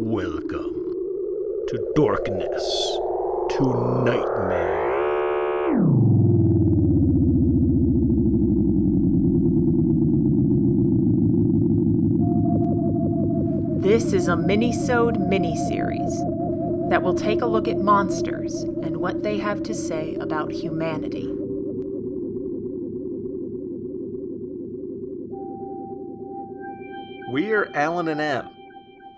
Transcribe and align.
Welcome 0.00 0.74
to 1.66 1.92
darkness, 1.96 2.62
to 3.50 4.04
nightmare. 4.04 4.94
This 13.80 14.12
is 14.12 14.28
a 14.28 14.36
mini-sode 14.36 15.18
mini-series 15.18 16.22
that 16.90 17.02
will 17.02 17.14
take 17.14 17.42
a 17.42 17.46
look 17.46 17.66
at 17.66 17.78
monsters 17.78 18.62
and 18.62 18.98
what 18.98 19.24
they 19.24 19.38
have 19.38 19.64
to 19.64 19.74
say 19.74 20.14
about 20.20 20.52
humanity. 20.52 21.26
We're 27.30 27.68
Alan 27.74 28.06
and 28.06 28.20
Em, 28.20 28.48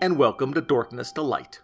and 0.01 0.17
welcome 0.17 0.51
to 0.51 0.61
Darkness 0.61 1.11
to 1.11 1.21
Light. 1.21 1.59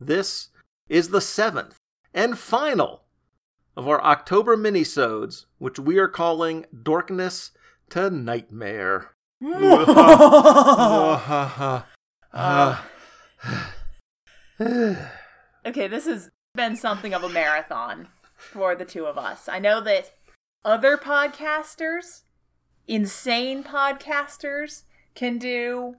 This 0.00 0.48
is 0.88 1.10
the 1.10 1.20
seventh 1.20 1.76
and 2.14 2.38
final 2.38 3.02
of 3.76 3.86
our 3.86 4.02
October 4.02 4.56
minisodes, 4.56 5.44
which 5.58 5.78
we 5.78 5.98
are 5.98 6.08
calling 6.08 6.64
Darkness 6.82 7.50
to 7.90 8.08
Nightmare. 8.08 9.10
Okay, 15.66 15.86
this 15.86 16.06
has 16.06 16.30
been 16.54 16.74
something 16.74 17.12
of 17.12 17.22
a 17.22 17.28
marathon 17.28 18.08
for 18.34 18.74
the 18.74 18.86
two 18.86 19.04
of 19.04 19.18
us. 19.18 19.46
I 19.46 19.58
know 19.58 19.82
that 19.82 20.14
other 20.64 20.96
podcasters, 20.96 22.22
insane 22.86 23.62
podcasters, 23.62 24.84
can 25.14 25.36
do 25.36 25.96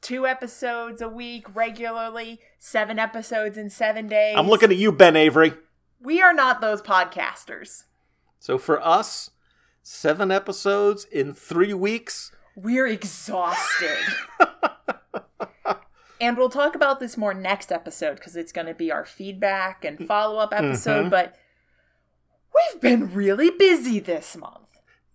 two 0.00 0.26
episodes 0.26 1.00
a 1.02 1.08
week 1.08 1.46
regularly, 1.54 2.40
seven 2.58 2.98
episodes 2.98 3.56
in 3.58 3.70
seven 3.70 4.08
days. 4.08 4.34
I'm 4.36 4.48
looking 4.48 4.70
at 4.70 4.76
you, 4.76 4.92
Ben 4.92 5.16
Avery. 5.16 5.54
We 6.00 6.22
are 6.22 6.32
not 6.32 6.60
those 6.60 6.80
podcasters. 6.80 7.84
So 8.38 8.58
for 8.58 8.84
us, 8.84 9.30
seven 9.82 10.30
episodes 10.30 11.04
in 11.04 11.34
three 11.34 11.74
weeks. 11.74 12.30
We're 12.54 12.86
exhausted. 12.86 13.98
and 16.20 16.36
we'll 16.36 16.50
talk 16.50 16.74
about 16.74 17.00
this 17.00 17.16
more 17.16 17.34
next 17.34 17.72
episode 17.72 18.16
because 18.16 18.36
it's 18.36 18.52
going 18.52 18.66
to 18.66 18.74
be 18.74 18.90
our 18.92 19.04
feedback 19.04 19.84
and 19.84 20.06
follow 20.06 20.38
up 20.38 20.52
episode. 20.52 21.06
Mhm. 21.06 21.10
But 21.10 21.36
we've 22.54 22.80
been 22.80 23.12
really 23.14 23.50
busy 23.50 23.98
this 23.98 24.36
month. 24.36 24.67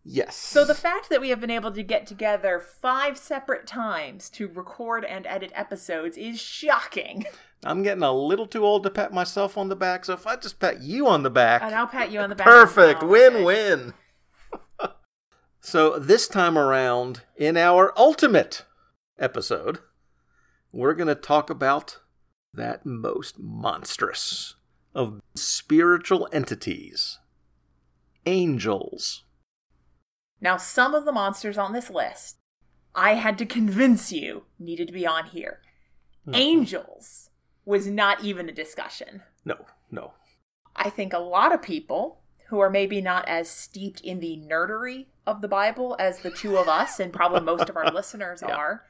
Yes. 0.06 0.36
So 0.36 0.66
the 0.66 0.76
fact 0.76 1.10
that 1.10 1.22
we 1.22 1.30
have 1.30 1.40
been 1.40 1.50
able 1.50 1.72
to 1.72 1.84
get 1.84 2.06
together 2.06 2.60
five 2.60 3.18
separate 3.18 3.66
times 3.66 4.30
to 4.32 4.48
record 4.48 5.06
and 5.06 5.26
edit 5.26 5.52
episodes 5.56 6.18
is 6.18 6.42
shocking. 6.42 7.26
I'm 7.64 7.84
getting 7.84 8.04
a 8.04 8.12
little 8.12 8.46
too 8.46 8.66
old 8.66 8.84
to 8.84 8.90
pat 8.90 9.14
myself 9.14 9.58
on 9.58 9.70
the 9.70 9.76
back, 9.76 10.04
so 10.04 10.14
if 10.14 10.28
I 10.28 10.36
just 10.36 10.60
pat 10.60 10.82
you 10.82 11.08
on 11.08 11.24
the 11.24 11.30
back. 11.30 11.62
And 11.62 11.74
I'll 11.74 11.88
pat 11.88 12.12
you 12.12 12.20
on 12.20 12.30
the 12.30 12.36
back. 12.36 12.46
Perfect. 12.46 13.02
well. 13.02 13.12
Win 13.12 13.44
win. 13.46 13.94
so, 15.62 15.98
this 15.98 16.28
time 16.28 16.58
around, 16.58 17.22
in 17.38 17.56
our 17.56 17.94
ultimate 17.96 18.66
episode, 19.18 19.80
we're 20.74 20.96
going 20.96 21.08
to 21.08 21.16
talk 21.16 21.50
about 21.50 22.00
that 22.54 22.86
most 22.86 23.40
monstrous 23.40 24.56
of 24.94 25.22
spiritual 25.36 26.28
entities 26.32 27.20
angels. 28.26 29.24
Now, 30.44 30.58
some 30.58 30.94
of 30.94 31.06
the 31.06 31.12
monsters 31.14 31.58
on 31.58 31.72
this 31.74 31.90
list, 31.90 32.36
I 32.94 33.14
had 33.16 33.38
to 33.40 33.46
convince 33.46 34.12
you 34.12 34.44
needed 34.60 34.88
to 34.88 34.94
be 34.94 35.08
on 35.08 35.26
here. 35.28 35.62
Angels 36.34 37.30
was 37.66 37.88
not 37.88 38.24
even 38.24 38.50
a 38.50 38.54
discussion. 38.54 39.24
No, 39.46 39.66
no. 39.90 40.14
I 40.76 40.90
think 40.90 41.14
a 41.14 41.20
lot 41.20 41.54
of 41.54 41.62
people 41.62 42.20
who 42.48 42.60
are 42.60 42.70
maybe 42.70 43.02
not 43.02 43.28
as 43.28 43.50
steeped 43.50 44.02
in 44.02 44.20
the 44.20 44.38
nerdery 44.46 45.08
of 45.26 45.42
the 45.42 45.48
Bible 45.48 45.96
as 45.98 46.20
the 46.20 46.30
two 46.32 46.58
of 46.58 46.68
us, 46.68 47.00
and 47.00 47.14
probably 47.14 47.40
most 47.42 47.70
of 47.70 47.78
our 47.78 47.90
listeners 47.94 48.44
Yeah. 48.46 48.54
are, 48.56 48.84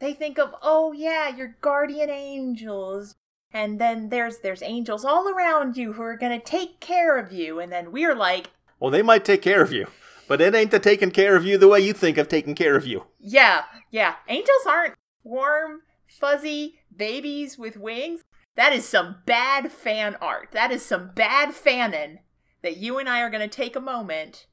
they 0.00 0.12
think 0.12 0.38
of, 0.38 0.54
oh 0.62 0.92
yeah, 0.92 1.34
your 1.34 1.56
guardian 1.60 2.10
angels. 2.10 3.14
And 3.52 3.80
then 3.80 4.08
there's 4.10 4.38
there's 4.38 4.62
angels 4.62 5.04
all 5.04 5.28
around 5.28 5.76
you 5.76 5.92
who 5.94 6.02
are 6.02 6.16
gonna 6.16 6.40
take 6.40 6.80
care 6.80 7.16
of 7.18 7.32
you. 7.32 7.58
And 7.60 7.70
then 7.72 7.90
we're 7.92 8.14
like, 8.14 8.50
Well, 8.80 8.90
they 8.90 9.02
might 9.02 9.24
take 9.24 9.40
care 9.42 9.62
of 9.62 9.72
you, 9.72 9.86
but 10.28 10.40
it 10.40 10.54
ain't 10.54 10.70
the 10.70 10.78
taking 10.78 11.10
care 11.10 11.36
of 11.36 11.44
you 11.44 11.58
the 11.58 11.68
way 11.68 11.80
you 11.80 11.92
think 11.92 12.18
of 12.18 12.28
taking 12.28 12.54
care 12.54 12.76
of 12.76 12.86
you. 12.86 13.06
yeah, 13.18 13.62
yeah, 13.90 14.16
angels 14.28 14.66
aren't 14.68 14.94
warm, 15.22 15.82
fuzzy 16.06 16.80
babies 16.94 17.58
with 17.58 17.76
wings. 17.76 18.22
That 18.56 18.72
is 18.72 18.86
some 18.88 19.16
bad 19.26 19.72
fan 19.72 20.16
art. 20.20 20.50
That 20.52 20.70
is 20.70 20.84
some 20.84 21.10
bad 21.14 21.50
fanon 21.50 22.18
that 22.62 22.76
you 22.76 22.98
and 22.98 23.08
I 23.08 23.20
are 23.20 23.30
gonna 23.30 23.48
take 23.48 23.74
a 23.76 23.80
moment 23.80 24.46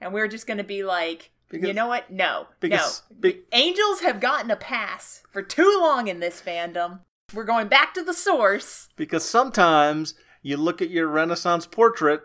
and 0.00 0.12
we're 0.12 0.28
just 0.28 0.46
gonna 0.46 0.62
be 0.64 0.82
like, 0.84 1.30
you 1.52 1.72
know 1.72 1.86
what? 1.86 2.10
No, 2.10 2.48
Because 2.60 3.02
no. 3.10 3.16
be- 3.20 3.40
Angels 3.52 4.00
have 4.00 4.20
gotten 4.20 4.50
a 4.50 4.56
pass 4.56 5.22
for 5.30 5.42
too 5.42 5.78
long 5.80 6.08
in 6.08 6.20
this 6.20 6.42
fandom. 6.44 7.00
We're 7.32 7.44
going 7.44 7.68
back 7.68 7.94
to 7.94 8.02
the 8.02 8.12
source. 8.14 8.88
Because 8.96 9.24
sometimes 9.24 10.14
you 10.42 10.56
look 10.58 10.82
at 10.82 10.90
your 10.90 11.06
Renaissance 11.08 11.66
portrait 11.66 12.20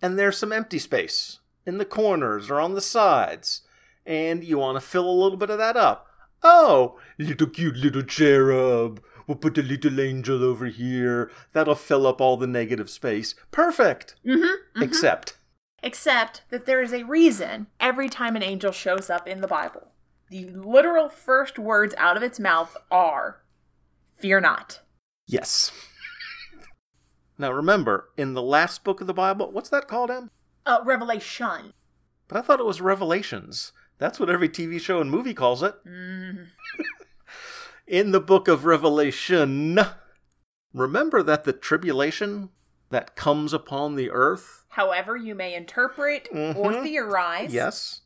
and 0.00 0.18
there's 0.18 0.38
some 0.38 0.52
empty 0.52 0.78
space 0.78 1.39
in 1.66 1.78
the 1.78 1.84
corners 1.84 2.50
or 2.50 2.60
on 2.60 2.74
the 2.74 2.80
sides, 2.80 3.62
and 4.06 4.42
you 4.44 4.58
want 4.58 4.76
to 4.76 4.80
fill 4.80 5.08
a 5.08 5.12
little 5.22 5.38
bit 5.38 5.50
of 5.50 5.58
that 5.58 5.76
up. 5.76 6.06
Oh, 6.42 6.98
little 7.18 7.46
cute 7.48 7.76
little 7.76 8.02
cherub. 8.02 9.02
We'll 9.26 9.36
put 9.36 9.58
a 9.58 9.62
little 9.62 10.00
angel 10.00 10.42
over 10.42 10.66
here. 10.66 11.30
That'll 11.52 11.74
fill 11.74 12.06
up 12.06 12.20
all 12.20 12.36
the 12.36 12.46
negative 12.46 12.90
space. 12.90 13.34
Perfect. 13.50 14.16
Mm-hmm. 14.26 14.82
Except, 14.82 15.36
Except 15.82 16.42
that 16.50 16.66
there 16.66 16.82
is 16.82 16.92
a 16.92 17.04
reason 17.04 17.68
every 17.78 18.08
time 18.08 18.36
an 18.36 18.42
angel 18.42 18.72
shows 18.72 19.08
up 19.10 19.28
in 19.28 19.40
the 19.40 19.46
Bible, 19.46 19.92
the 20.30 20.46
literal 20.46 21.08
first 21.08 21.58
words 21.58 21.94
out 21.96 22.16
of 22.16 22.22
its 22.22 22.40
mouth 22.40 22.76
are, 22.90 23.42
Fear 24.14 24.40
not. 24.40 24.80
yes. 25.26 25.70
now 27.38 27.52
remember, 27.52 28.10
in 28.16 28.34
the 28.34 28.42
last 28.42 28.82
book 28.84 29.00
of 29.00 29.06
the 29.06 29.14
Bible, 29.14 29.50
what's 29.52 29.70
that 29.70 29.88
called, 29.88 30.10
Em? 30.10 30.30
Uh, 30.66 30.80
Revelation. 30.84 31.72
But 32.28 32.38
I 32.38 32.42
thought 32.42 32.60
it 32.60 32.66
was 32.66 32.80
Revelations. 32.80 33.72
That's 33.98 34.18
what 34.20 34.30
every 34.30 34.48
TV 34.48 34.80
show 34.80 35.00
and 35.00 35.10
movie 35.10 35.34
calls 35.34 35.62
it. 35.62 35.74
Mm. 35.86 36.46
in 37.86 38.12
the 38.12 38.20
book 38.20 38.46
of 38.48 38.64
Revelation, 38.64 39.78
remember 40.72 41.22
that 41.22 41.44
the 41.44 41.52
tribulation 41.52 42.50
that 42.90 43.16
comes 43.16 43.52
upon 43.52 43.96
the 43.96 44.10
earth, 44.10 44.64
However, 44.70 45.16
you 45.16 45.34
may 45.34 45.54
interpret 45.54 46.28
or 46.32 46.72
Mhm. 46.72 46.82
theorize. 46.84 47.52
yes, 47.52 48.02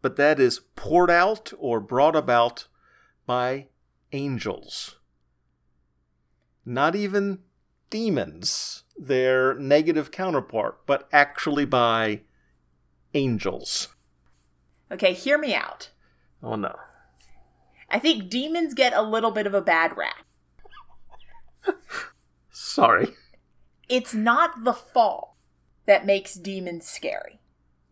but 0.00 0.16
that 0.16 0.40
is 0.40 0.58
poured 0.74 1.10
out 1.10 1.52
or 1.58 1.78
brought 1.80 2.16
about 2.16 2.66
by 3.26 3.68
angels. 4.10 4.96
Not 6.64 6.94
even 6.96 7.42
demons, 7.90 8.81
their 8.96 9.54
negative 9.54 10.10
counterpart, 10.10 10.86
but 10.86 11.08
actually 11.12 11.64
by 11.64 12.20
angels. 13.14 13.88
Okay, 14.90 15.12
hear 15.12 15.38
me 15.38 15.54
out. 15.54 15.90
Oh 16.42 16.56
no. 16.56 16.76
I 17.90 17.98
think 17.98 18.30
demons 18.30 18.74
get 18.74 18.92
a 18.94 19.02
little 19.02 19.30
bit 19.30 19.46
of 19.46 19.54
a 19.54 19.60
bad 19.60 19.96
rap. 19.96 20.24
Sorry. 22.50 23.08
It's 23.88 24.14
not 24.14 24.64
the 24.64 24.72
fall 24.72 25.36
that 25.86 26.06
makes 26.06 26.34
demons 26.34 26.86
scary. 26.86 27.40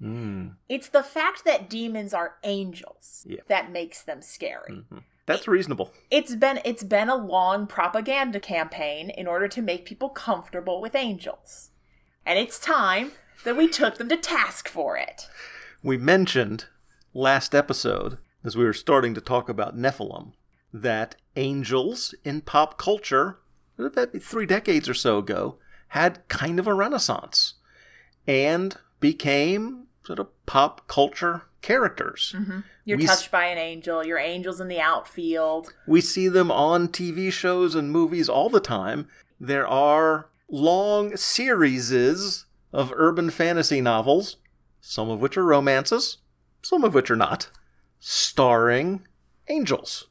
Mm, 0.01 0.55
It's 0.69 0.89
the 0.89 1.03
fact 1.03 1.45
that 1.45 1.69
demons 1.69 2.15
are 2.15 2.37
angels 2.43 3.27
Yeah. 3.29 3.41
that 3.49 3.71
makes 3.71 4.03
them 4.03 4.23
scary. 4.23 4.85
mhm. 4.91 5.03
That's 5.31 5.47
reasonable. 5.47 5.93
It's 6.11 6.35
been 6.35 6.61
it's 6.65 6.83
been 6.83 7.09
a 7.09 7.15
long 7.15 7.69
propaganda 7.69 8.41
campaign 8.41 9.11
in 9.11 9.29
order 9.29 9.47
to 9.49 9.63
make 9.63 9.85
people 9.85 10.09
comfortable 10.09 10.81
with 10.81 10.97
angels. 10.97 11.71
And 12.27 12.39
it's 12.39 12.59
time 12.59 13.13
that 13.45 13.57
we 13.57 13.69
took 13.69 13.97
them 13.97 14.09
to 14.09 14.17
task 14.17 14.69
for 14.69 14.97
it. 14.97 15.29
We 15.83 15.97
mentioned 15.97 16.67
last 17.15 17.55
episode, 17.55 18.19
as 18.45 18.57
we 18.57 18.65
were 18.65 18.73
starting 18.73 19.15
to 19.15 19.21
talk 19.21 19.49
about 19.49 19.77
Nephilim, 19.77 20.33
that 20.73 21.15
angels 21.37 22.13
in 22.25 22.41
pop 22.41 22.77
culture, 22.77 23.39
about 23.79 24.13
three 24.21 24.47
decades 24.47 24.89
or 24.89 24.95
so 24.95 25.19
ago, 25.19 25.59
had 25.89 26.27
kind 26.27 26.59
of 26.59 26.67
a 26.67 26.75
renaissance 26.75 27.55
and 28.27 28.77
became 28.99 29.87
sort 30.11 30.19
of 30.19 30.47
pop 30.47 30.89
culture 30.89 31.43
characters. 31.63 32.35
Mm-hmm. 32.37 32.61
You're 32.85 32.99
We 32.99 33.05
s- 33.05 33.11
touched 33.19 33.31
by 33.31 33.45
an 33.45 33.59
angel, 33.59 34.05
your 34.05 34.19
angel's 34.19 34.61
in 34.61 34.67
the 34.67 34.81
outfield. 34.81 35.73
We 35.87 36.01
see 36.01 36.27
them 36.27 36.51
on 36.51 36.89
TV 36.89 37.31
shows 37.33 37.77
and 37.77 37.93
movies 37.93 38.29
all 38.29 38.49
the 38.49 38.59
time. 38.59 39.07
There 39.39 39.69
are 39.69 40.29
long 40.49 41.17
series 41.17 42.45
of 42.73 42.93
urban 42.97 43.31
fantasy 43.31 43.81
novels, 43.81 44.39
some 44.81 45.09
of 45.11 45.21
which 45.21 45.37
are 45.37 45.45
romances, 45.45 46.19
some 46.61 46.83
of 46.83 46.93
which 46.93 47.09
are 47.09 47.17
not, 47.17 47.49
starring 48.01 49.07
angels. 49.49 50.09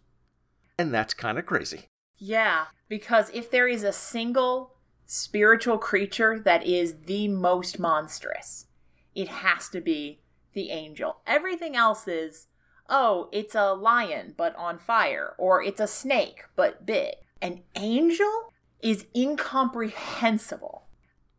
And 0.78 0.94
that's 0.94 1.14
kind 1.14 1.38
of 1.38 1.46
crazy. 1.46 1.88
Yeah, 2.18 2.68
because 2.88 3.30
if 3.34 3.52
there 3.52 3.68
is 3.68 3.84
a 3.84 3.92
single 3.92 4.76
spiritual 5.06 5.78
creature 5.78 6.40
that 6.40 6.66
is 6.66 6.96
the 7.06 7.28
most 7.28 7.80
monstrous, 7.80 8.68
it 9.16 9.28
has 9.28 9.70
to 9.70 9.82
be 9.82 10.20
the 10.54 10.70
angel. 10.72 11.18
Everything 11.28 11.76
else 11.76 12.08
is, 12.08 12.48
oh, 12.90 13.30
it's 13.32 13.56
a 13.56 13.74
lion 13.74 14.34
but 14.38 14.56
on 14.56 14.78
fire, 14.78 15.34
or 15.38 15.64
it's 15.64 15.80
a 15.80 15.88
snake 15.88 16.46
but 16.56 16.86
big. 16.86 17.16
An 17.42 17.62
angel 17.76 18.54
is 18.82 19.06
incomprehensible. 19.16 20.84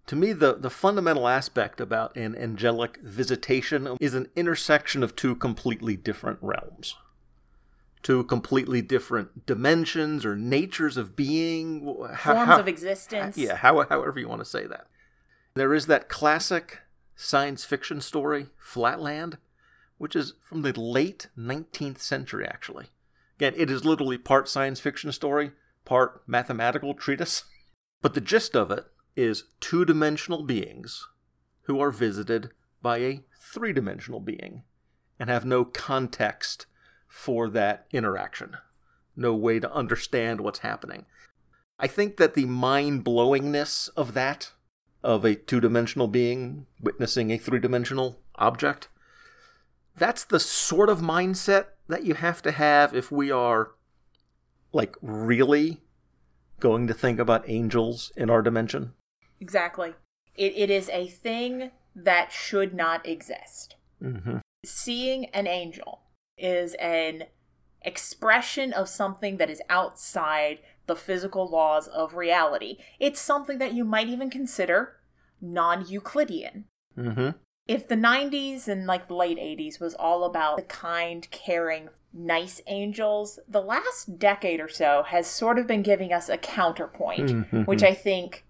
To 0.06 0.16
me, 0.16 0.32
the, 0.32 0.54
the 0.54 0.70
fundamental 0.70 1.28
aspect 1.28 1.80
about 1.80 2.16
an 2.16 2.34
angelic 2.36 2.98
visitation 3.02 3.96
is 4.00 4.14
an 4.14 4.28
intersection 4.34 5.02
of 5.02 5.14
two 5.14 5.36
completely 5.36 5.96
different 5.96 6.38
realms. 6.42 6.96
Two 8.02 8.24
completely 8.24 8.82
different 8.82 9.44
dimensions 9.46 10.24
or 10.24 10.34
natures 10.34 10.96
of 10.96 11.14
being. 11.14 11.84
how- 12.14 12.34
Forms 12.34 12.48
how- 12.48 12.60
of 12.60 12.66
existence. 12.68 13.36
Yeah, 13.36 13.56
how, 13.56 13.84
however 13.88 14.18
you 14.18 14.26
want 14.28 14.40
to 14.40 14.44
say 14.46 14.66
that. 14.66 14.86
There 15.54 15.74
is 15.74 15.86
that 15.86 16.08
classic 16.08 16.78
science 17.20 17.64
fiction 17.64 18.00
story, 18.00 18.46
Flatland, 18.58 19.38
which 19.98 20.16
is 20.16 20.34
from 20.42 20.62
the 20.62 20.72
late 20.72 21.28
19th 21.38 21.98
century, 21.98 22.46
actually. 22.46 22.86
Again, 23.36 23.52
it 23.56 23.70
is 23.70 23.84
literally 23.84 24.18
part 24.18 24.48
science 24.48 24.80
fiction 24.80 25.12
story, 25.12 25.52
part 25.84 26.22
mathematical 26.26 26.94
treatise. 26.94 27.44
But 28.02 28.14
the 28.14 28.22
gist 28.22 28.56
of 28.56 28.70
it 28.70 28.86
is 29.14 29.44
two 29.60 29.84
dimensional 29.84 30.42
beings 30.42 31.06
who 31.64 31.80
are 31.80 31.90
visited 31.90 32.48
by 32.80 32.96
a 32.96 33.20
three 33.38 33.74
dimensional 33.74 34.20
being 34.20 34.62
and 35.18 35.28
have 35.28 35.44
no 35.44 35.66
context 35.66 36.64
for 37.06 37.50
that 37.50 37.86
interaction, 37.92 38.56
no 39.14 39.34
way 39.34 39.60
to 39.60 39.70
understand 39.70 40.40
what's 40.40 40.60
happening. 40.60 41.04
I 41.78 41.88
think 41.88 42.16
that 42.16 42.32
the 42.32 42.46
mind 42.46 43.04
blowingness 43.04 43.90
of 43.98 44.14
that, 44.14 44.52
of 45.02 45.24
a 45.24 45.34
two 45.34 45.60
dimensional 45.60 46.08
being 46.08 46.66
witnessing 46.80 47.30
a 47.30 47.38
three 47.38 47.58
dimensional 47.58 48.20
object, 48.36 48.88
that's 49.96 50.24
the 50.24 50.40
sort 50.40 50.88
of 50.88 51.00
mindset 51.00 51.66
that 51.88 52.04
you 52.04 52.14
have 52.14 52.42
to 52.42 52.52
have 52.52 52.94
if 52.94 53.10
we 53.10 53.30
are, 53.30 53.72
like, 54.72 54.96
really 55.02 55.80
going 56.60 56.86
to 56.86 56.94
think 56.94 57.18
about 57.18 57.48
angels 57.48 58.12
in 58.16 58.30
our 58.30 58.42
dimension. 58.42 58.92
Exactly. 59.40 59.94
It, 60.36 60.52
it 60.56 60.70
is 60.70 60.88
a 60.90 61.08
thing 61.08 61.70
that 61.96 62.30
should 62.32 62.74
not 62.74 63.06
exist. 63.06 63.76
Mm-hmm. 64.02 64.38
Seeing 64.64 65.26
an 65.26 65.46
angel 65.46 66.02
is 66.38 66.74
an 66.74 67.24
expression 67.82 68.72
of 68.72 68.88
something 68.88 69.38
that 69.38 69.50
is 69.50 69.62
outside 69.68 70.58
the 70.90 70.96
physical 70.96 71.48
laws 71.48 71.86
of 71.86 72.16
reality. 72.16 72.76
It's 72.98 73.20
something 73.20 73.58
that 73.58 73.74
you 73.74 73.84
might 73.84 74.08
even 74.08 74.28
consider 74.28 74.96
non 75.40 75.86
Euclidean. 75.86 76.64
Mm-hmm. 76.98 77.30
If 77.68 77.86
the 77.86 77.94
90s 77.94 78.66
and 78.66 78.86
like 78.86 79.06
the 79.06 79.14
late 79.14 79.38
80s 79.38 79.78
was 79.78 79.94
all 79.94 80.24
about 80.24 80.56
the 80.56 80.64
kind, 80.64 81.30
caring, 81.30 81.90
nice 82.12 82.60
angels, 82.66 83.38
the 83.46 83.60
last 83.62 84.18
decade 84.18 84.58
or 84.58 84.68
so 84.68 85.04
has 85.06 85.28
sort 85.28 85.60
of 85.60 85.68
been 85.68 85.82
giving 85.82 86.12
us 86.12 86.28
a 86.28 86.36
counterpoint, 86.36 87.30
Mhm. 87.30 87.68
which 87.68 87.84
I 87.84 87.94
think 87.94 88.44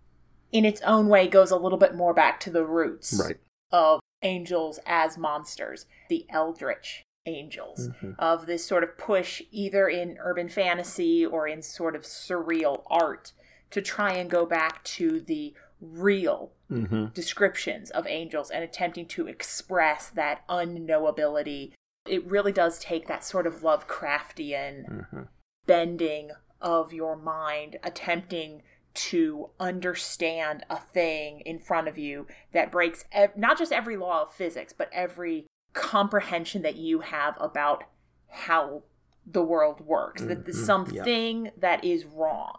in 0.50 0.64
its 0.64 0.80
own 0.80 1.08
way 1.08 1.28
goes 1.28 1.50
a 1.50 1.58
little 1.58 1.76
bit 1.76 1.94
more 1.94 2.14
back 2.14 2.40
to 2.40 2.50
the 2.50 2.64
roots 2.64 3.20
Right. 3.22 3.36
of 3.70 4.00
angels 4.22 4.80
as 4.86 5.18
monsters, 5.18 5.84
the 6.08 6.24
eldritch 6.30 7.02
angels, 7.26 7.88
Mhm. 7.88 8.14
of 8.18 8.46
this 8.46 8.64
sort 8.64 8.82
of 8.82 8.96
push 8.96 9.42
either 9.50 9.88
in 9.88 10.16
urban 10.20 10.48
fantasy 10.48 11.24
or 11.24 11.46
in 11.46 11.62
sort 11.62 11.94
of 11.94 12.02
surreal 12.02 12.82
art 12.88 13.32
to 13.70 13.80
try 13.82 14.12
and 14.14 14.30
go 14.30 14.46
back 14.46 14.82
to 14.84 15.20
the 15.20 15.54
real 15.80 16.52
Mm-hmm. 16.70 17.06
descriptions 17.14 17.90
of 17.90 18.06
angels 18.06 18.50
and 18.50 18.62
attempting 18.62 19.06
to 19.06 19.26
express 19.26 20.08
that 20.10 20.46
unknowability. 20.48 21.72
It 22.06 22.24
really 22.26 22.52
does 22.52 22.78
take 22.78 23.06
that 23.08 23.24
sort 23.24 23.46
of 23.46 23.62
Lovecraftian 23.62 24.88
Mm-hmm. 24.88 25.22
bending 25.66 26.30
of 26.60 26.92
your 26.92 27.16
mind, 27.16 27.78
attempting 27.82 28.62
to 28.92 29.50
understand 29.60 30.64
a 30.68 30.76
thing 30.78 31.40
in 31.40 31.58
front 31.58 31.88
of 31.88 31.96
you 31.96 32.26
that 32.52 32.70
breaks 32.72 33.04
ev- 33.12 33.36
not 33.36 33.56
just 33.58 33.72
every 33.72 33.96
law 33.96 34.22
of 34.22 34.34
physics, 34.34 34.72
but 34.72 34.88
every 34.92 35.46
comprehension 35.72 36.62
that 36.62 36.76
you 36.76 37.00
have 37.00 37.36
about 37.40 37.84
how 38.28 38.82
the 39.26 39.42
world 39.42 39.80
works. 39.80 40.22
That 40.22 40.44
there's 40.44 40.56
Mhm, 40.56 40.60
yeah. 40.60 40.66
something 40.66 41.50
that 41.56 41.84
is 41.84 42.04
wrong. 42.04 42.58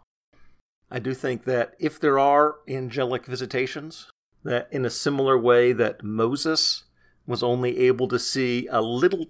I 0.90 0.98
do 0.98 1.14
think 1.14 1.44
that 1.44 1.74
if 1.78 1.98
there 1.98 2.18
are 2.18 2.56
angelic 2.68 3.26
visitations, 3.26 4.10
that 4.44 4.68
in 4.72 4.84
a 4.84 4.90
similar 4.90 5.38
way 5.38 5.72
that 5.72 6.02
Moses 6.02 6.84
was 7.26 7.42
only 7.42 7.78
able 7.78 8.08
to 8.08 8.18
see 8.18 8.66
a 8.68 8.80
little 8.82 9.26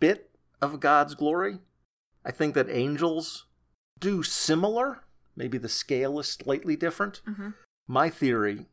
bit 0.00 0.30
of 0.62 0.80
God's 0.80 1.14
glory, 1.14 1.58
I 2.24 2.30
think 2.30 2.54
that 2.54 2.70
angels 2.70 3.46
do 3.98 4.22
similar. 4.22 5.04
Maybe 5.36 5.58
the 5.58 5.68
scale 5.68 6.18
is 6.20 6.28
slightly 6.28 6.76
different. 6.76 7.22
Mhm. 7.26 7.54
My 7.86 8.10
theory 8.10 8.66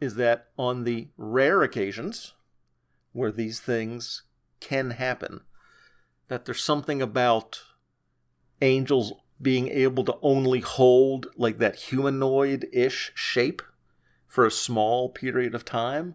is 0.00 0.14
that 0.16 0.48
on 0.56 0.84
the 0.84 1.08
rare 1.16 1.62
occasions 1.62 2.34
where 3.12 3.32
these 3.32 3.60
things 3.60 4.22
can 4.60 4.90
happen, 4.90 5.40
that 6.28 6.44
there's 6.44 6.62
something 6.62 7.02
about 7.02 7.62
angels 8.62 9.12
being 9.40 9.68
able 9.68 10.04
to 10.04 10.16
only 10.22 10.60
hold 10.60 11.26
like 11.36 11.58
that 11.58 11.76
humanoid 11.76 12.68
ish 12.72 13.10
shape 13.14 13.62
for 14.26 14.46
a 14.46 14.50
small 14.50 15.08
period 15.08 15.54
of 15.54 15.64
time, 15.64 16.14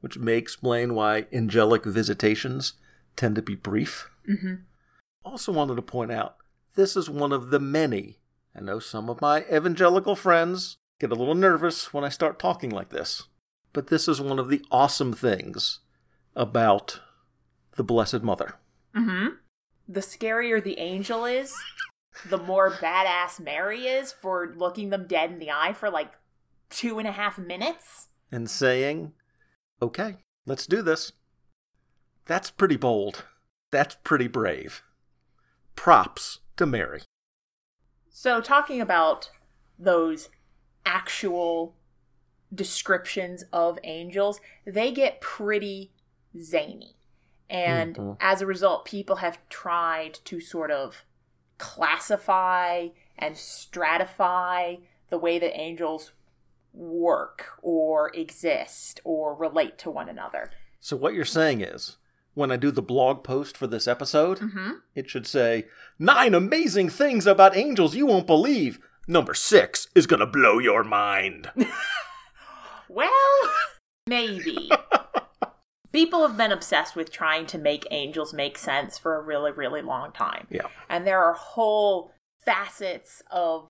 which 0.00 0.18
may 0.18 0.36
explain 0.36 0.94
why 0.94 1.26
angelic 1.32 1.84
visitations 1.84 2.74
tend 3.14 3.36
to 3.36 3.42
be 3.42 3.54
brief. 3.54 4.08
Mm-hmm. 4.28 4.54
Also, 5.24 5.52
wanted 5.52 5.76
to 5.76 5.82
point 5.82 6.10
out 6.10 6.36
this 6.74 6.96
is 6.96 7.08
one 7.08 7.32
of 7.32 7.50
the 7.50 7.60
many. 7.60 8.18
I 8.56 8.60
know 8.60 8.78
some 8.78 9.08
of 9.08 9.20
my 9.20 9.44
evangelical 9.44 10.16
friends 10.16 10.78
get 10.98 11.12
a 11.12 11.14
little 11.14 11.34
nervous 11.34 11.92
when 11.92 12.04
I 12.04 12.08
start 12.08 12.38
talking 12.38 12.70
like 12.70 12.88
this, 12.88 13.24
but 13.72 13.88
this 13.88 14.08
is 14.08 14.20
one 14.20 14.38
of 14.38 14.48
the 14.48 14.64
awesome 14.70 15.12
things 15.12 15.80
about 16.34 17.00
the 17.76 17.84
Blessed 17.84 18.22
Mother. 18.22 18.54
Mm-hmm. 18.96 19.34
The 19.88 20.00
scarier 20.00 20.62
the 20.62 20.78
angel 20.78 21.24
is, 21.24 21.54
the 22.28 22.38
more 22.38 22.70
badass 22.70 23.40
Mary 23.40 23.86
is 23.86 24.12
for 24.12 24.52
looking 24.56 24.90
them 24.90 25.06
dead 25.06 25.30
in 25.30 25.38
the 25.38 25.50
eye 25.50 25.72
for 25.72 25.90
like 25.90 26.12
two 26.70 26.98
and 26.98 27.08
a 27.08 27.12
half 27.12 27.38
minutes. 27.38 28.08
and 28.30 28.48
saying, 28.48 29.12
okay, 29.80 30.16
let's 30.46 30.66
do 30.66 30.80
this. 30.82 31.12
That's 32.26 32.50
pretty 32.50 32.76
bold. 32.76 33.24
That's 33.70 33.96
pretty 34.04 34.28
brave. 34.28 34.82
Props 35.76 36.40
to 36.56 36.66
Mary. 36.66 37.02
So, 38.10 38.40
talking 38.40 38.80
about 38.80 39.30
those 39.78 40.28
actual 40.84 41.74
descriptions 42.54 43.44
of 43.52 43.78
angels, 43.84 44.40
they 44.66 44.92
get 44.92 45.20
pretty 45.20 45.91
zany. 46.40 46.96
And 47.50 47.96
Mhm. 47.96 48.16
as 48.20 48.40
a 48.40 48.46
result, 48.46 48.84
people 48.84 49.16
have 49.16 49.38
tried 49.48 50.14
to 50.24 50.40
sort 50.40 50.70
of 50.70 51.04
classify 51.58 52.88
and 53.18 53.34
stratify 53.36 54.80
the 55.10 55.18
way 55.18 55.38
that 55.38 55.58
angels 55.58 56.12
work 56.72 57.46
or 57.60 58.10
exist 58.14 59.00
or 59.04 59.34
relate 59.34 59.76
to 59.78 59.90
one 59.90 60.08
another. 60.08 60.50
So, 60.80 60.96
what 60.96 61.12
you're 61.14 61.24
saying 61.26 61.60
is, 61.60 61.98
when 62.34 62.50
I 62.50 62.56
do 62.56 62.70
the 62.70 62.80
blog 62.80 63.22
post 63.22 63.56
for 63.58 63.66
this 63.66 63.86
episode, 63.86 64.38
Mm-hmm. 64.40 64.70
it 64.94 65.10
should 65.10 65.26
say, 65.26 65.68
Nine 65.98 66.32
amazing 66.34 66.88
things 66.88 67.26
about 67.26 67.54
angels 67.56 67.94
you 67.94 68.06
won't 68.06 68.26
believe. 68.26 68.80
Number 69.06 69.34
six 69.34 69.88
is 69.94 70.06
going 70.06 70.20
to 70.20 70.26
blow 70.26 70.58
your 70.58 70.82
mind. 70.84 71.50
Well, 72.88 73.10
maybe. 74.06 74.70
People 75.92 76.26
have 76.26 76.36
been 76.36 76.52
obsessed 76.52 76.96
with 76.96 77.12
trying 77.12 77.46
to 77.46 77.58
make 77.58 77.86
angels 77.90 78.32
make 78.32 78.56
sense 78.56 78.98
for 78.98 79.16
a 79.16 79.22
really, 79.22 79.52
really 79.52 79.82
long 79.82 80.12
time. 80.12 80.46
Yeah. 80.50 80.68
And 80.88 81.06
there 81.06 81.22
are 81.22 81.34
whole 81.34 82.12
facets 82.44 83.22
of 83.30 83.68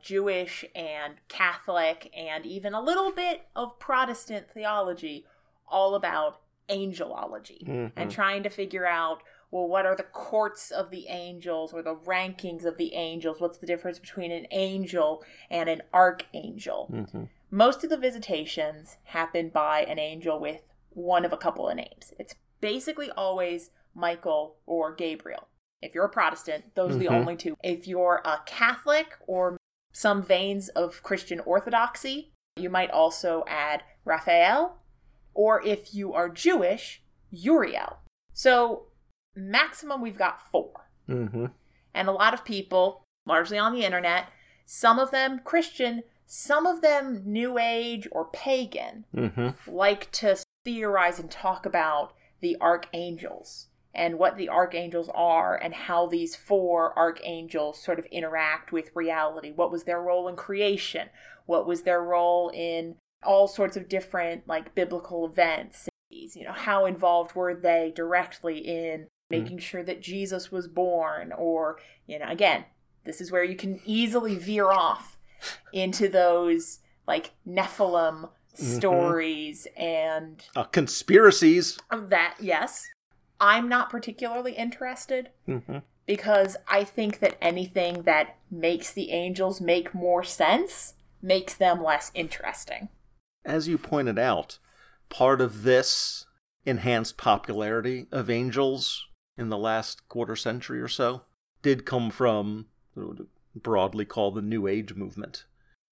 Jewish 0.00 0.64
and 0.74 1.14
Catholic 1.28 2.10
and 2.16 2.44
even 2.46 2.74
a 2.74 2.80
little 2.80 3.12
bit 3.12 3.46
of 3.54 3.78
Protestant 3.78 4.50
theology 4.50 5.26
all 5.68 5.94
about 5.94 6.40
angelology 6.68 7.64
Mhm. 7.66 7.92
and 7.96 8.10
trying 8.10 8.42
to 8.42 8.48
figure 8.48 8.86
out 8.86 9.22
well, 9.50 9.68
what 9.68 9.84
are 9.84 9.94
the 9.94 10.02
courts 10.02 10.70
of 10.70 10.88
the 10.88 11.08
angels 11.08 11.74
or 11.74 11.82
the 11.82 11.94
rankings 11.94 12.64
of 12.64 12.78
the 12.78 12.94
angels? 12.94 13.38
What's 13.38 13.58
the 13.58 13.66
difference 13.66 13.98
between 13.98 14.32
an 14.32 14.46
angel 14.50 15.22
and 15.50 15.68
an 15.68 15.82
archangel? 15.92 16.88
Mhm. 16.90 17.28
Most 17.50 17.84
of 17.84 17.90
the 17.90 17.98
visitations 17.98 18.96
happen 19.04 19.50
by 19.50 19.84
an 19.84 19.98
angel 19.98 20.38
with 20.40 20.71
one 20.94 21.24
of 21.24 21.32
a 21.32 21.36
couple 21.36 21.68
of 21.68 21.76
names. 21.76 22.12
It's 22.18 22.34
basically 22.60 23.10
always 23.10 23.70
Michael 23.94 24.56
or 24.66 24.94
Gabriel. 24.94 25.48
If 25.80 25.94
you're 25.94 26.04
a 26.04 26.08
Protestant, 26.10 26.74
those 26.74 26.94
are 26.94 26.98
the 26.98 27.06
Mhm. 27.06 27.20
only 27.20 27.36
two. 27.36 27.56
If 27.62 27.86
you're 27.88 28.22
a 28.24 28.40
Catholic 28.46 29.16
or 29.26 29.56
some 29.92 30.22
veins 30.22 30.68
of 30.70 31.02
Christian 31.02 31.40
orthodoxy, 31.40 32.32
you 32.56 32.70
might 32.70 32.90
also 32.90 33.44
add 33.46 33.82
Raphael. 34.04 34.78
Or 35.34 35.62
if 35.62 35.94
you 35.94 36.12
are 36.12 36.28
Jewish, 36.28 37.02
Uriel. 37.30 37.98
So, 38.32 38.88
maximum, 39.34 40.00
we've 40.00 40.18
got 40.18 40.50
four. 40.50 40.88
Mm-hmm. 41.08 41.46
And 41.94 42.08
a 42.08 42.12
lot 42.12 42.34
of 42.34 42.44
people, 42.44 43.02
largely 43.26 43.58
on 43.58 43.72
the 43.72 43.84
internet, 43.84 44.28
some 44.64 44.98
of 44.98 45.10
them 45.10 45.40
Christian, 45.40 46.04
some 46.26 46.66
of 46.66 46.80
them 46.80 47.22
New 47.26 47.58
Age 47.58 48.06
or 48.12 48.26
pagan, 48.26 49.04
Mm-hmm. 49.14 49.70
like 49.74 50.10
to 50.12 50.36
theorize 50.64 51.18
and 51.18 51.30
talk 51.30 51.66
about 51.66 52.12
the 52.40 52.56
archangels 52.60 53.68
and 53.94 54.18
what 54.18 54.36
the 54.36 54.48
archangels 54.48 55.10
are 55.14 55.56
and 55.56 55.74
how 55.74 56.06
these 56.06 56.34
four 56.34 56.96
archangels 56.98 57.82
sort 57.82 57.98
of 57.98 58.06
interact 58.06 58.72
with 58.72 58.90
reality. 58.94 59.52
What 59.54 59.70
was 59.70 59.84
their 59.84 60.00
role 60.00 60.28
in 60.28 60.36
creation? 60.36 61.08
What 61.46 61.66
was 61.66 61.82
their 61.82 62.02
role 62.02 62.50
in 62.54 62.96
all 63.22 63.46
sorts 63.48 63.76
of 63.76 63.88
different 63.88 64.48
like 64.48 64.74
biblical 64.74 65.26
events? 65.26 65.88
You 66.10 66.44
know, 66.44 66.52
how 66.52 66.86
involved 66.86 67.34
were 67.34 67.54
they 67.54 67.92
directly 67.94 68.58
in 68.58 69.00
mm-hmm. 69.00 69.06
making 69.30 69.58
sure 69.58 69.82
that 69.82 70.02
Jesus 70.02 70.50
was 70.50 70.68
born 70.68 71.32
or, 71.36 71.78
you 72.06 72.18
know, 72.18 72.28
again, 72.28 72.64
this 73.04 73.20
is 73.20 73.30
where 73.30 73.44
you 73.44 73.56
can 73.56 73.80
easily 73.84 74.36
veer 74.36 74.70
off 74.70 75.18
into 75.72 76.08
those 76.08 76.78
like 77.06 77.32
Nephilim 77.46 78.30
stories 78.54 79.66
and 79.76 80.42
Uh, 80.56 80.64
conspiracies. 80.64 81.78
that 81.90 82.36
yes 82.40 82.88
i'm 83.40 83.68
not 83.68 83.90
particularly 83.90 84.52
interested 84.52 85.30
Mm-hmm. 85.48 85.78
because 86.06 86.56
i 86.68 86.84
think 86.84 87.18
that 87.20 87.36
anything 87.40 88.02
that 88.02 88.36
makes 88.50 88.92
the 88.92 89.10
angels 89.10 89.60
make 89.60 89.94
more 89.94 90.22
sense 90.24 90.94
makes 91.22 91.54
them 91.54 91.82
less 91.82 92.10
interesting 92.14 92.88
As 93.44 93.68
you 93.68 93.78
pointed 93.78 94.18
out, 94.18 94.58
part 95.08 95.40
of 95.40 95.62
this 95.62 96.26
enhanced 96.64 97.16
popularity 97.16 98.06
of 98.12 98.30
angels 98.30 99.06
in 99.36 99.48
the 99.48 99.58
last 99.58 100.08
quarter 100.08 100.36
century 100.36 100.80
or 100.80 100.88
so 100.88 101.22
did 101.62 101.84
come 101.86 102.10
from 102.10 102.66
broadly 103.54 104.04
called 104.04 104.34
the 104.34 104.42
New 104.42 104.66
Age 104.66 104.94
movement. 104.94 105.44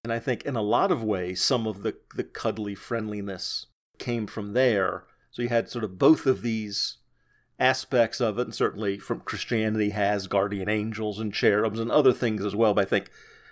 And 0.04 0.12
I 0.12 0.19
think 0.19 0.45
in 0.45 0.57
a 0.57 0.62
lot 0.62 0.90
of 0.90 1.04
ways, 1.04 1.42
some 1.42 1.66
of 1.66 1.83
the, 1.83 1.97
the 2.16 2.25
cuddly 2.25 2.75
friendliness 2.75 3.66
came 3.99 4.26
from 4.26 4.54
there. 4.54 5.04
So 5.30 5.42
you 5.42 5.49
had 5.49 5.69
sort 5.69 5.85
of 5.85 5.99
both 5.99 6.26
of 6.26 6.42
these 6.42 6.97
aspects 7.59 8.21
of 8.21 8.38
it, 8.38 8.47
and 8.47 8.54
certainly 8.54 8.99
from 8.99 9.21
Christianity 9.21 9.90
has 9.90 10.26
guardian 10.26 10.69
angels 10.69 11.21
and 11.21 11.33
cherubs 11.33 11.78
and 11.78 11.90
other 11.90 12.12
things 12.12 12.45
as 12.45 12.57
well. 12.57 12.75
But 12.75 12.87
I 12.87 12.88
think 12.88 13.11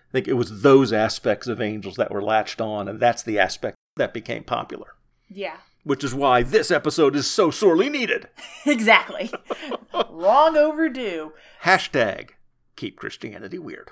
I 0.09 0.13
think 0.13 0.27
it 0.27 0.33
was 0.33 0.63
those 0.63 0.93
aspects 0.93 1.47
of 1.47 1.61
angels 1.61 1.97
that 1.97 2.11
were 2.11 2.23
latched 2.23 2.61
on, 2.61 2.89
and 2.89 2.99
that's 2.99 3.23
the 3.23 3.39
aspect 3.39 3.77
that 3.97 4.15
became 4.15 4.43
popular. 4.43 4.95
yeah 5.29 5.59
Which 5.85 6.03
is 6.03 6.15
why 6.15 6.43
this 6.43 6.71
episode 6.71 7.15
is 7.15 7.31
so 7.31 7.51
sorely 7.51 7.91
needed. 7.91 8.29
exactly 8.67 9.31
long 10.11 10.57
overdue 10.57 11.35
Hashtag 11.65 12.31
keep 12.75 12.97
Christianity 12.97 13.59
weird. 13.59 13.91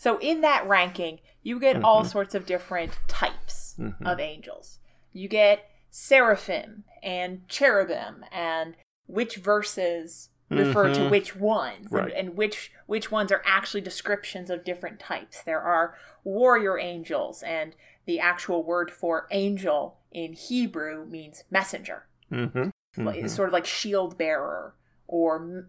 So 0.00 0.16
in 0.18 0.40
that 0.42 0.64
ranking 0.68 1.18
you 1.42 1.58
get 1.58 1.82
all 1.82 2.04
Mhm. 2.04 2.10
sorts 2.10 2.34
of 2.36 2.46
different 2.46 2.98
types 3.08 3.74
Mhm. 3.78 4.06
of 4.06 4.20
angels 4.20 4.78
you 5.12 5.28
get 5.28 5.68
seraphim 5.90 6.84
and 7.02 7.46
cherubim 7.48 8.24
and 8.30 8.76
which 9.06 9.36
verses 9.36 10.30
refer 10.50 10.94
to 10.94 11.00
Mhm. 11.00 11.10
which 11.10 11.34
ones 11.36 11.90
Right. 11.90 12.04
and, 12.12 12.28
and 12.28 12.36
which 12.36 12.72
which 12.86 13.10
ones 13.10 13.32
are 13.32 13.42
actually 13.44 13.80
descriptions 13.82 14.48
of 14.50 14.64
different 14.64 14.98
types 15.00 15.42
there 15.42 15.60
are 15.60 15.96
warrior 16.24 16.78
angels 16.78 17.42
and 17.42 17.74
the 18.06 18.20
actual 18.20 18.62
word 18.62 18.90
for 18.90 19.26
angel 19.30 19.98
in 20.12 20.32
hebrew 20.32 21.04
means 21.06 21.44
messenger 21.50 22.04
Mm-hmm. 22.30 22.68
It's 23.10 23.32
sort 23.34 23.48
of 23.48 23.52
like 23.52 23.64
shield 23.66 24.18
bearer 24.18 24.74
or 25.06 25.66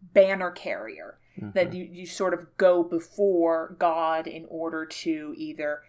banner 0.00 0.50
carrier 0.50 1.18
that 1.54 1.72
you, 1.72 1.84
you 1.84 2.06
sort 2.06 2.34
of 2.34 2.56
go 2.56 2.82
before 2.82 3.76
God 3.78 4.26
in 4.26 4.46
order 4.48 4.84
to 4.86 5.34
either 5.36 5.82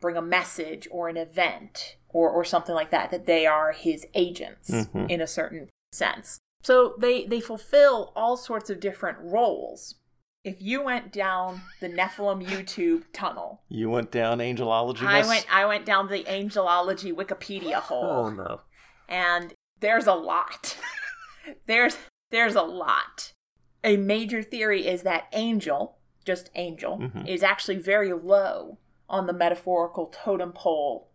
bring 0.00 0.16
a 0.16 0.22
message 0.22 0.88
or 0.90 1.08
an 1.08 1.16
event 1.16 1.96
or, 2.08 2.30
or 2.30 2.44
something 2.44 2.74
like 2.74 2.90
that, 2.90 3.10
that 3.10 3.26
they 3.26 3.46
are 3.46 3.72
his 3.72 4.06
agents 4.14 4.70
Mhm. 4.70 5.10
in 5.10 5.20
a 5.20 5.26
certain 5.26 5.68
sense. 5.92 6.38
So 6.62 6.94
they, 6.98 7.26
they 7.26 7.40
fulfill 7.40 8.12
all 8.16 8.36
sorts 8.36 8.68
of 8.70 8.80
different 8.80 9.18
roles. 9.20 9.96
If 10.42 10.56
you 10.62 10.82
went 10.82 11.12
down 11.12 11.60
the 11.80 11.88
Nephilim 11.88 12.42
YouTube 12.46 13.04
tunnel, 13.12 13.60
You 13.68 13.90
went 13.90 14.10
down 14.10 14.38
angelology. 14.38 15.06
I 15.06 15.26
went 15.26 15.46
I 15.54 15.66
went 15.66 15.84
down 15.84 16.08
the 16.08 16.24
angelology 16.24 17.12
Wikipedia 17.14 17.74
hole 17.74 18.04
Oh 18.04 18.30
no. 18.30 18.60
and 19.08 19.52
there's 19.80 20.06
a 20.06 20.14
lot. 20.14 20.78
there's 21.66 21.96
there's 22.30 22.54
a 22.54 22.62
lot. 22.62 23.32
A 23.82 23.96
major 23.96 24.42
theory 24.42 24.86
is 24.86 25.02
that 25.02 25.28
angel, 25.32 25.96
just 26.24 26.50
angel, 26.54 26.98
Mhm. 26.98 27.26
is 27.26 27.42
actually 27.42 27.76
very 27.78 28.12
low 28.12 28.78
on 29.08 29.26
the 29.26 29.32
metaphorical 29.32 30.06
totem 30.06 30.52
pole 30.52 31.08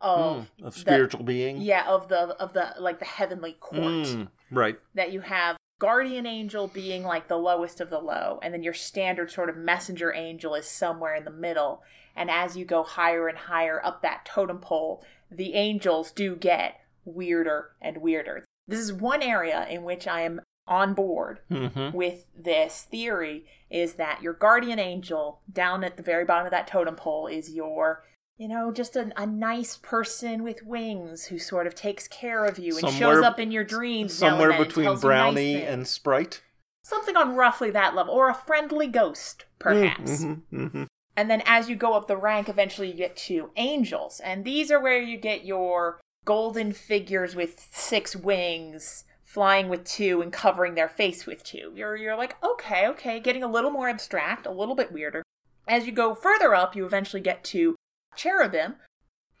of 0.00 0.36
Mm, 0.60 0.66
of 0.66 0.74
the- 0.74 0.80
spiritual 0.80 1.22
being. 1.24 1.58
yeah, 1.60 1.86
of 1.88 2.08
the 2.08 2.36
of 2.40 2.52
the 2.54 2.74
like 2.78 2.98
the 2.98 3.04
heavenly 3.04 3.52
court. 3.54 3.82
Mm, 3.82 4.28
right. 4.50 4.78
That 4.94 5.12
you 5.12 5.20
have 5.20 5.56
guardian 5.78 6.26
angel 6.26 6.68
being 6.68 7.02
like 7.04 7.26
the 7.28 7.36
lowest 7.38 7.80
of 7.80 7.90
the 7.90 7.98
low, 8.00 8.38
and 8.42 8.54
then 8.54 8.62
your 8.62 8.72
standard 8.74 9.30
sort 9.30 9.48
of 9.50 9.56
messenger 9.56 10.12
angel 10.12 10.54
is 10.54 10.66
somewhere 10.68 11.14
in 11.14 11.24
the 11.24 11.30
middle. 11.30 11.82
And 12.14 12.30
as 12.30 12.56
you 12.56 12.64
go 12.64 12.82
higher 12.82 13.26
and 13.28 13.36
higher 13.38 13.84
up 13.84 14.02
that 14.02 14.24
totem 14.24 14.60
pole, 14.60 15.04
the 15.30 15.54
angels 15.54 16.12
do 16.12 16.36
get 16.36 16.80
weirder 17.04 17.72
and 17.80 17.98
weirder. 17.98 18.44
This 18.68 18.78
is 18.78 18.92
one 18.92 19.22
area 19.22 19.66
in 19.68 19.82
which 19.82 20.06
I 20.06 20.20
am 20.22 20.40
on 20.66 20.94
board 20.94 21.40
Mm-hmm. 21.50 21.96
with 21.96 22.26
this 22.36 22.86
theory 22.90 23.44
is 23.70 23.94
that 23.94 24.22
your 24.22 24.32
guardian 24.32 24.78
angel 24.78 25.40
down 25.52 25.82
at 25.84 25.96
the 25.96 26.02
very 26.02 26.24
bottom 26.24 26.46
of 26.46 26.50
that 26.52 26.66
totem 26.68 26.94
pole 26.96 27.26
is 27.26 27.50
your 27.50 28.04
you 28.38 28.46
know 28.48 28.70
just 28.72 28.94
a, 28.96 29.10
a 29.16 29.26
nice 29.26 29.76
person 29.76 30.42
with 30.42 30.62
wings 30.64 31.26
who 31.26 31.38
sort 31.38 31.66
of 31.66 31.74
takes 31.74 32.06
care 32.08 32.44
of 32.44 32.58
you 32.58 32.78
and 32.78 32.88
shows 32.90 33.22
up 33.24 33.38
in 33.40 33.50
your 33.50 33.64
dreams 33.64 34.12
Somewhere 34.14 34.56
between 34.56 34.84
you 34.86 34.92
nice 34.92 35.00
Brownie 35.00 35.62
and 35.62 35.86
Sprite. 35.86 36.42
something 36.84 37.16
on 37.16 37.34
roughly 37.34 37.70
that 37.70 37.94
level 37.94 38.14
or 38.14 38.28
a 38.30 38.34
friendly 38.34 38.86
ghost 38.86 39.44
perhaps 39.58 40.24
Mm-hmm. 40.24 40.66
Mm-hmm. 40.66 40.84
and 41.16 41.30
then 41.30 41.42
as 41.44 41.68
you 41.68 41.76
go 41.76 41.94
up 41.94 42.06
the 42.08 42.16
rank, 42.16 42.48
eventually 42.48 42.88
you 42.88 42.94
get 42.94 43.16
to 43.16 43.50
angels. 43.56 44.20
And 44.24 44.44
these 44.44 44.70
are 44.70 44.80
where 44.80 45.00
you 45.00 45.18
get 45.18 45.44
your 45.44 46.00
golden 46.24 46.72
figures 46.72 47.34
with 47.36 47.68
six 47.72 48.14
wings, 48.16 49.04
flying 49.32 49.70
with 49.70 49.82
two 49.82 50.20
and 50.20 50.30
covering 50.30 50.74
their 50.74 50.90
face 50.90 51.24
with 51.24 51.42
two. 51.42 51.72
You're, 51.74 51.96
you're 51.96 52.16
like, 52.16 52.36
okay, 52.44 52.86
okay, 52.88 53.18
getting 53.18 53.42
a 53.42 53.50
little 53.50 53.70
more 53.70 53.88
abstract, 53.88 54.46
a 54.46 54.50
little 54.50 54.74
bit 54.74 54.92
weirder. 54.92 55.22
As 55.66 55.86
you 55.86 55.92
go 55.92 56.14
further 56.14 56.54
up, 56.54 56.76
you 56.76 56.84
eventually 56.84 57.22
get 57.22 57.42
to 57.44 57.74
cherubim. 58.14 58.74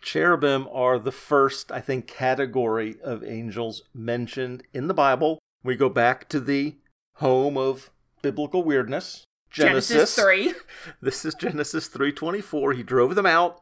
Cherubim 0.00 0.66
are 0.72 0.98
the 0.98 1.12
first, 1.12 1.70
I 1.70 1.82
think, 1.82 2.06
category 2.06 2.96
of 3.04 3.22
angels 3.22 3.82
mentioned 3.92 4.62
in 4.72 4.88
the 4.88 4.94
Bible. 4.94 5.38
We 5.62 5.76
go 5.76 5.90
back 5.90 6.26
to 6.30 6.40
the 6.40 6.76
home 7.16 7.58
of 7.58 7.90
biblical 8.22 8.62
weirdness, 8.62 9.24
Genesis. 9.50 10.14
3. 10.14 10.54
This 11.02 11.26
is 11.26 11.34
Genesis 11.34 11.88
3:24. 11.90 12.76
He 12.76 12.82
drove 12.82 13.14
them 13.14 13.26
out, 13.26 13.60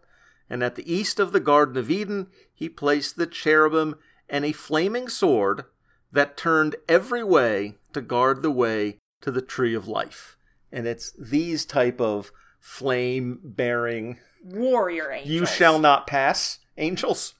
and 0.48 0.62
at 0.62 0.76
the 0.76 0.90
east 0.90 1.18
of 1.18 1.32
the 1.32 1.40
garden 1.40 1.76
of 1.76 1.90
Eden, 1.90 2.28
he 2.54 2.68
placed 2.68 3.16
the 3.16 3.26
cherubim 3.26 3.96
and 4.28 4.44
a 4.44 4.52
flaming 4.52 5.08
sword 5.08 5.64
that 6.12 6.36
turned 6.36 6.76
every 6.88 7.24
way 7.24 7.76
to 7.92 8.00
guard 8.00 8.42
the 8.42 8.50
way 8.50 8.98
to 9.20 9.30
the 9.30 9.42
tree 9.42 9.74
of 9.74 9.88
life. 9.88 10.36
And 10.72 10.86
it's 10.86 11.12
these 11.18 11.64
type 11.64 12.00
of 12.00 12.32
flame-bearing 12.58 14.18
Warrior 14.42 15.10
angels. 15.10 15.30
you 15.30 15.46
shall 15.46 15.78
not 15.78 16.06
pass 16.06 16.58
angels 16.76 17.34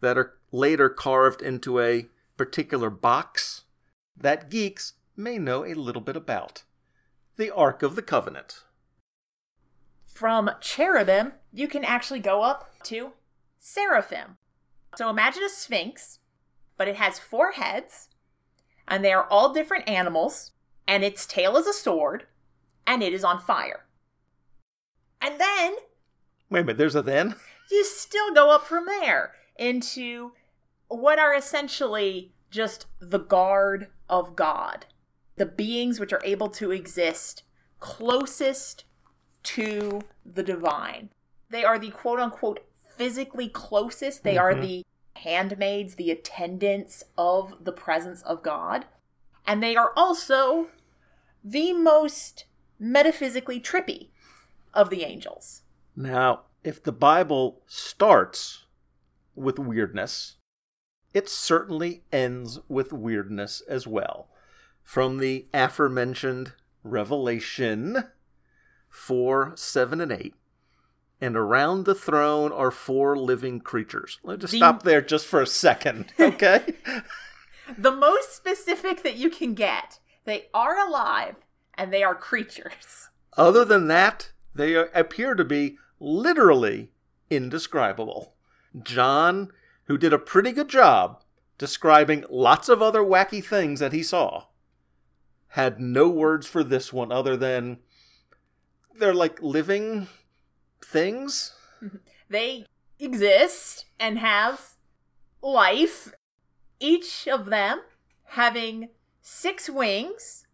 that 0.00 0.16
are 0.16 0.34
later 0.52 0.88
carved 0.88 1.42
into 1.42 1.80
a 1.80 2.06
particular 2.36 2.90
box 2.90 3.64
that 4.16 4.50
geeks 4.50 4.94
may 5.16 5.38
know 5.38 5.64
a 5.64 5.74
little 5.74 6.02
bit 6.02 6.16
about. 6.16 6.62
The 7.36 7.50
Ark 7.54 7.82
of 7.82 7.96
the 7.96 8.02
Covenant. 8.02 8.62
From 10.06 10.50
cherubim, 10.60 11.32
you 11.52 11.66
can 11.66 11.84
actually 11.84 12.20
go 12.20 12.42
up 12.42 12.70
to 12.84 13.12
seraphim. 13.58 14.38
So 14.96 15.10
imagine 15.10 15.42
a 15.42 15.48
sphinx, 15.48 16.20
but 16.76 16.88
it 16.88 16.96
has 16.96 17.18
four 17.18 17.52
heads, 17.52 18.08
and 18.86 19.04
they 19.04 19.12
are 19.12 19.26
all 19.30 19.52
different 19.52 19.88
animals, 19.88 20.52
and 20.86 21.02
its 21.04 21.26
tail 21.26 21.56
is 21.56 21.66
a 21.66 21.72
sword, 21.72 22.26
and 22.86 23.02
it 23.02 23.12
is 23.12 23.24
on 23.24 23.38
fire. 23.38 23.84
And 25.20 25.40
then 25.40 25.76
Wait 26.50 26.60
a 26.60 26.64
minute, 26.64 26.78
there's 26.78 26.94
a 26.94 27.02
then? 27.02 27.34
you 27.70 27.84
still 27.84 28.32
go 28.34 28.50
up 28.50 28.66
from 28.66 28.86
there 28.86 29.32
into 29.58 30.32
what 30.88 31.18
are 31.18 31.34
essentially 31.34 32.32
just 32.50 32.86
the 33.00 33.18
guard 33.18 33.88
of 34.08 34.36
God. 34.36 34.86
the 35.36 35.46
beings 35.46 35.98
which 35.98 36.12
are 36.12 36.22
able 36.24 36.48
to 36.48 36.70
exist 36.70 37.42
closest 37.80 38.84
to 39.42 40.00
the 40.24 40.42
divine. 40.42 41.10
They 41.50 41.64
are 41.64 41.78
the 41.78 41.90
quote 41.90 42.20
unquote 42.20 42.60
physically 42.96 43.48
closest. 43.48 44.22
They 44.22 44.38
are 44.38 44.52
mm-hmm. 44.52 44.60
the 44.62 44.86
handmaids, 45.16 45.94
the 45.94 46.10
attendants 46.10 47.04
of 47.16 47.64
the 47.64 47.72
presence 47.72 48.22
of 48.22 48.42
God. 48.42 48.86
And 49.46 49.62
they 49.62 49.76
are 49.76 49.92
also 49.96 50.68
the 51.42 51.72
most 51.72 52.46
metaphysically 52.78 53.60
trippy 53.60 54.08
of 54.72 54.90
the 54.90 55.04
angels. 55.04 55.62
Now, 55.94 56.42
if 56.62 56.82
the 56.82 56.92
Bible 56.92 57.62
starts 57.66 58.64
with 59.34 59.58
weirdness, 59.58 60.36
it 61.12 61.28
certainly 61.28 62.02
ends 62.12 62.58
with 62.68 62.92
weirdness 62.92 63.62
as 63.68 63.86
well. 63.86 64.28
From 64.82 65.18
the 65.18 65.46
aforementioned 65.54 66.52
Revelation 66.82 68.04
4, 68.88 69.52
7, 69.56 70.00
and 70.00 70.12
8. 70.12 70.34
And 71.24 71.38
around 71.38 71.86
the 71.86 71.94
throne 71.94 72.52
are 72.52 72.70
four 72.70 73.16
living 73.16 73.58
creatures. 73.58 74.18
Let's 74.22 74.42
just 74.42 74.50
The- 74.50 74.58
stop 74.58 74.82
there 74.82 75.00
just 75.00 75.26
for 75.26 75.40
a 75.40 75.46
second, 75.46 76.12
okay? 76.20 76.74
The 77.78 77.90
most 77.90 78.36
specific 78.36 79.02
that 79.04 79.16
you 79.16 79.30
can 79.30 79.54
get. 79.54 80.00
They 80.26 80.48
are 80.52 80.76
alive 80.86 81.36
and 81.72 81.90
they 81.90 82.02
are 82.02 82.14
creatures. 82.14 83.08
Other 83.38 83.64
than 83.64 83.88
that, 83.88 84.32
they 84.54 84.74
appear 84.74 85.34
to 85.34 85.46
be 85.46 85.78
literally 85.98 86.92
indescribable. 87.30 88.34
John, 88.82 89.50
who 89.84 89.96
did 89.96 90.12
a 90.12 90.18
pretty 90.18 90.52
good 90.52 90.68
job 90.68 91.22
describing 91.56 92.26
lots 92.28 92.68
of 92.68 92.82
other 92.82 93.00
wacky 93.00 93.42
things 93.42 93.80
that 93.80 93.94
he 93.94 94.02
saw, 94.02 94.44
had 95.48 95.80
no 95.80 96.06
words 96.10 96.46
for 96.46 96.62
this 96.62 96.92
one 96.92 97.10
other 97.10 97.34
than 97.34 97.78
they're 98.98 99.14
like 99.14 99.40
living 99.40 100.08
things. 100.84 101.52
They 102.30 102.66
exist 102.98 103.84
and 104.00 104.18
have 104.18 104.70
life, 105.42 106.14
each 106.80 107.28
of 107.28 107.46
them 107.46 107.82
having 108.24 108.88
six 109.20 109.68
wings, 109.68 110.46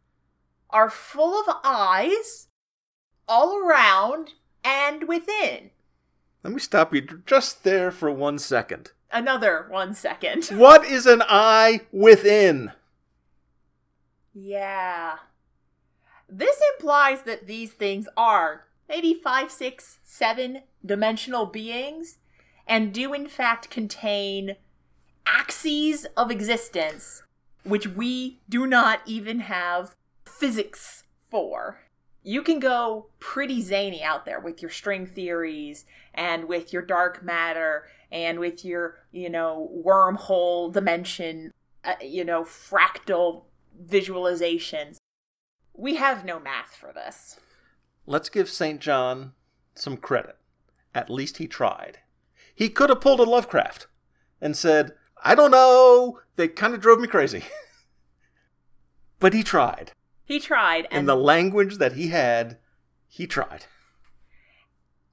are 0.69 0.91
full 0.91 1.41
of 1.41 1.57
eyes 1.65 2.49
all 3.29 3.57
around 3.57 4.35
and 4.65 5.09
within. 5.09 5.71
Let 6.43 6.53
me 6.53 6.61
stop 6.61 6.95
you 6.95 7.03
just 7.25 7.65
there 7.65 7.91
for 7.91 8.11
one 8.11 8.39
second. 8.39 8.93
Another 9.13 9.67
one 9.69 9.95
second. 9.95 10.45
What 10.53 10.85
is 10.85 11.07
an 11.07 11.23
eye 11.29 11.83
within? 11.93 12.73
Yeah. 14.35 15.17
This 16.29 16.61
implies 16.75 17.23
that 17.23 17.47
these 17.47 17.73
things 17.73 18.09
are 18.17 18.67
maybe 18.91 19.15
five, 19.15 19.51
six, 19.51 20.01
seven 20.03 20.63
dimensional 20.85 21.47
beings 21.47 22.19
and 22.67 22.93
do 22.93 23.15
in 23.15 23.29
fact 23.29 23.71
contain 23.71 24.57
axes 25.27 26.07
of 26.17 26.31
existence 26.31 27.23
which 27.65 27.87
we 27.87 28.41
do 28.49 28.67
not 28.67 29.01
even 29.07 29.41
have 29.41 29.95
physics 30.25 31.05
for. 31.31 31.81
You 32.23 32.43
can 32.43 32.59
go 32.59 33.07
pretty 33.19 33.63
zany 33.63 34.03
out 34.03 34.25
there 34.25 34.41
with 34.41 34.61
your 34.61 34.71
string 34.71 35.07
theories 35.07 35.85
and 36.13 36.47
with 36.47 36.73
your 36.73 36.83
dark 36.83 37.23
matter 37.23 37.85
and 38.11 38.39
with 38.39 38.65
your, 38.65 38.97
you 39.13 39.31
know, 39.31 39.71
wormhole 39.85 40.73
dimension, 40.73 41.53
uh, 41.85 41.95
you 42.03 42.25
know, 42.25 42.43
fractal 42.43 43.45
visualizations. 43.87 44.97
We 45.75 45.97
have 45.97 46.25
no 46.25 46.39
math 46.39 46.75
for 46.75 46.93
this. 46.93 47.39
Let's 48.11 48.29
give 48.29 48.51
St. 48.51 48.81
John 48.81 49.35
some 49.77 49.97
credit. 49.97 50.37
At 50.93 51.11
least 51.11 51.37
he 51.37 51.47
tried. 51.47 52.01
He 52.53 52.69
could 52.69 52.91
have 52.91 53.01
pulled 53.01 53.21
a 53.21 53.23
Lovecraft 53.23 53.87
and 54.41 54.57
said, 54.57 54.95
I 55.23 55.37
don't 55.37 55.53
know, 55.53 56.19
they 56.35 56.49
kind 56.49 56.75
of 56.75 56.81
drove 56.81 56.99
me 56.99 57.07
crazy. 57.07 57.45
but 59.21 59.33
he 59.33 59.45
tried. 59.45 59.93
He 60.25 60.41
tried, 60.41 60.87
In 60.87 60.99
and 60.99 61.09
the 61.09 61.15
language 61.15 61.77
that 61.77 61.93
he 61.93 62.09
had, 62.09 62.59
he 63.07 63.29
tried. 63.29 63.67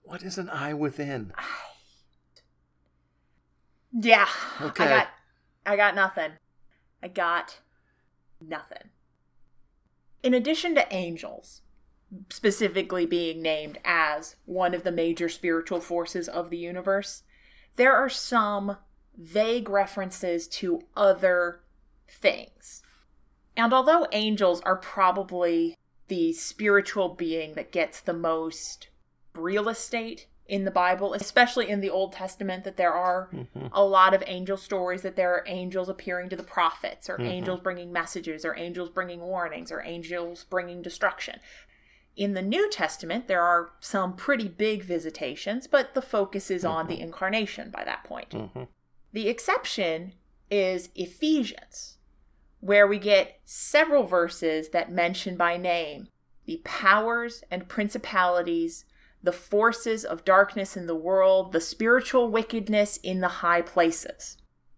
What 0.02 0.24
is 0.24 0.40
an 0.40 0.50
eye 0.50 0.74
within? 0.74 1.34
yeah, 3.94 4.28
Okay. 4.60 4.86
I 4.86 4.90
got, 4.90 5.08
I 5.68 5.76
got 5.76 5.94
nothing. 5.94 6.32
I 7.04 7.10
got 7.10 7.60
nothing. 8.42 8.90
In 10.24 10.34
addition 10.34 10.74
to 10.74 10.92
angels, 10.92 11.62
specifically 12.30 13.06
being 13.06 13.42
named 13.42 13.80
as 13.84 14.36
one 14.46 14.74
of 14.74 14.84
the 14.84 14.92
major 14.92 15.30
spiritual 15.30 15.82
forces 15.82 16.28
of 16.28 16.50
the 16.50 16.58
universe, 16.58 17.24
there 17.76 17.96
are 17.96 18.10
some 18.10 18.78
vague 19.18 19.70
references 19.70 20.48
to 20.48 20.84
other 20.96 21.62
things. 22.08 22.82
And 23.56 23.74
although 23.74 24.08
angels 24.12 24.62
are 24.62 24.78
probably 24.78 25.76
the 26.08 26.32
spiritual 26.34 27.10
being 27.10 27.56
that 27.56 27.72
gets 27.72 28.00
the 28.00 28.14
most 28.14 28.90
real 29.34 29.68
estate 29.68 30.28
in 30.48 30.64
the 30.64 30.72
Bible, 30.72 31.14
especially 31.14 31.70
in 31.70 31.82
the 31.82 31.90
Old 31.90 32.14
Testament, 32.14 32.64
that 32.64 32.78
there 32.78 32.94
are 32.94 33.30
mm-hmm. 33.34 33.68
a 33.74 33.84
lot 33.84 34.14
of 34.14 34.24
angel 34.28 34.56
stories 34.56 35.02
that 35.02 35.16
there 35.16 35.34
are 35.34 35.44
angels 35.46 35.90
appearing 35.90 36.30
to 36.30 36.36
the 36.36 36.44
prophets, 36.44 37.10
or 37.10 37.16
mm-hmm. 37.18 37.26
angels 37.26 37.60
bringing 37.60 37.92
messages, 37.92 38.46
or 38.46 38.56
angels 38.56 38.90
bringing 38.90 39.20
warnings, 39.20 39.72
or 39.72 39.82
angels 39.82 40.46
bringing 40.46 40.82
destruction. 40.82 41.40
In 42.18 42.34
the 42.34 42.42
New 42.42 42.68
Testament, 42.70 43.28
there 43.28 43.44
are 43.44 43.70
some 43.80 44.16
pretty 44.16 44.48
big 44.48 44.82
visitations, 44.82 45.68
but 45.68 45.94
the 45.94 46.02
focus 46.02 46.50
is 46.50 46.66
on 46.66 46.88
the 46.88 46.96
mm-hmm. 46.96 47.04
incarnation 47.04 47.70
by 47.70 47.84
that 47.84 48.04
point. 48.04 48.32
Mm-hmm. 48.32 48.64
The 49.14 49.30
exception 49.30 50.14
is 50.50 50.90
Ephesians, 50.96 51.98
where 52.60 52.88
we 52.88 52.98
get 52.98 53.40
several 53.46 54.04
verses 54.04 54.70
that 54.70 54.92
mention 54.92 55.38
by 55.38 55.58
name 55.58 56.08
the 56.46 56.62
powers 56.64 57.44
and 57.52 57.68
principalities, 57.68 58.86
the 59.22 59.34
forces 59.34 60.06
of 60.06 60.26
darkness 60.26 60.78
in 60.78 60.88
the 60.88 60.96
world, 60.96 61.52
the 61.52 61.62
spiritual 61.62 62.32
wickedness 62.32 62.98
in 63.04 63.20
the 63.20 63.28
high 63.28 63.62
places, 63.62 64.38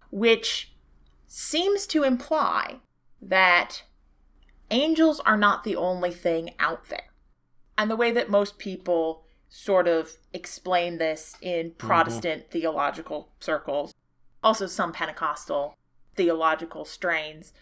which 0.09 0.73
seems 1.27 1.85
to 1.85 2.03
imply 2.03 2.79
that 3.21 3.83
angels 4.71 5.19
are 5.21 5.37
not 5.37 5.63
the 5.63 5.75
only 5.75 6.11
thing 6.11 6.49
out 6.59 6.89
there. 6.89 7.08
And 7.79 7.89
the 7.89 7.95
way 7.95 8.11
that 8.11 8.29
most 8.29 8.59
people 8.59 9.23
sort 9.47 9.87
of 9.87 10.17
explain 10.33 10.97
this 10.97 11.37
in 11.41 11.67
mm-hmm. 11.67 11.87
Protestant 11.87 12.51
theological 12.51 13.29
circles, 13.39 13.93
also 14.43 14.67
some 14.67 14.91
Pentecostal 14.91 15.77
theological 16.15 16.83
strains, 16.83 17.53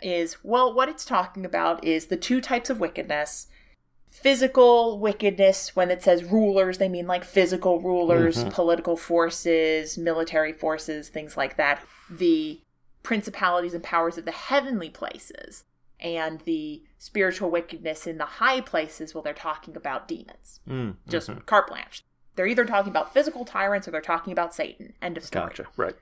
is 0.00 0.36
well, 0.44 0.72
what 0.72 0.88
it's 0.88 1.04
talking 1.04 1.44
about 1.44 1.82
is 1.82 2.06
the 2.06 2.16
two 2.16 2.40
types 2.40 2.70
of 2.70 2.78
wickedness. 2.78 3.48
Physical 4.06 5.00
wickedness, 5.00 5.74
when 5.74 5.90
it 5.90 6.00
says 6.00 6.22
rulers, 6.22 6.78
they 6.78 6.88
mean 6.88 7.08
like 7.08 7.24
physical 7.24 7.80
rulers, 7.80 8.38
mm-hmm. 8.38 8.50
political 8.50 8.96
forces, 8.96 9.98
military 9.98 10.52
forces, 10.52 11.08
things 11.08 11.36
like 11.36 11.56
that. 11.56 11.84
The 12.08 12.60
principalities 13.02 13.74
and 13.74 13.82
powers 13.82 14.16
of 14.16 14.26
the 14.26 14.30
heavenly 14.30 14.90
places 14.90 15.64
and 16.06 16.40
the 16.42 16.82
spiritual 16.98 17.50
wickedness 17.50 18.06
in 18.06 18.18
the 18.18 18.24
high 18.24 18.60
places, 18.60 19.14
while 19.14 19.22
they're 19.22 19.34
talking 19.34 19.76
about 19.76 20.06
demons. 20.06 20.60
Mm, 20.68 20.96
Just 21.08 21.30
carte 21.46 21.68
blanche. 21.68 22.02
They're 22.36 22.46
either 22.46 22.64
talking 22.64 22.90
about 22.90 23.12
physical 23.12 23.44
tyrants 23.44 23.88
or 23.88 23.90
they're 23.90 24.00
talking 24.00 24.32
about 24.32 24.54
Satan. 24.54 24.92
End 25.02 25.16
of 25.16 25.24
story. 25.24 25.46
Gotcha. 25.46 25.66
Right. 25.76 25.96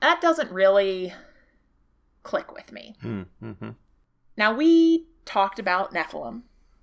That 0.00 0.20
doesn't 0.20 0.50
really 0.50 1.14
click 2.22 2.52
with 2.52 2.72
me. 2.72 2.96
Mm, 3.02 3.26
mm-hmm. 3.42 3.70
Now, 4.36 4.54
we 4.54 5.06
talked 5.24 5.58
about 5.58 5.94
Nephilim 5.94 6.42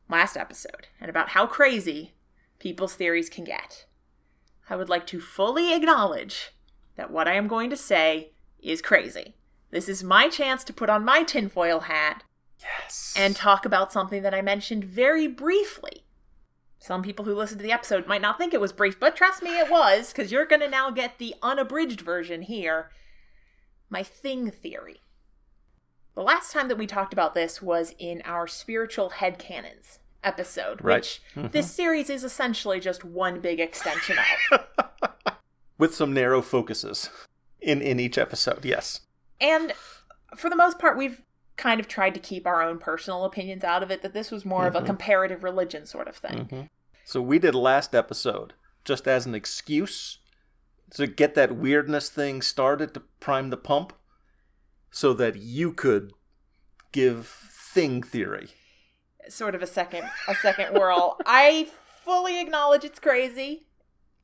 last 0.09 0.37
episode 0.37 0.87
and 0.99 1.09
about 1.09 1.29
how 1.29 1.45
crazy 1.45 2.13
people's 2.57 2.95
theories 2.95 3.29
can 3.29 3.43
get. 3.43 3.85
I 4.69 4.75
would 4.75 4.89
like 4.89 5.05
to 5.07 5.19
fully 5.19 5.73
acknowledge 5.73 6.51
that 6.95 7.11
what 7.11 7.27
I 7.27 7.33
am 7.33 7.47
going 7.47 7.69
to 7.69 7.77
say 7.77 8.31
is 8.59 8.81
crazy. 8.81 9.35
This 9.71 9.87
is 9.87 10.03
my 10.03 10.29
chance 10.29 10.63
to 10.65 10.73
put 10.73 10.89
on 10.89 11.05
my 11.05 11.23
tinfoil 11.23 11.81
hat 11.81 12.23
Yes. 12.61 13.13
and 13.17 13.35
talk 13.35 13.65
about 13.65 13.91
something 13.91 14.21
that 14.23 14.33
I 14.33 14.41
mentioned 14.41 14.83
very 14.83 15.27
briefly. 15.27 16.03
Some 16.77 17.03
people 17.03 17.25
who 17.25 17.35
listen 17.35 17.57
to 17.57 17.63
the 17.63 17.71
episode 17.71 18.07
might 18.07 18.21
not 18.21 18.37
think 18.37 18.53
it 18.53 18.61
was 18.61 18.71
brief, 18.71 18.99
but 18.99 19.15
trust 19.15 19.43
me, 19.43 19.57
it 19.59 19.69
was, 19.69 20.11
because 20.11 20.31
you're 20.31 20.45
going 20.45 20.61
to 20.61 20.69
now 20.69 20.91
get 20.91 21.17
the 21.17 21.35
unabridged 21.41 22.01
version 22.01 22.41
here. 22.41 22.89
My 23.89 24.03
thing 24.03 24.49
theory. 24.51 25.01
The 26.15 26.21
last 26.21 26.51
time 26.51 26.67
that 26.67 26.77
we 26.77 26.87
talked 26.87 27.13
about 27.13 27.33
this 27.33 27.61
was 27.61 27.95
in 27.97 28.21
our 28.25 28.47
spiritual 28.47 29.11
headcanons 29.11 29.99
episode, 30.23 30.83
Right. 30.83 30.97
which 30.97 31.21
this 31.51 31.65
mm-hmm. 31.65 31.75
series 31.75 32.09
is 32.09 32.23
essentially 32.23 32.79
just 32.79 33.03
one 33.05 33.39
big 33.39 33.59
extension 33.59 34.17
of. 34.51 34.65
With 35.77 35.95
some 35.95 36.13
narrow 36.13 36.41
focuses 36.41 37.09
in 37.61 37.81
in 37.81 37.99
each 37.99 38.17
episode. 38.17 38.65
Yes. 38.65 39.01
And 39.39 39.73
for 40.35 40.49
the 40.49 40.55
most 40.55 40.77
part, 40.77 40.97
we've 40.97 41.21
kind 41.59 41.79
of 41.79 41.87
tried 41.87 42.13
to 42.15 42.19
keep 42.19 42.47
our 42.47 42.61
own 42.63 42.79
personal 42.79 43.23
opinions 43.25 43.63
out 43.63 43.83
of 43.83 43.91
it, 43.91 44.01
that 44.01 44.13
this 44.13 44.31
was 44.31 44.45
more 44.45 44.65
of 44.65 44.75
a 44.75 44.81
Mhm. 44.81 44.85
comparative 44.87 45.43
religion 45.43 45.85
sort 45.85 46.07
of 46.07 46.15
thing. 46.15 46.45
Mm-hmm. 46.45 46.61
So 47.05 47.21
we 47.21 47.37
did 47.37 47.53
last 47.53 47.93
episode 47.93 48.53
just 48.85 49.07
as 49.07 49.25
an 49.25 49.35
excuse 49.35 50.19
to 50.95 51.05
get 51.05 51.35
that 51.35 51.55
weirdness 51.55 52.09
thing 52.09 52.41
started 52.41 52.93
to 52.93 53.01
prime 53.19 53.49
the 53.49 53.57
pump 53.57 53.93
so 54.89 55.13
that 55.13 55.35
you 55.35 55.71
could 55.73 56.13
give 56.91 57.27
thing 57.27 58.01
theory. 58.01 58.49
Sort 59.27 59.53
of 59.53 59.61
a 59.61 59.67
second 59.67 60.09
a 60.27 60.33
second 60.35 60.73
whirl. 60.73 61.17
I 61.25 61.67
fully 62.03 62.39
acknowledge 62.41 62.83
it's 62.83 62.99
crazy, 62.99 63.67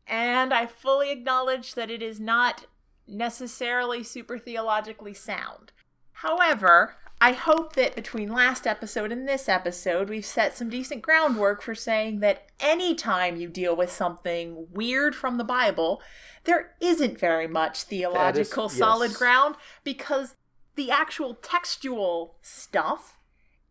and 0.08 0.52
I 0.54 0.66
fully 0.66 1.12
acknowledge 1.12 1.76
that 1.76 1.92
it 1.92 2.02
is 2.02 2.20
not 2.20 2.66
necessarily 3.08 4.04
super 4.04 4.40
theologically 4.40 5.14
sound. 5.14 5.72
However, 6.14 6.96
I 7.22 7.32
hope 7.32 7.74
that 7.74 7.96
between 7.96 8.32
last 8.32 8.68
episode 8.68 9.12
and 9.12 9.28
this 9.28 9.48
episode, 9.48 10.10
we've 10.10 10.26
set 10.26 10.56
some 10.56 10.70
decent 10.70 11.02
groundwork 11.02 11.62
for 11.62 11.74
saying 11.74 12.20
that 12.20 12.48
anytime 12.60 13.38
you 13.38 13.48
deal 13.48 13.76
with 13.76 13.92
something 13.92 14.68
weird 14.72 15.16
from 15.16 15.38
the 15.38 15.44
Bible, 15.44 16.02
there 16.44 16.74
isn't 16.82 17.20
very 17.20 17.48
much 17.48 17.84
theological 17.84 18.66
yes. 18.66 18.74
solid 18.78 19.14
ground 19.14 19.56
because 19.84 20.36
the 20.76 20.92
actual 20.92 21.36
textual 21.36 22.36
stuff 22.42 23.18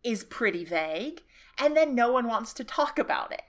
is 0.03 0.23
pretty 0.23 0.65
vague, 0.65 1.21
and 1.59 1.77
then 1.77 1.93
no 1.93 2.11
one 2.11 2.27
wants 2.27 2.51
to 2.53 2.63
talk 2.63 2.97
about 2.97 3.31
it. 3.31 3.43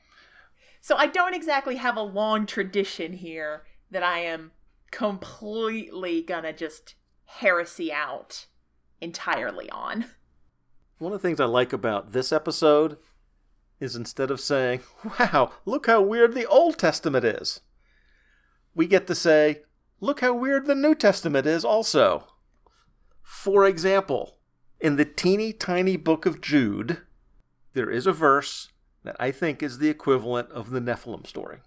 So 0.81 0.97
I 0.97 1.07
don't 1.07 1.35
exactly 1.35 1.77
have 1.77 1.97
a 1.97 2.03
long 2.03 2.47
tradition 2.47 3.15
here 3.15 3.65
that 3.91 4.03
I 4.03 4.21
am 4.21 4.53
completely 4.91 6.23
gonna 6.23 6.53
just 6.53 6.95
heresy 7.25 7.93
out 7.93 8.47
entirely 9.01 9.71
on. 9.71 10.07
One 10.99 11.13
of 11.13 11.21
the 11.21 11.29
things 11.29 11.41
I 11.41 11.45
like 11.45 11.73
about 11.73 12.13
this 12.13 12.33
episode 12.33 12.97
is 13.81 13.95
instead 13.95 14.31
of 14.31 14.41
saying, 14.41 14.81
wow, 15.19 15.53
look 15.65 15.87
how 15.87 16.01
weird 16.01 16.35
the 16.35 16.47
Old 16.47 16.79
Testament 16.79 17.25
is, 17.25 17.61
we 18.75 18.87
get 18.87 19.07
to 19.07 19.15
say, 19.15 19.63
look 20.01 20.21
how 20.21 20.35
weird 20.35 20.67
the 20.67 20.75
New 20.75 20.95
Testament 20.95 21.47
is 21.47 21.65
also. 21.65 22.29
For 23.23 23.67
example, 23.67 24.39
in 24.81 24.97
the 24.97 25.05
teeny 25.05 25.53
tiny 25.53 25.97
book 25.97 26.27
of 26.27 26.41
Jude, 26.41 27.03
there 27.75 27.91
is 27.91 28.07
a 28.07 28.13
verse 28.13 28.71
that 29.05 29.17
I 29.19 29.31
think 29.31 29.63
is 29.63 29.79
the 29.79 29.89
equivalent 29.89 30.51
of 30.51 30.71
the 30.71 30.81
Nephilim 30.81 31.27
story, 31.27 31.59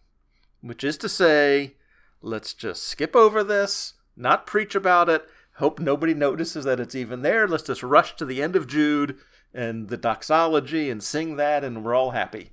which 0.61 0.83
is 0.83 0.97
to 0.97 1.09
say, 1.09 1.75
let's 2.21 2.53
just 2.53 2.83
skip 2.83 3.15
over 3.15 3.43
this, 3.43 3.93
not 4.15 4.47
preach 4.47 4.75
about 4.75 5.09
it, 5.09 5.27
hope 5.59 5.79
nobody 5.79 6.13
notices 6.13 6.65
that 6.65 6.79
it's 6.79 6.95
even 6.95 7.21
there. 7.21 7.47
Let's 7.47 7.63
just 7.63 7.83
rush 7.83 8.15
to 8.15 8.25
the 8.25 8.41
end 8.41 8.55
of 8.55 8.67
Jude 8.67 9.17
and 9.53 9.89
the 9.89 9.97
doxology 9.97 10.89
and 10.89 11.03
sing 11.03 11.35
that, 11.35 11.63
and 11.63 11.83
we're 11.83 11.95
all 11.95 12.11
happy. 12.11 12.51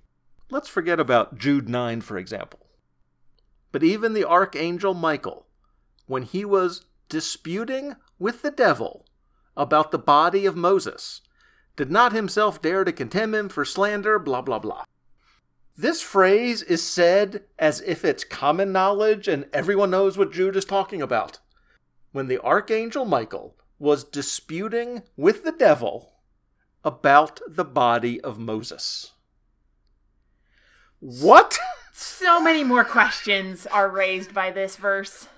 Let's 0.51 0.69
forget 0.69 0.99
about 0.99 1.39
Jude 1.39 1.69
9, 1.69 2.01
for 2.01 2.19
example. 2.19 2.67
But 3.71 3.85
even 3.85 4.13
the 4.13 4.25
archangel 4.25 4.93
Michael, 4.95 5.47
when 6.07 6.23
he 6.23 6.45
was 6.45 6.85
disputing 7.09 7.95
with 8.19 8.43
the 8.43 8.51
devil 8.51 9.07
about 9.57 9.93
the 9.93 9.99
body 9.99 10.45
of 10.45 10.57
Moses, 10.57 11.21
did 11.77 11.91
not 11.91 12.13
himself 12.13 12.61
dare 12.61 12.85
to 12.85 12.93
condemn 12.93 13.35
him 13.35 13.49
for 13.49 13.65
slander, 13.65 14.19
blah, 14.19 14.41
blah, 14.41 14.59
blah. 14.59 14.85
This 15.77 16.01
phrase 16.01 16.63
is 16.63 16.83
said 16.83 17.45
as 17.59 17.83
if 17.83 18.05
it's 18.05 18.25
common 18.25 18.73
knowledge 18.73 19.29
and 19.29 19.47
everyone 19.53 19.91
knows 19.91 20.17
what 20.17 20.33
Jude 20.33 20.57
is 20.57 20.65
talking 20.65 21.03
about. 21.03 21.39
When 22.13 22.29
the 22.29 22.39
archangel 22.43 23.05
Michael 23.05 23.57
was 23.79 24.05
disputing 24.05 25.03
with 25.17 25.45
the 25.45 25.53
devil 25.53 26.13
about 26.85 27.41
the 27.47 27.65
body 27.65 28.21
of 28.21 28.39
Moses. 28.39 29.13
What? 31.01 31.59
So 31.93 32.41
many 32.41 32.65
more 32.65 32.85
questions 32.85 33.67
are 33.67 33.89
raised 33.89 34.33
by 34.33 34.51
this 34.51 34.77
verse. 34.77 35.29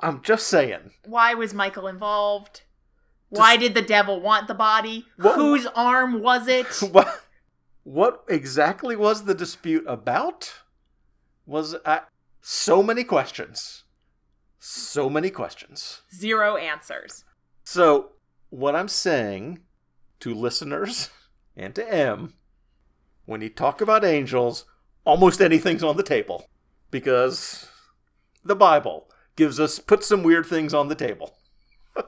I'm 0.00 0.22
just 0.22 0.46
saying. 0.46 0.90
Why 1.04 1.34
was 1.34 1.54
Michael 1.54 1.86
involved? 1.86 2.62
Why 3.30 3.56
did 3.56 3.74
the 3.74 3.82
devil 3.82 4.20
want 4.20 4.48
the 4.48 4.54
body? 4.54 5.06
What- 5.16 5.34
Whose 5.36 5.66
arm 5.74 6.20
was 6.20 6.46
it? 6.48 6.66
What, 6.92 7.20
what 7.82 8.24
exactly 8.28 8.96
was 8.96 9.24
the 9.24 9.34
dispute 9.34 9.84
about? 9.86 10.52
Was 11.46 11.74
uh, 11.84 12.00
so 12.40 12.82
many 12.82 13.04
questions. 13.04 13.83
So 14.66 15.10
many 15.10 15.28
questions. 15.28 16.00
Zero 16.10 16.56
answers. 16.56 17.24
So, 17.64 18.12
what 18.48 18.74
I'm 18.74 18.88
saying 18.88 19.58
to 20.20 20.32
listeners 20.32 21.10
and 21.56 21.74
to 21.74 21.92
Em, 21.92 22.32
when 23.26 23.42
you 23.42 23.50
talk 23.50 23.82
about 23.82 24.06
angels, 24.06 24.64
almost 25.04 25.42
anything's 25.42 25.82
on 25.82 25.98
the 25.98 26.02
table. 26.02 26.48
Because 26.90 27.68
the 28.42 28.56
Bible 28.56 29.10
gives 29.36 29.60
us, 29.60 29.78
puts 29.78 30.06
some 30.06 30.22
weird 30.22 30.46
things 30.46 30.72
on 30.72 30.88
the 30.88 30.94
table. 30.94 31.36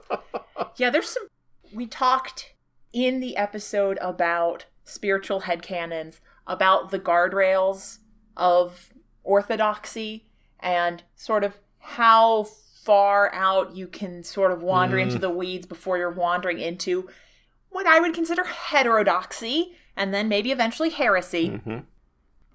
Yeah, 0.79 0.91
there's 0.91 1.09
some. 1.09 1.29
We 1.73 1.87
talked 1.87 2.53
in 2.93 3.21
the 3.21 3.37
episode 3.39 3.99
about 4.03 4.67
spiritual 4.85 5.43
headcanons, 5.43 6.21
about 6.47 6.91
the 6.91 6.99
guardrails 6.99 7.99
of 8.37 8.93
orthodoxy, 9.25 10.27
and 10.61 11.03
sort 11.15 11.45
of 11.45 11.55
how 11.87 12.45
far 12.85 13.33
out 13.33 13.75
you 13.77 13.87
can 13.87 14.23
sort 14.25 14.51
of 14.53 14.63
wander 14.63 14.97
Mm. 14.97 15.03
into 15.03 15.19
the 15.19 15.31
weeds 15.31 15.67
before 15.67 15.99
you're 15.99 16.11
wandering 16.11 16.59
into 16.59 17.09
what 17.71 17.87
I 17.87 18.01
would 18.01 18.15
consider 18.15 18.45
heterodoxy, 18.45 19.77
and 19.97 20.13
then 20.15 20.29
maybe 20.29 20.51
eventually 20.53 20.91
heresy. 20.91 21.51
Mm-hmm. 21.51 21.79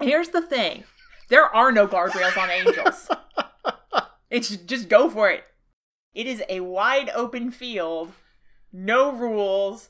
Here's 0.01 0.29
the 0.29 0.41
thing 0.41 0.83
there 1.29 1.45
are 1.55 1.71
no 1.71 1.87
guardrails 1.87 2.37
on 2.37 2.49
angels. 2.49 3.09
it's 4.29 4.49
just 4.55 4.89
go 4.89 5.09
for 5.09 5.29
it. 5.29 5.43
It 6.13 6.27
is 6.27 6.43
a 6.49 6.59
wide 6.61 7.09
open 7.15 7.51
field, 7.51 8.11
no 8.73 9.11
rules. 9.11 9.89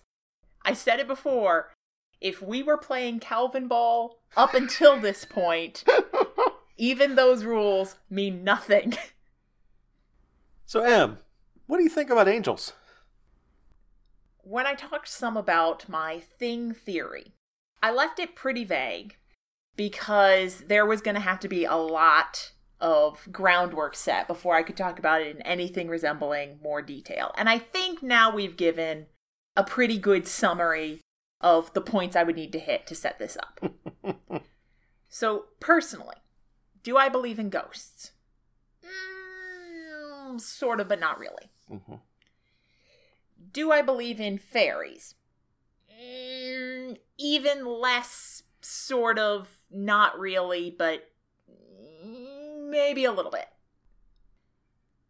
I 0.63 0.73
said 0.73 0.99
it 0.99 1.07
before. 1.07 1.71
If 2.19 2.41
we 2.41 2.61
were 2.61 2.77
playing 2.77 3.19
Calvinball 3.19 4.11
up 4.37 4.53
until 4.53 4.99
this 4.99 5.25
point, 5.25 5.83
even 6.77 7.15
those 7.15 7.43
rules 7.43 7.95
mean 8.09 8.43
nothing. 8.43 8.93
So, 10.71 10.83
Em, 10.83 11.17
what 11.67 11.79
do 11.79 11.83
you 11.83 11.89
think 11.89 12.09
about 12.09 12.29
angels? 12.29 12.71
when 14.41 14.65
I 14.65 14.73
talked 14.73 15.09
some 15.09 15.35
about 15.35 15.89
my 15.89 16.19
thing 16.19 16.73
theory, 16.73 17.33
I 17.83 17.91
left 17.91 18.19
it 18.19 18.35
pretty 18.35 18.63
vague 18.63 19.17
because 19.75 20.61
there 20.67 20.85
was 20.85 21.01
going 21.01 21.15
to 21.15 21.19
have 21.19 21.41
to 21.41 21.49
be 21.49 21.65
a 21.65 21.75
lot 21.75 22.53
of 22.79 23.27
groundwork 23.33 23.95
set 23.97 24.29
before 24.29 24.55
I 24.55 24.63
could 24.63 24.77
talk 24.77 24.97
about 24.97 25.21
it 25.21 25.35
in 25.35 25.41
anything 25.41 25.89
resembling 25.89 26.59
more 26.63 26.81
detail. 26.81 27.33
And 27.37 27.49
I 27.49 27.57
think 27.57 28.01
now 28.01 28.33
we've 28.33 28.55
given 28.55 29.07
a 29.57 29.65
pretty 29.65 29.97
good 29.97 30.25
summary 30.25 31.01
of 31.41 31.73
the 31.73 31.81
points 31.81 32.15
I 32.15 32.23
would 32.23 32.37
need 32.37 32.53
to 32.53 32.59
hit 32.59 32.87
to 32.87 32.95
set 32.95 33.19
this 33.19 33.37
up. 33.37 33.73
so, 35.09 35.47
personally, 35.59 36.15
do 36.81 36.95
I 36.95 37.09
believe 37.09 37.39
in 37.39 37.49
ghosts? 37.49 38.11
Sort 40.39 40.79
of, 40.79 40.87
but 40.87 40.99
not 40.99 41.19
really. 41.19 41.51
Mm-hmm. 41.71 41.95
Do 43.51 43.71
I 43.71 43.81
believe 43.81 44.19
in 44.19 44.37
fairies? 44.37 45.15
Mm, 46.01 46.97
even 47.17 47.65
less, 47.65 48.43
sort 48.61 49.19
of, 49.19 49.57
not 49.69 50.17
really, 50.19 50.73
but 50.77 51.11
maybe 52.03 53.05
a 53.05 53.11
little 53.11 53.31
bit. 53.31 53.47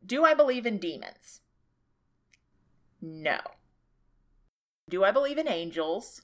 Do 0.06 0.26
I 0.26 0.34
believe 0.34 0.66
in 0.66 0.78
demons? 0.78 1.42
No. 3.02 3.40
Do 4.90 5.04
I 5.04 5.12
believe 5.12 5.38
in 5.38 5.48
angels? 5.48 6.22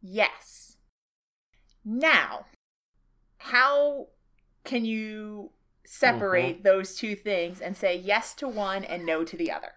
Yes. 0.00 0.76
Now, 1.84 2.46
how 3.38 4.08
can 4.64 4.84
you 4.84 5.50
separate 5.90 6.62
those 6.64 6.94
two 6.94 7.16
things 7.16 7.60
and 7.60 7.76
say 7.76 7.96
yes 7.96 8.34
to 8.34 8.46
one 8.46 8.84
and 8.84 9.06
no 9.06 9.24
to 9.24 9.36
the 9.36 9.50
other? 9.50 9.72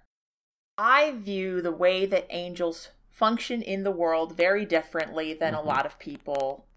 I 0.78 1.12
view 1.12 1.62
the 1.62 1.71
way 1.71 2.06
that 2.06 2.28
angels 2.30 2.89
function 3.10 3.62
in 3.62 3.84
the 3.84 3.91
world 3.91 4.36
very 4.36 4.65
differently 4.65 5.34
than 5.34 5.54
a 5.54 5.60
Mhm. 5.62 5.65
lot 5.65 5.86
of 5.86 6.00
people, 6.00 6.67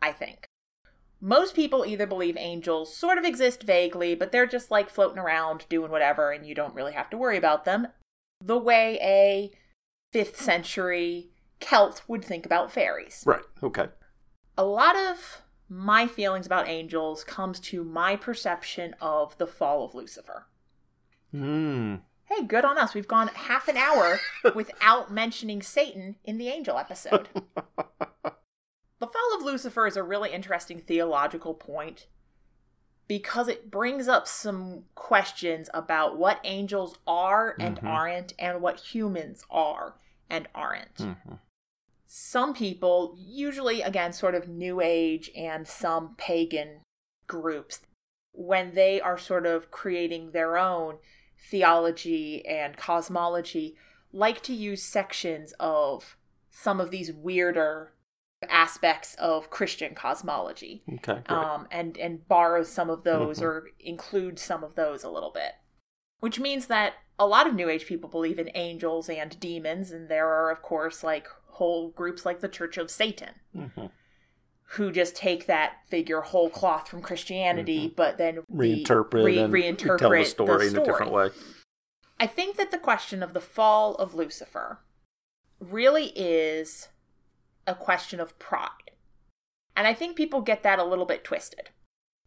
I 0.00 0.12
think. 0.12 0.46
Most 1.20 1.54
people 1.54 1.84
either 1.84 2.06
believe 2.06 2.36
angels 2.38 2.94
sort 2.96 3.18
of 3.18 3.24
exist 3.24 3.62
vaguely, 3.64 4.14
but 4.14 4.32
they're 4.32 4.46
just 4.46 4.70
like 4.70 4.88
floating 4.88 5.18
around 5.18 5.66
doing 5.68 5.90
whatever 5.90 6.30
and 6.32 6.46
you 6.46 6.54
don't 6.54 6.74
really 6.74 6.92
have 6.92 7.10
to 7.10 7.18
worry 7.18 7.36
about 7.36 7.64
them, 7.66 7.88
the 8.40 8.56
way 8.58 8.98
a 9.02 9.50
5th 10.12 10.40
century 10.40 11.30
Celt 11.60 12.02
would 12.08 12.24
think 12.24 12.46
about 12.46 12.72
fairies 12.72 13.22
Right. 13.26 13.44
Okay. 13.62 13.88
a 14.56 14.64
lot 14.64 14.96
of 14.96 15.42
my 15.72 16.06
feelings 16.06 16.44
about 16.46 16.68
angels 16.68 17.22
comes 17.24 17.60
to 17.60 17.84
my 17.84 18.16
perception 18.16 18.94
of 19.00 19.38
the 19.38 19.46
fall 19.46 19.84
of 19.84 19.94
Lucifer. 19.94 20.46
Hmm. 21.30 21.96
Hey, 22.24 22.42
good 22.44 22.64
on 22.64 22.76
us. 22.76 22.92
We've 22.92 23.08
gone 23.08 23.28
half 23.28 23.68
an 23.68 23.76
hour 23.76 24.18
without 24.54 25.10
mentioning 25.12 25.62
Satan 25.62 26.16
in 26.24 26.38
the 26.38 26.48
angel 26.48 26.76
episode. 26.76 27.28
the 27.34 29.06
fall 29.06 29.36
of 29.36 29.42
Lucifer 29.44 29.86
is 29.86 29.96
a 29.96 30.02
really 30.02 30.32
interesting 30.32 30.80
theological 30.80 31.54
point 31.54 32.06
because 33.08 33.48
it 33.48 33.70
brings 33.70 34.06
up 34.08 34.28
some 34.28 34.84
questions 34.94 35.68
about 35.74 36.16
what 36.18 36.40
angels 36.44 36.96
are 37.06 37.56
and 37.58 37.80
Mhm. 37.80 37.88
aren't, 37.88 38.32
and 38.38 38.60
what 38.60 38.78
humans 38.94 39.44
are 39.50 39.94
and 40.28 40.46
aren't. 40.54 40.94
Mhm. 40.96 41.38
Some 42.12 42.54
people, 42.54 43.14
usually 43.16 43.82
again, 43.82 44.12
sort 44.12 44.34
of 44.34 44.48
New 44.48 44.80
Age 44.80 45.30
and 45.36 45.64
some 45.68 46.16
pagan 46.18 46.80
groups, 47.28 47.82
when 48.32 48.74
they 48.74 49.00
are 49.00 49.16
sort 49.16 49.46
of 49.46 49.70
creating 49.70 50.32
their 50.32 50.58
own 50.58 50.98
theology 51.38 52.44
and 52.44 52.76
cosmology, 52.76 53.76
like 54.12 54.42
to 54.42 54.52
use 54.52 54.82
sections 54.82 55.54
of 55.60 56.16
some 56.48 56.80
of 56.80 56.90
these 56.90 57.12
weirder 57.12 57.92
aspects 58.48 59.14
of 59.14 59.48
Christian 59.50 59.94
cosmology 59.94 60.82
Okay. 60.94 61.22
Um, 61.26 61.68
and 61.70 61.96
and 61.96 62.26
borrow 62.26 62.64
some 62.64 62.90
of 62.90 63.04
those 63.04 63.38
Mhm. 63.38 63.42
or 63.44 63.70
include 63.78 64.40
some 64.40 64.64
of 64.64 64.74
those 64.74 65.04
a 65.04 65.10
little 65.10 65.30
bit. 65.30 65.52
Which 66.18 66.40
means 66.40 66.66
that 66.66 66.94
a 67.20 67.26
lot 67.26 67.46
of 67.46 67.54
New 67.54 67.68
Age 67.68 67.86
people 67.86 68.10
believe 68.10 68.40
in 68.40 68.50
angels 68.56 69.08
and 69.08 69.38
demons, 69.38 69.92
and 69.92 70.08
there 70.08 70.28
are, 70.28 70.50
of 70.50 70.60
course, 70.60 71.04
like 71.04 71.28
whole 71.60 71.90
groups 71.90 72.24
like 72.24 72.40
the 72.40 72.48
Church 72.48 72.78
of 72.78 72.90
Satan 72.90 73.34
Mhm. 73.54 73.90
who 74.76 74.90
just 74.90 75.14
take 75.14 75.44
that 75.44 75.86
figure 75.88 76.22
whole 76.22 76.48
cloth 76.48 76.88
from 76.88 77.02
Christianity, 77.02 77.86
but 77.86 78.16
then 78.16 78.38
Reinterpret 78.50 79.24
re- 79.24 79.38
and 79.38 79.52
reinterpret 79.52 79.98
tell 79.98 80.10
the 80.10 80.24
story 80.24 80.68
in 80.68 80.76
a 80.78 80.82
different 80.82 81.12
way. 81.12 81.28
I 82.18 82.26
think 82.26 82.56
that 82.56 82.70
the 82.70 82.78
question 82.78 83.22
of 83.22 83.34
the 83.34 83.42
fall 83.42 83.94
of 83.96 84.14
Lucifer 84.14 84.78
really 85.58 86.12
is 86.16 86.88
a 87.66 87.74
question 87.74 88.20
of 88.20 88.38
pride. 88.38 88.92
And 89.76 89.86
I 89.86 89.92
think 89.92 90.16
people 90.16 90.40
get 90.40 90.62
that 90.62 90.78
a 90.78 90.84
little 90.84 91.04
bit 91.06 91.24
twisted 91.24 91.68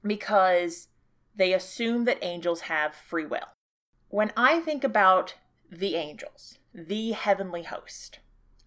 because 0.03 0.89
they 1.35 1.53
assume 1.53 2.05
that 2.05 2.23
angels 2.23 2.61
have 2.61 2.93
free 2.93 3.25
will. 3.25 3.47
When 4.09 4.31
I 4.37 4.59
think 4.59 4.83
about 4.83 5.35
the 5.71 5.95
angels, 5.95 6.59
the 6.71 7.13
heavenly 7.13 7.63
host, 7.63 8.19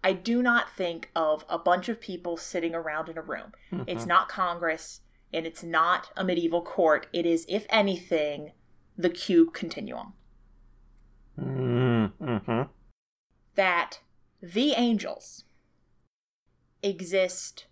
I 0.07 0.13
do 0.13 0.41
not 0.41 0.71
think 0.71 1.11
of 1.17 1.43
a 1.49 1.59
bunch 1.59 1.89
of 1.89 1.99
people 1.99 2.37
sitting 2.37 2.73
around 2.73 3.09
in 3.09 3.17
a 3.17 3.21
room. 3.21 3.51
It's 3.85 4.05
not 4.05 4.29
Congress 4.29 5.01
and 5.33 5.45
it's 5.45 5.63
not 5.63 6.11
a 6.15 6.23
medieval 6.23 6.61
court. 6.61 7.07
It 7.11 7.25
is, 7.25 7.45
if 7.49 7.65
anything, 7.69 8.53
the 8.97 9.09
Q 9.09 9.51
Continuum. 9.51 10.13
Mm-hmm. 11.37 12.61
that 13.55 13.99
the 14.41 14.71
angels 14.71 15.43
exist 16.81 17.65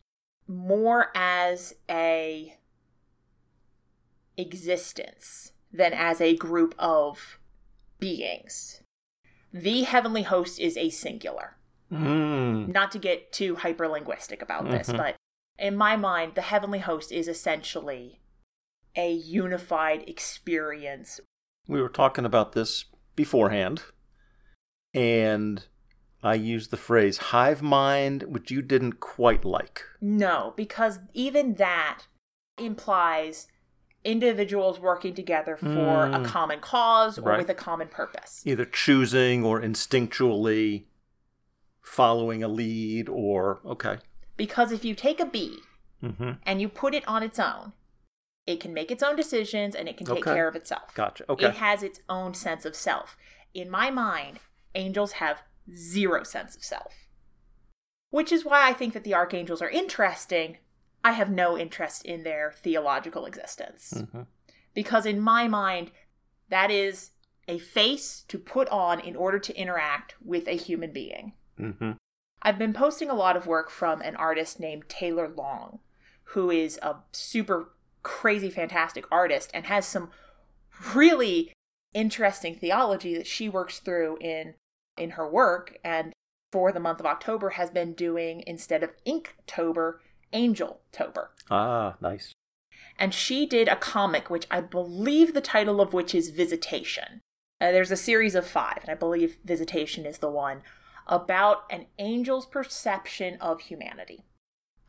more 0.45 1.07
as 1.15 1.75
a 1.89 2.57
existence 4.37 5.53
than 5.71 5.93
as 5.93 6.19
a 6.19 6.35
group 6.35 6.75
of 6.77 7.39
beings. 7.97 8.83
The 9.53 9.83
heavenly 9.83 10.23
host 10.23 10.59
is 10.59 10.75
a 10.75 10.89
singular. 10.89 11.55
Mm. 11.91 12.69
Not 12.73 12.91
to 12.91 12.99
get 12.99 13.31
too 13.31 13.55
hyperlinguistic 13.55 14.41
about 14.41 14.69
this, 14.69 14.89
Mhm. 14.89 14.97
but 14.97 15.15
in 15.57 15.75
my 15.75 15.95
mind, 15.95 16.35
the 16.35 16.41
heavenly 16.41 16.79
host 16.79 17.11
is 17.11 17.27
essentially 17.27 18.19
a 18.95 19.11
unified 19.11 20.07
experience 20.09 21.19
We 21.67 21.81
were 21.81 21.89
talking 21.89 22.25
about 22.25 22.51
this 22.53 22.85
beforehand, 23.15 23.83
and 24.93 25.65
I 26.23 26.35
used 26.35 26.71
the 26.71 26.77
phrase 26.77 27.17
hive 27.17 27.61
mind, 27.61 28.23
which 28.23 28.51
you 28.51 28.61
didn't 28.61 28.99
quite 28.99 29.43
like. 29.45 29.83
No, 30.01 30.53
because 30.55 30.99
even 31.13 31.55
that 31.55 32.03
implies 32.57 33.47
individuals 34.03 34.79
working 34.79 35.15
together 35.15 35.57
for 35.57 35.65
Mm. 35.65 36.21
a 36.23 36.27
common 36.27 36.59
cause 36.59 37.17
or 37.17 37.23
Right. 37.29 37.39
with 37.39 37.49
a 37.49 37.55
common 37.55 37.87
purpose. 37.87 38.43
Either 38.45 38.65
choosing 38.65 39.43
or 39.43 39.59
instinctually 39.59 40.85
following 41.85 42.43
a 42.43 42.47
lead, 42.47 43.07
or 43.09 43.59
okay. 43.65 43.97
Because 44.35 44.71
if 44.71 44.83
you 44.83 44.95
take 44.95 45.19
a 45.19 45.25
bee 45.25 45.59
Mm-hmm. 46.03 46.31
and 46.43 46.61
you 46.61 46.67
put 46.69 46.93
it 46.93 47.07
on 47.07 47.23
its 47.23 47.39
own, 47.39 47.71
it 48.45 48.59
can 48.59 48.73
make 48.73 48.91
its 48.91 49.01
own 49.01 49.15
decisions 49.15 49.73
and 49.73 49.87
it 49.87 49.97
can 49.97 50.05
take 50.05 50.17
Okay. 50.27 50.33
care 50.35 50.47
of 50.47 50.55
itself. 50.55 50.93
Gotcha. 50.93 51.23
Okay. 51.29 51.47
It 51.47 51.55
has 51.55 51.81
its 51.81 52.01
own 52.09 52.33
sense 52.35 52.63
of 52.65 52.75
self. 52.75 53.17
In 53.53 53.69
my 53.69 53.89
mind, 53.89 54.39
angels 54.75 55.13
have 55.13 55.41
zero 55.73 56.23
sense 56.23 56.55
of 56.55 56.63
self. 56.63 57.07
Which 58.11 58.31
is 58.31 58.45
why 58.45 58.67
I 58.69 58.73
think 58.73 58.93
that 58.93 59.03
the 59.03 59.15
archangels 59.15 59.61
are 59.61 59.69
interesting. 59.69 60.57
I 61.03 61.13
have 61.13 61.29
no 61.31 61.57
interest 61.57 62.05
in 62.05 62.23
their 62.23 62.51
theological 62.51 63.25
existence. 63.25 64.03
hmm 64.11 64.23
because 64.73 65.05
in 65.05 65.21
my 65.21 65.47
mind 65.47 65.89
that 66.49 66.69
is 66.69 67.11
a 67.47 67.57
face 67.57 68.25
to 68.27 68.37
put 68.37 68.67
on 68.67 68.99
in 68.99 69.15
order 69.15 69.39
to 69.39 69.55
interact 69.57 70.15
with 70.21 70.47
a 70.49 70.57
human 70.57 70.91
being 70.91 71.31
hmm 71.57 71.91
i've 72.41 72.57
been 72.57 72.73
posting 72.73 73.09
a 73.09 73.13
lot 73.15 73.35
of 73.37 73.47
work 73.47 73.69
from 73.69 74.01
an 74.01 74.15
artist 74.15 74.59
named 74.59 74.87
taylor 74.89 75.27
long 75.27 75.79
who 76.29 76.49
is 76.51 76.77
a 76.81 76.95
super 77.11 77.71
crazy 78.03 78.49
fantastic 78.49 79.05
artist 79.11 79.49
and 79.53 79.65
has 79.65 79.85
some 79.85 80.09
really 80.93 81.51
interesting 81.93 82.55
theology 82.55 83.15
that 83.15 83.27
she 83.27 83.47
works 83.49 83.79
through 83.79 84.17
in 84.19 84.53
in 84.97 85.11
her 85.11 85.27
work 85.29 85.77
and 85.83 86.13
for 86.51 86.71
the 86.71 86.79
month 86.79 86.99
of 86.99 87.05
october 87.05 87.51
has 87.51 87.69
been 87.69 87.93
doing 87.93 88.43
instead 88.45 88.83
of 88.83 88.91
inktober 89.05 89.95
angeltober 90.33 91.27
Ah, 91.49 91.95
nice. 92.01 92.33
and 92.99 93.13
she 93.13 93.45
did 93.45 93.67
a 93.67 93.75
comic 93.75 94.29
which 94.29 94.47
I 94.51 94.61
believe 94.61 95.33
the 95.33 95.41
title 95.41 95.79
of 95.79 95.93
which 95.93 96.13
is 96.15 96.29
Visitation. 96.29 97.21
Uh, 97.61 97.71
there's 97.71 97.91
a 97.91 97.95
series 97.95 98.35
of 98.35 98.45
five, 98.47 98.79
and 98.81 98.89
I 98.89 98.95
believe 98.95 99.37
Visitation 99.45 100.05
is 100.05 100.17
the 100.17 100.29
one 100.29 100.61
about 101.07 101.63
an 101.69 101.85
angel's 101.99 102.45
perception 102.45 103.37
of 103.39 103.61
humanity. 103.61 104.25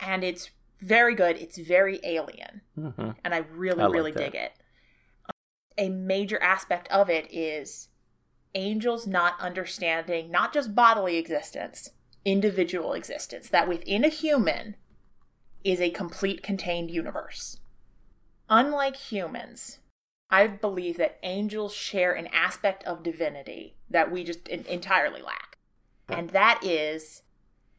And 0.00 0.24
it's 0.24 0.50
very 0.80 1.14
good, 1.14 1.36
it's 1.36 1.58
very 1.58 2.00
alien, 2.02 2.60
hmm 2.74 3.10
and 3.24 3.34
I 3.34 3.38
really, 3.38 3.80
I 3.80 3.86
like 3.86 3.94
really 3.94 4.12
that. 4.12 4.32
dig 4.32 4.34
it. 4.34 4.52
A 5.78 5.88
major 5.88 6.42
aspect 6.42 6.88
of 6.90 7.08
it 7.10 7.32
is 7.32 7.88
angels 8.54 9.06
not 9.06 9.40
understanding 9.40 10.30
not 10.30 10.52
just 10.52 10.74
bodily 10.74 11.16
existence, 11.16 11.90
individual 12.24 12.92
existence, 12.92 13.48
that 13.50 13.68
within 13.68 14.04
a 14.04 14.08
human 14.08 14.76
is 15.64 15.80
a 15.80 15.90
complete 15.90 16.42
contained 16.42 16.90
universe. 16.90 17.58
Unlike 18.48 18.96
humans, 18.96 19.78
I 20.30 20.46
believe 20.46 20.96
that 20.96 21.18
angels 21.22 21.74
share 21.74 22.12
an 22.12 22.28
aspect 22.28 22.84
of 22.84 23.02
divinity 23.02 23.76
that 23.90 24.10
we 24.10 24.24
just 24.24 24.48
entirely 24.48 25.22
lack. 25.22 25.55
And 26.08 26.30
that 26.30 26.60
is 26.62 27.22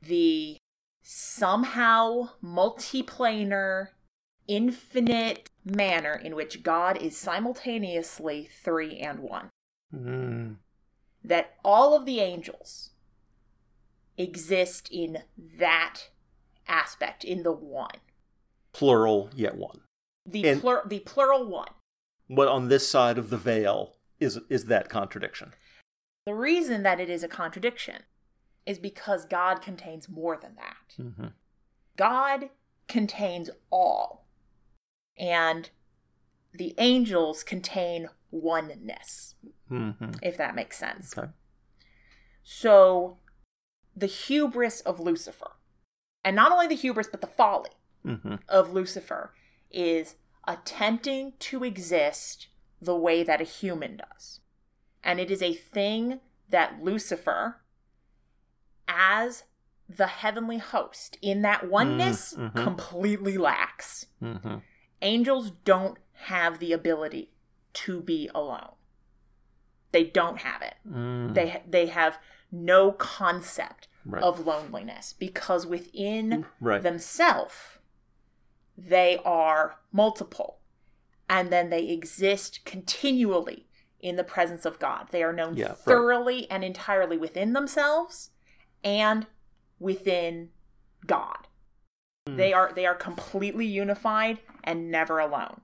the 0.02 0.58
somehow 1.02 2.30
multiplanar, 2.44 3.88
infinite 4.48 5.50
manner 5.64 6.14
in 6.14 6.36
which 6.36 6.64
God 6.64 6.98
is 7.02 7.18
simultaneously 7.18 8.50
three 8.64 9.00
and 9.00 9.20
one. 9.20 9.50
Mm. 9.94 10.56
That 11.24 11.56
all 11.64 11.96
of 11.96 12.06
the 12.06 12.20
angels 12.20 12.92
exist 14.18 14.90
in 14.92 15.20
that 15.58 16.10
aspect, 16.68 17.24
in 17.24 17.44
the 17.44 17.52
one. 17.52 18.00
Plural, 18.74 19.30
yet 19.36 19.56
one. 19.56 19.82
The, 20.26 20.48
And- 20.48 20.62
plur- 20.62 20.88
the 20.88 21.00
plural 21.00 21.46
one. 21.48 21.70
What 22.28 22.50
on 22.50 22.68
this 22.68 22.90
side 22.90 23.18
of 23.18 23.30
the 23.30 23.38
veil 23.38 23.96
is 24.20 24.40
is 24.50 24.66
that 24.66 24.90
contradiction? 24.90 25.54
The 26.26 26.34
reason 26.34 26.84
that 26.84 27.00
it 27.00 27.10
is 27.10 27.24
a 27.24 27.30
contradiction 27.30 28.04
is 28.68 28.78
because 28.78 29.26
God 29.26 29.62
contains 29.62 30.08
more 30.10 30.38
than 30.40 30.56
that. 30.56 31.02
Mm-hmm. 31.02 31.28
God 31.96 32.50
contains 32.88 33.50
all, 33.72 34.28
and 35.18 35.70
the 36.54 36.76
angels 36.78 37.44
contain 37.44 38.10
oneness, 38.30 39.34
Mm-hmm. 39.72 40.12
if 40.22 40.38
that 40.38 40.56
makes 40.56 40.78
sense. 40.78 41.18
Okay. 41.18 41.30
So, 42.44 43.18
the 43.96 44.06
hubris 44.06 44.80
of 44.82 45.00
Lucifer, 45.00 45.52
and 46.24 46.36
not 46.36 46.52
only 46.52 46.68
the 46.68 46.76
hubris, 46.76 47.08
but 47.08 47.22
the 47.22 47.28
folly 47.28 47.72
Mm-hmm. 48.06 48.36
of 48.48 48.72
Lucifer, 48.72 49.34
is 49.72 50.16
attempting 50.48 51.34
to 51.40 51.64
exist 51.66 52.48
the 52.82 52.96
way 52.96 53.24
that 53.24 53.42
a 53.42 53.46
human 53.46 53.98
does. 53.98 54.40
And 55.04 55.20
it 55.20 55.30
is 55.32 55.42
a 55.42 55.54
thing 55.54 56.20
that 56.50 56.82
Lucifer, 56.82 57.58
as 58.88 59.44
the 59.90 60.08
heavenly 60.08 60.58
host 60.58 61.18
in 61.22 61.42
that 61.44 61.70
oneness, 61.70 62.34
mhm. 62.38 62.54
completely 62.56 63.38
lacks. 63.38 64.08
Mm-hmm. 64.22 64.58
Angels 65.02 65.52
don't 65.64 65.98
have 66.14 66.60
the 66.60 66.74
ability 66.74 67.32
to 67.74 68.02
be 68.02 68.30
alone. 68.36 68.72
They 69.92 70.04
don't 70.04 70.40
have 70.40 70.62
it. 70.62 70.76
Mm, 70.88 71.34
They 71.34 71.64
they 71.68 71.86
have 71.88 72.20
no 72.52 72.92
concept 72.92 73.88
Right. 74.06 74.24
of 74.24 74.46
loneliness 74.48 75.14
because 75.14 75.66
within 75.66 76.46
right. 76.62 76.82
themselves 76.82 77.78
they 78.78 79.20
are 79.26 79.80
multiple 79.92 80.60
and 81.30 81.50
then 81.52 81.70
they 81.70 81.90
exist 81.90 82.64
continually 82.64 83.68
in 84.00 84.16
the 84.16 84.24
presence 84.24 84.64
of 84.66 84.80
God. 84.80 85.08
They 85.12 85.24
are 85.24 85.34
known 85.34 85.58
Yeah, 85.58 85.70
right. 85.70 85.78
thoroughly 85.78 86.50
and 86.50 86.64
entirely 86.64 87.18
within 87.18 87.52
themselves 87.52 88.30
and 88.84 89.28
within 89.80 90.50
God. 91.06 91.48
Hmm. 92.28 92.38
They 92.38 92.54
are 92.54 92.72
they 92.74 92.86
are 92.86 92.96
completely 92.96 93.66
unified 93.66 94.40
and 94.64 94.92
never 94.92 95.20
alone. 95.20 95.62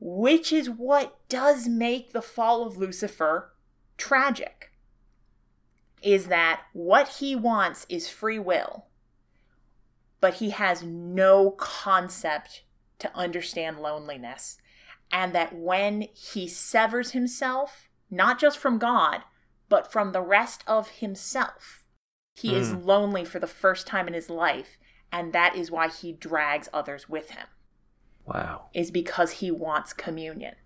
Which 0.00 0.52
is 0.52 0.68
what 0.68 1.18
does 1.28 1.68
make 1.68 2.12
the 2.12 2.22
fall 2.22 2.66
of 2.66 2.76
Lucifer 2.76 3.54
tragic. 3.96 4.70
Is 6.02 6.26
that 6.26 6.62
what 6.74 7.08
he 7.08 7.34
wants 7.34 7.86
is 7.88 8.10
free 8.10 8.38
will, 8.38 8.86
but 10.20 10.34
he 10.34 10.50
has 10.50 10.82
no 10.82 11.52
concept 11.52 12.64
to 12.98 13.16
understand 13.16 13.80
loneliness. 13.80 14.58
And 15.10 15.32
that 15.34 15.54
when 15.54 16.08
he 16.12 16.48
severs 16.48 17.12
himself, 17.12 17.88
not 18.10 18.38
just 18.38 18.58
from 18.58 18.78
God, 18.78 19.22
but 19.68 19.90
from 19.90 20.12
the 20.12 20.20
rest 20.20 20.62
of 20.66 20.88
himself, 20.88 21.83
he 22.34 22.54
is 22.56 22.72
Mm. 22.72 22.84
lonely 22.84 23.24
for 23.24 23.38
the 23.38 23.46
first 23.46 23.86
time 23.86 24.08
in 24.08 24.14
his 24.14 24.28
life. 24.28 24.78
And 25.12 25.32
that 25.32 25.54
is 25.54 25.70
why 25.70 25.88
he 25.88 26.12
drags 26.12 26.68
others 26.72 27.08
with 27.08 27.30
him, 27.30 27.46
Wow. 28.24 28.68
is 28.74 28.90
because 28.90 29.32
he 29.32 29.50
wants 29.50 29.92
communion. 29.92 30.56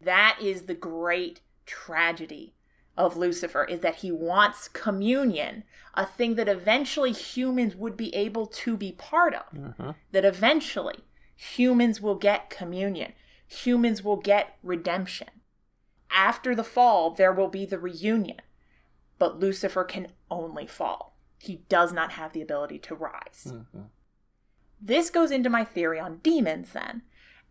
That 0.00 0.38
is 0.40 0.66
the 0.66 0.74
great 0.74 1.40
tragedy 1.64 2.54
of 2.96 3.16
Lucifer, 3.16 3.64
is 3.64 3.80
that 3.80 3.96
he 3.96 4.12
wants 4.12 4.68
communion, 4.68 5.64
a 5.94 6.06
thing 6.06 6.36
that 6.36 6.48
eventually 6.48 7.12
humans 7.12 7.74
would 7.74 7.96
be 7.96 8.14
able 8.14 8.46
to 8.46 8.76
be 8.76 8.92
part 8.92 9.34
of 9.34 9.46
hmm 9.52 9.90
that 10.12 10.24
eventually 10.24 11.04
humans 11.34 12.00
will 12.00 12.14
get 12.14 12.48
communion. 12.48 13.12
Humans 13.48 14.02
will 14.02 14.16
get 14.16 14.56
redemption. 14.62 15.28
After 16.10 16.54
the 16.54 16.64
fall, 16.64 17.10
there 17.10 17.32
will 17.32 17.48
be 17.48 17.66
the 17.66 17.78
reunion. 17.78 18.40
But 19.18 19.38
Lucifer 19.40 19.84
can 19.84 20.08
only 20.30 20.66
fall. 20.66 21.16
He 21.38 21.62
does 21.68 21.92
not 21.92 22.12
have 22.12 22.32
the 22.32 22.42
ability 22.42 22.78
to 22.80 22.94
rise. 22.94 23.52
hmm 23.72 23.82
This 24.80 25.10
goes 25.10 25.30
into 25.30 25.50
my 25.50 25.64
theory 25.64 25.98
on 26.00 26.18
demons, 26.18 26.72
then, 26.72 27.02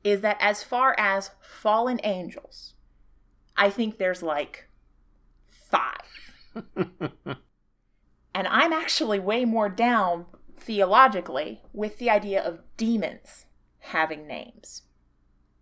is 0.04 0.22
that 0.22 0.38
as 0.40 0.64
far 0.64 0.96
as 1.00 1.32
fallen 1.42 2.00
angels, 2.04 2.74
I 3.58 3.70
think 3.70 3.98
there's 3.98 4.22
like 4.24 4.68
five. 5.50 6.36
And 8.36 8.48
I'm 8.50 8.74
actually 8.74 9.18
way 9.18 9.46
more 9.46 9.70
down 9.70 10.26
theologically 10.58 11.62
with 11.72 12.00
the 12.00 12.10
idea 12.10 12.44
of 12.44 12.60
demons 12.76 13.46
having 13.80 14.28
names. 14.28 14.82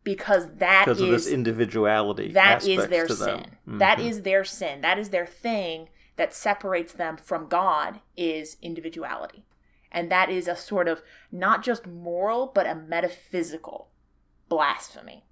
Because 0.04 0.56
that 0.56 0.86
Because 0.86 0.98
is 1.00 1.04
of 1.04 1.10
this 1.12 1.28
individuality. 1.28 2.32
that 2.32 2.68
is 2.68 2.88
their 2.88 3.08
sin. 3.08 3.46
them. 3.66 3.78
That 3.78 4.00
is 4.00 4.24
their 4.24 4.44
sin. 4.44 4.82
That 4.82 4.98
is 4.98 5.12
their 5.12 5.28
thing 5.28 5.90
that 6.16 6.34
separates 6.34 6.94
them 6.94 7.18
from 7.18 7.48
God 7.48 8.00
is 8.16 8.58
individuality. 8.62 9.46
And 9.92 10.12
that 10.12 10.30
is 10.30 10.48
a 10.48 10.56
sort 10.56 10.88
of 10.88 11.02
not 11.32 11.64
just 11.64 11.86
moral 11.88 12.52
but 12.54 12.68
a 12.68 12.76
metaphysical 12.76 13.90
blasphemy. 14.50 15.26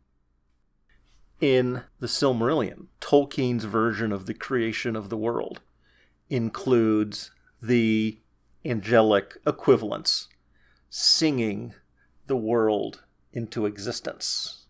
in 1.42 1.82
the 2.00 2.08
Silmarillion, 2.08 2.86
Tolkien's 3.02 3.64
version 3.66 4.12
of 4.12 4.28
the 4.28 4.34
creation 4.34 4.96
of 4.96 5.10
the 5.10 5.18
world 5.18 5.62
includes 6.30 7.32
the 7.62 8.20
angelic 8.64 9.38
equivalents 9.46 10.30
singing 10.90 11.74
the 12.28 12.36
world 12.36 13.04
into 13.34 13.66
existence. 13.66 14.68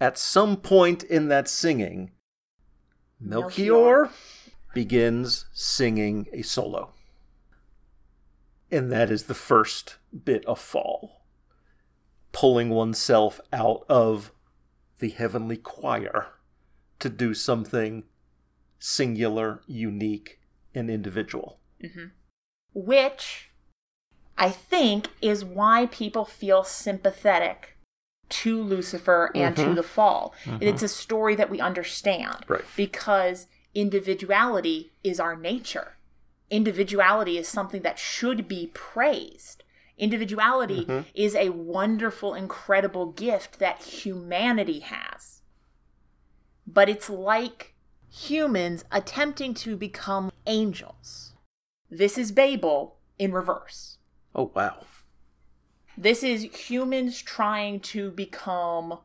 At 0.00 0.18
some 0.18 0.58
point 0.58 1.02
in 1.02 1.28
that 1.28 1.48
singing, 1.48 2.10
Melkor, 3.22 3.50
Melkor. 3.50 4.10
Begins 4.76 5.46
singing 5.54 6.28
a 6.34 6.42
solo. 6.42 6.92
And 8.70 8.92
that 8.92 9.10
is 9.10 9.22
the 9.22 9.32
first 9.32 9.96
bit 10.26 10.44
of 10.44 10.60
fall. 10.60 11.22
Pulling 12.32 12.68
oneself 12.68 13.40
out 13.54 13.86
of 13.88 14.32
the 14.98 15.08
heavenly 15.08 15.56
choir 15.56 16.26
to 16.98 17.08
do 17.08 17.32
something 17.32 18.04
singular, 18.78 19.62
unique, 19.66 20.40
and 20.74 20.90
individual. 20.90 21.58
which 22.74 23.48
I 24.36 24.50
think 24.50 25.08
is 25.22 25.42
why 25.42 25.86
people 25.86 26.26
feel 26.26 26.62
sympathetic 26.64 27.78
to 28.28 28.60
Lucifer 28.60 29.30
and 29.34 29.56
to 29.56 29.62
Mhm. 29.68 29.74
the 29.76 29.82
fall. 29.82 30.34
Mhm. 30.44 30.58
It's 30.60 30.82
a 30.82 30.88
story 30.88 31.34
that 31.36 31.48
we 31.48 31.58
understand 31.60 32.44
Right. 32.46 32.64
because 32.76 33.46
individuality 33.76 34.90
is 35.04 35.20
our 35.20 35.36
nature. 35.36 35.96
Individuality 36.50 37.36
is 37.36 37.46
something 37.46 37.82
that 37.82 37.98
should 37.98 38.48
be 38.48 38.70
praised. 38.72 39.62
Individuality 39.98 40.86
Mhm. 40.86 41.04
is 41.14 41.34
a 41.34 41.50
wonderful, 41.50 42.34
incredible 42.34 43.06
gift 43.12 43.58
that 43.58 43.82
humanity 43.82 44.80
has. 44.80 45.42
But 46.66 46.88
it's 46.88 47.10
like 47.10 47.74
humans 48.08 48.84
attempting 48.90 49.52
to 49.54 49.76
become 49.76 50.32
angels. 50.46 51.34
This 51.90 52.16
is 52.16 52.32
Babel 52.32 52.98
in 53.18 53.32
reverse. 53.32 53.98
Oh, 54.34 54.50
wow. 54.54 54.86
This 55.98 56.22
is 56.22 56.42
humans 56.68 57.20
trying 57.20 57.80
to 57.80 58.10
become 58.10 59.00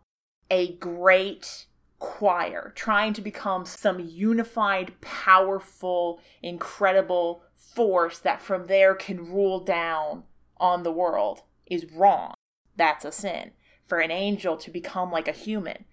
a 0.49 0.73
great 0.73 1.65
choir, 2.01 2.73
trying 2.75 3.13
to 3.13 3.21
become 3.21 3.63
some 3.63 3.99
unified, 3.99 4.99
powerful, 4.99 6.19
incredible 6.41 7.43
force 7.53 8.17
that 8.17 8.41
from 8.41 8.65
there 8.65 8.95
can 8.95 9.31
rule 9.31 9.63
down 9.63 10.23
on 10.57 10.83
the 10.83 10.91
world 10.91 11.43
is 11.67 11.85
wrong. 11.93 12.33
That's 12.75 13.05
a 13.05 13.11
sin. 13.11 13.51
For 13.85 13.99
an 13.99 14.11
angel 14.11 14.57
to 14.57 14.71
become 14.71 15.11
like 15.11 15.27
a 15.27 15.33
human 15.33 15.85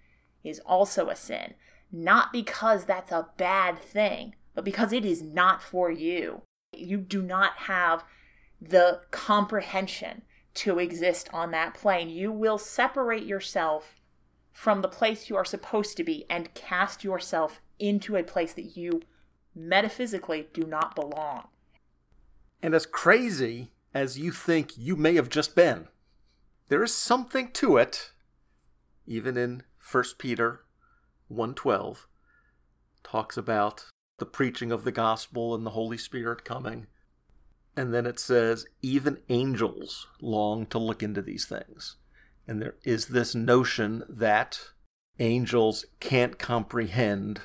is 0.43 0.59
also 0.65 1.09
a 1.09 1.15
sin. 1.15 1.53
Not 1.91 2.33
because 2.33 2.85
that's 2.85 3.11
a 3.11 3.29
bad 3.37 3.77
thing, 3.79 4.35
but 4.55 4.65
because 4.65 4.91
it 4.91 5.05
is 5.05 5.21
not 5.21 5.61
for 5.61 5.91
you. 5.91 6.41
You 6.73 6.97
do 6.97 7.21
not 7.21 7.53
have 7.53 8.03
the 8.59 9.01
comprehension 9.11 10.23
to 10.55 10.79
exist 10.79 11.29
on 11.31 11.51
that 11.51 11.75
plane. 11.75 12.09
You 12.09 12.31
will 12.31 12.57
separate 12.57 13.25
yourself 13.25 13.98
from 14.59 14.81
the 14.81 14.89
place 14.89 15.29
you 15.29 15.37
are 15.37 15.45
supposed 15.45 15.95
to 15.95 16.03
be 16.03 16.25
and 16.29 16.53
cast 16.53 17.01
yourself 17.01 17.61
into 17.79 18.17
a 18.17 18.23
place 18.23 18.51
that 18.51 18.75
you 18.75 19.01
metaphysically 19.55 20.49
do 20.51 20.63
not 20.63 20.93
belong. 20.95 21.47
And 22.61 22.75
as 22.75 22.85
crazy 22.85 23.71
as 23.93 24.19
you 24.19 24.33
think 24.33 24.77
you 24.77 24.97
may 24.97 25.15
have 25.15 25.29
just 25.29 25.55
been, 25.55 25.87
there 26.67 26.83
is 26.83 26.93
something 26.93 27.53
to 27.53 27.77
it. 27.77 28.11
Even 29.07 29.37
in 29.37 29.63
1 29.79 30.03
Peter 30.17 30.65
1:12 31.31 32.07
talks 33.01 33.37
about 33.37 33.85
the 34.17 34.25
preaching 34.25 34.73
of 34.73 34.83
the 34.83 34.91
gospel 34.91 35.55
and 35.55 35.65
the 35.65 35.71
Holy 35.71 35.97
Spirit 35.97 36.43
coming. 36.43 36.87
And 37.77 37.93
then 37.93 38.05
it 38.05 38.19
says 38.19 38.65
even 38.81 39.21
angels 39.29 40.07
long 40.19 40.65
to 40.65 40.77
look 40.77 41.01
into 41.01 41.21
these 41.21 41.45
things. 41.45 41.95
And 42.49 42.59
there 42.59 42.77
is 42.83 43.09
this 43.09 43.35
notion 43.35 44.03
that 44.09 44.59
angels 45.19 45.85
can't 45.99 46.39
comprehend 46.39 47.41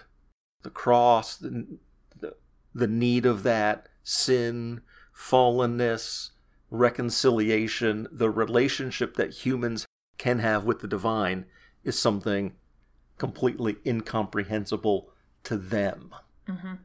the 0.63 0.71
cross, 0.71 1.37
the, 1.37 1.77
the, 2.19 2.37
the 2.75 2.87
need 2.87 3.27
of 3.27 3.43
that, 3.43 3.91
sin, 4.03 4.81
fallenness, 5.15 6.31
reconciliation, 6.71 8.09
the 8.11 8.31
relationship 8.31 9.17
that 9.17 9.45
humans 9.45 9.85
can 10.17 10.39
have 10.39 10.65
with 10.65 10.81
the 10.81 10.89
divine 10.89 11.45
is 11.83 11.99
something 11.99 12.55
completely 13.19 13.77
incomprehensible 13.85 15.11
to 15.43 15.59
them. 15.59 16.15
Mhm. 16.49 16.79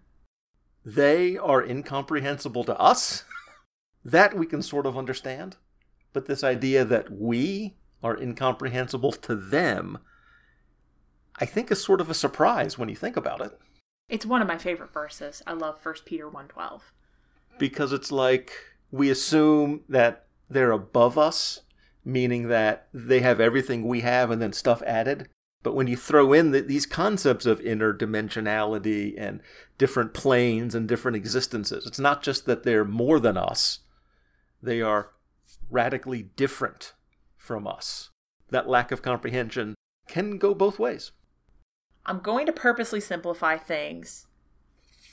They 0.84 1.38
are 1.38 1.64
incomprehensible 1.64 2.66
to 2.66 2.78
us. 2.78 3.24
that 4.04 4.36
we 4.36 4.46
can 4.46 4.62
sort 4.62 4.86
of 4.86 4.98
understand. 4.98 5.56
But 6.12 6.26
this 6.26 6.44
idea 6.44 6.84
that 6.84 7.10
we 7.10 7.76
are 8.04 8.18
incomprehensible 8.18 9.12
to 9.12 9.36
them, 9.36 9.98
I 11.40 11.46
think 11.46 11.72
is 11.72 11.84
sort 11.84 12.02
of 12.02 12.10
a 12.10 12.14
surprise 12.14 12.78
when 12.78 12.90
you 12.90 12.96
think 12.96 13.18
about 13.18 13.42
it. 13.42 13.58
It's 14.08 14.26
one 14.26 14.42
of 14.42 14.48
my 14.48 14.58
favorite 14.58 14.92
verses. 14.92 15.42
I 15.46 15.54
love 15.54 15.80
1 15.84 15.96
Peter 16.06 16.30
1:12. 16.30 16.82
because 17.58 17.92
it's 17.94 18.12
like 18.12 18.54
we 18.92 19.10
assume 19.10 19.82
that 19.90 20.26
they're 20.50 20.72
above 20.72 21.18
us, 21.18 21.62
meaning 22.04 22.48
that 22.48 22.88
they 22.94 23.20
have 23.20 23.40
everything 23.40 23.88
we 23.88 24.02
have 24.02 24.32
and 24.32 24.42
then 24.42 24.54
stuff 24.54 24.82
added. 24.84 25.28
But 25.62 25.76
when 25.76 25.88
you 25.88 25.98
throw 25.98 26.32
in 26.32 26.52
the, 26.52 26.62
these 26.62 26.86
concepts 26.86 27.46
of 27.46 27.60
interdimensionality 27.60 29.14
and 29.18 29.42
different 29.78 30.14
planes 30.14 30.74
and 30.74 30.88
different 30.88 31.18
existences, 31.18 31.86
it's 31.86 32.00
not 32.00 32.24
just 32.24 32.46
that 32.46 32.64
they're 32.64 32.86
more 32.86 33.20
than 33.20 33.36
us, 33.38 33.80
they 34.64 34.82
are 34.82 35.12
radically 35.70 36.24
different 36.24 36.94
from 37.50 37.66
us. 37.66 38.12
That 38.52 38.70
lack 38.70 38.92
of 38.92 39.02
comprehension 39.02 39.74
can 40.08 40.38
go 40.38 40.54
both 40.54 40.78
ways. 40.78 41.12
I'm 42.06 42.20
going 42.20 42.46
to 42.46 42.52
purposely 42.54 43.00
simplify 43.00 43.58
things 43.58 44.28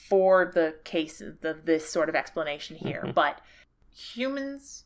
for 0.06 0.52
the 0.54 0.76
case 0.84 1.22
of 1.22 1.40
this 1.40 1.88
sort 1.90 2.10
of 2.10 2.14
explanation 2.14 2.76
here, 2.76 3.02
Mhm. 3.06 3.14
but 3.14 3.40
humans 3.90 4.84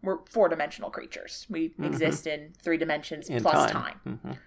were 0.00 0.22
four 0.24 0.48
dimensional 0.48 0.88
creatures. 0.90 1.46
We 1.50 1.68
Mhm. 1.70 1.84
exist 1.84 2.26
in 2.26 2.54
three 2.62 2.78
dimensions 2.78 3.28
In 3.28 3.42
plus 3.42 3.70
time. 3.70 4.00
time. 4.02 4.20
Mhm. 4.24 4.38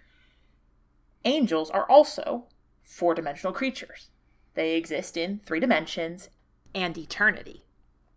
Angels 1.25 1.69
are 1.69 1.87
also 1.87 2.47
four 2.81 3.13
dimensional 3.13 3.53
creatures. 3.53 4.09
They 4.55 4.75
exist 4.75 5.15
in 5.17 5.37
three 5.37 5.59
dimensions 5.59 6.29
and 6.73 6.97
eternity. 6.97 7.63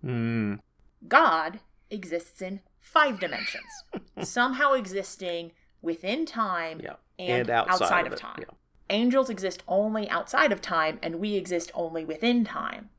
Mm. 0.03 0.59
God 1.07 1.61
exists 1.91 2.41
in 2.41 2.61
five 2.83 3.18
dimensions, 3.18 3.85
somehow 4.22 4.74
existing 4.74 5.53
within 5.80 6.26
time 6.26 6.80
Yeah. 6.83 6.97
and, 7.18 7.49
outside, 7.49 7.83
outside, 7.83 8.07
of, 8.07 8.12
of 8.12 8.18
time. 8.18 8.37
yeah. 8.41 8.55
Angels 8.91 9.30
exist 9.30 9.62
only 9.66 10.07
outside 10.11 10.53
of 10.53 10.61
time, 10.61 10.99
and 11.03 11.14
we 11.20 11.37
exist 11.37 11.70
only 11.74 12.05
within 12.05 12.45
time. 12.45 12.91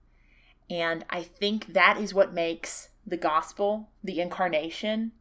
And 0.69 1.05
I 1.09 1.21
think 1.21 1.73
that 1.73 1.97
is 1.97 2.13
what 2.15 2.33
makes 2.33 2.89
the 3.05 3.17
gospel, 3.17 3.89
the 4.03 4.19
incarnation, 4.19 5.11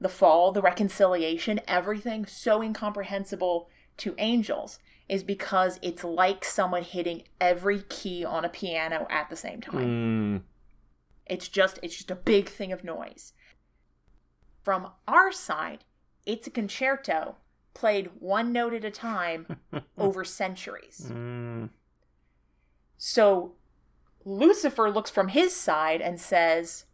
the 0.00 0.08
fall, 0.08 0.52
the 0.52 0.62
reconciliation, 0.62 1.60
everything 1.66 2.26
so 2.26 2.62
incomprehensible 2.62 3.68
to 3.96 4.14
angels 4.18 4.78
is 5.08 5.22
because 5.24 5.78
it's 5.82 6.04
like 6.04 6.44
someone 6.44 6.82
hitting 6.82 7.22
every 7.40 7.80
key 7.88 8.24
on 8.24 8.44
a 8.44 8.48
piano 8.48 9.06
at 9.10 9.28
the 9.30 9.36
same 9.36 9.60
time. 9.60 10.38
Mm. 10.38 10.42
It's 11.26 11.48
just 11.48 11.78
it's 11.82 11.96
just 11.96 12.10
a 12.10 12.14
big 12.16 12.48
thing 12.48 12.70
of 12.72 12.84
noise. 12.84 13.32
From 14.62 14.90
our 15.08 15.32
side, 15.32 15.84
it's 16.24 16.46
a 16.46 16.50
concerto 16.50 17.36
played 17.74 18.10
one 18.18 18.52
note 18.52 18.74
at 18.74 18.84
a 18.84 18.90
time 18.90 19.56
over 19.98 20.24
centuries. 20.24 21.10
Mm. 21.10 21.70
So 22.98 23.54
Lucifer 24.24 24.90
looks 24.90 25.10
from 25.10 25.28
his 25.28 25.54
side 25.54 26.00
and 26.00 26.20
says, 26.20 26.84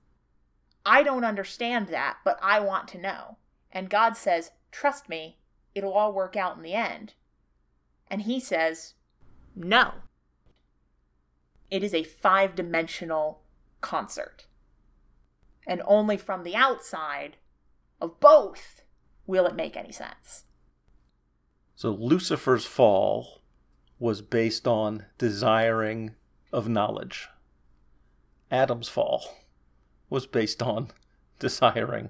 I 0.87 1.03
don't 1.03 1.25
understand 1.25 1.89
that, 1.89 2.19
but 2.25 2.39
I 2.43 2.61
want 2.61 2.89
to 2.89 2.99
know. 2.99 3.37
And 3.71 3.91
God 3.91 4.17
says, 4.17 4.53
Trust 4.71 5.09
me, 5.09 5.39
it'll 5.75 5.93
all 5.93 6.13
work 6.13 6.37
out 6.37 6.57
in 6.57 6.63
the 6.63 6.75
end. 6.75 7.15
And 8.11 8.23
he 8.23 8.41
says, 8.41 8.95
No. 9.55 9.95
It 11.71 11.83
is 11.85 11.93
a 11.93 12.03
five 12.03 12.55
dimensional 12.55 13.43
concert. 13.83 14.47
And 15.67 15.83
only 15.85 16.17
from 16.17 16.45
the 16.45 16.57
outside 16.57 17.37
of 18.01 18.19
both 18.21 18.83
will 19.27 19.47
it 19.47 19.55
make 19.57 19.77
any 19.77 19.93
sense. 19.93 20.45
So 21.77 21.91
Lucifer's 21.91 22.65
fall 22.65 23.43
was 23.99 24.23
based 24.23 24.67
on 24.67 25.05
desiring 25.19 26.15
of 26.53 26.69
knowledge. 26.69 27.29
Adam's 28.51 28.89
fall 28.89 29.23
was 30.11 30.27
based 30.27 30.63
on 30.63 30.89
desiring 31.39 32.09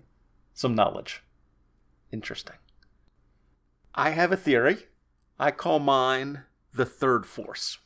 some 0.55 0.75
knowledge. 0.75 1.23
Interesting. 2.13 2.57
I 3.95 4.11
have 4.11 4.33
a 4.33 4.37
theory. 4.37 4.87
I 5.39 5.51
call 5.51 5.79
mine 5.81 6.43
the 6.73 6.85
third 6.87 7.27
force. 7.27 7.79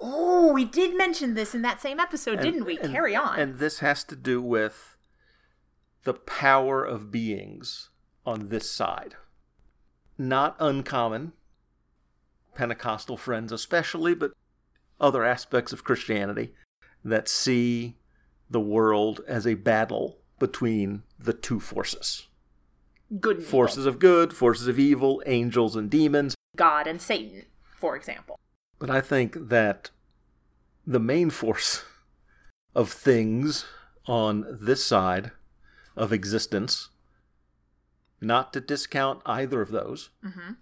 Oh, 0.00 0.52
we 0.52 0.64
did 0.64 0.96
mention 0.96 1.34
this 1.34 1.54
in 1.54 1.62
that 1.62 1.80
same 1.80 1.98
episode, 1.98 2.34
And- 2.34 2.42
didn't 2.42 2.64
we? 2.64 2.78
and- 2.78 2.92
Carry 2.92 3.16
on. 3.16 3.38
And 3.38 3.58
this 3.58 3.78
has 3.80 4.04
to 4.04 4.16
do 4.16 4.40
with 4.42 4.96
the 6.08 6.14
power 6.14 6.82
of 6.82 7.10
beings 7.10 7.90
on 8.24 8.48
this 8.48 8.70
side. 8.70 9.16
Not 10.16 10.56
uncommon, 10.58 11.34
Pentecostal 12.54 13.18
friends 13.18 13.52
especially, 13.52 14.14
but 14.14 14.32
other 14.98 15.22
aspects 15.22 15.70
of 15.70 15.84
Christianity 15.84 16.54
that 17.04 17.28
see 17.28 17.98
the 18.48 18.58
world 18.58 19.20
as 19.28 19.46
a 19.46 19.52
battle 19.52 20.16
between 20.38 21.02
the 21.18 21.34
two 21.34 21.60
forces 21.60 22.26
Good 23.20 23.36
and 23.36 23.42
evil. 23.42 23.50
forces 23.50 23.84
of 23.84 23.98
good, 23.98 24.32
forces 24.32 24.66
of 24.66 24.78
evil, 24.78 25.22
angels 25.26 25.76
and 25.76 25.90
demons. 25.90 26.34
God 26.56 26.86
and 26.86 27.02
Satan, 27.02 27.44
for 27.76 27.94
example. 27.96 28.40
But 28.78 28.88
I 28.88 29.02
think 29.02 29.50
that 29.50 29.90
the 30.86 31.00
main 31.00 31.28
force 31.28 31.84
of 32.74 32.90
things 32.90 33.66
on 34.06 34.46
this 34.58 34.82
side 34.82 35.32
of 35.98 36.12
existence, 36.12 36.88
not 38.20 38.52
to 38.52 38.60
discount 38.60 39.20
either 39.26 39.60
of 39.60 39.70
those, 39.70 40.10
hmm 40.22 40.52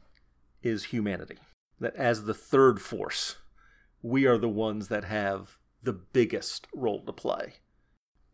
is 0.63 0.85
humanity. 0.85 1.37
That 1.79 1.95
as 1.95 2.25
the 2.25 2.35
third 2.35 2.81
force, 2.81 3.37
we 4.03 4.27
are 4.27 4.39
the 4.39 4.49
ones 4.49 4.89
that 4.89 5.05
have 5.05 5.59
the 5.81 5.93
biggest 5.93 6.67
role 6.75 7.05
to 7.05 7.13
play. 7.13 7.55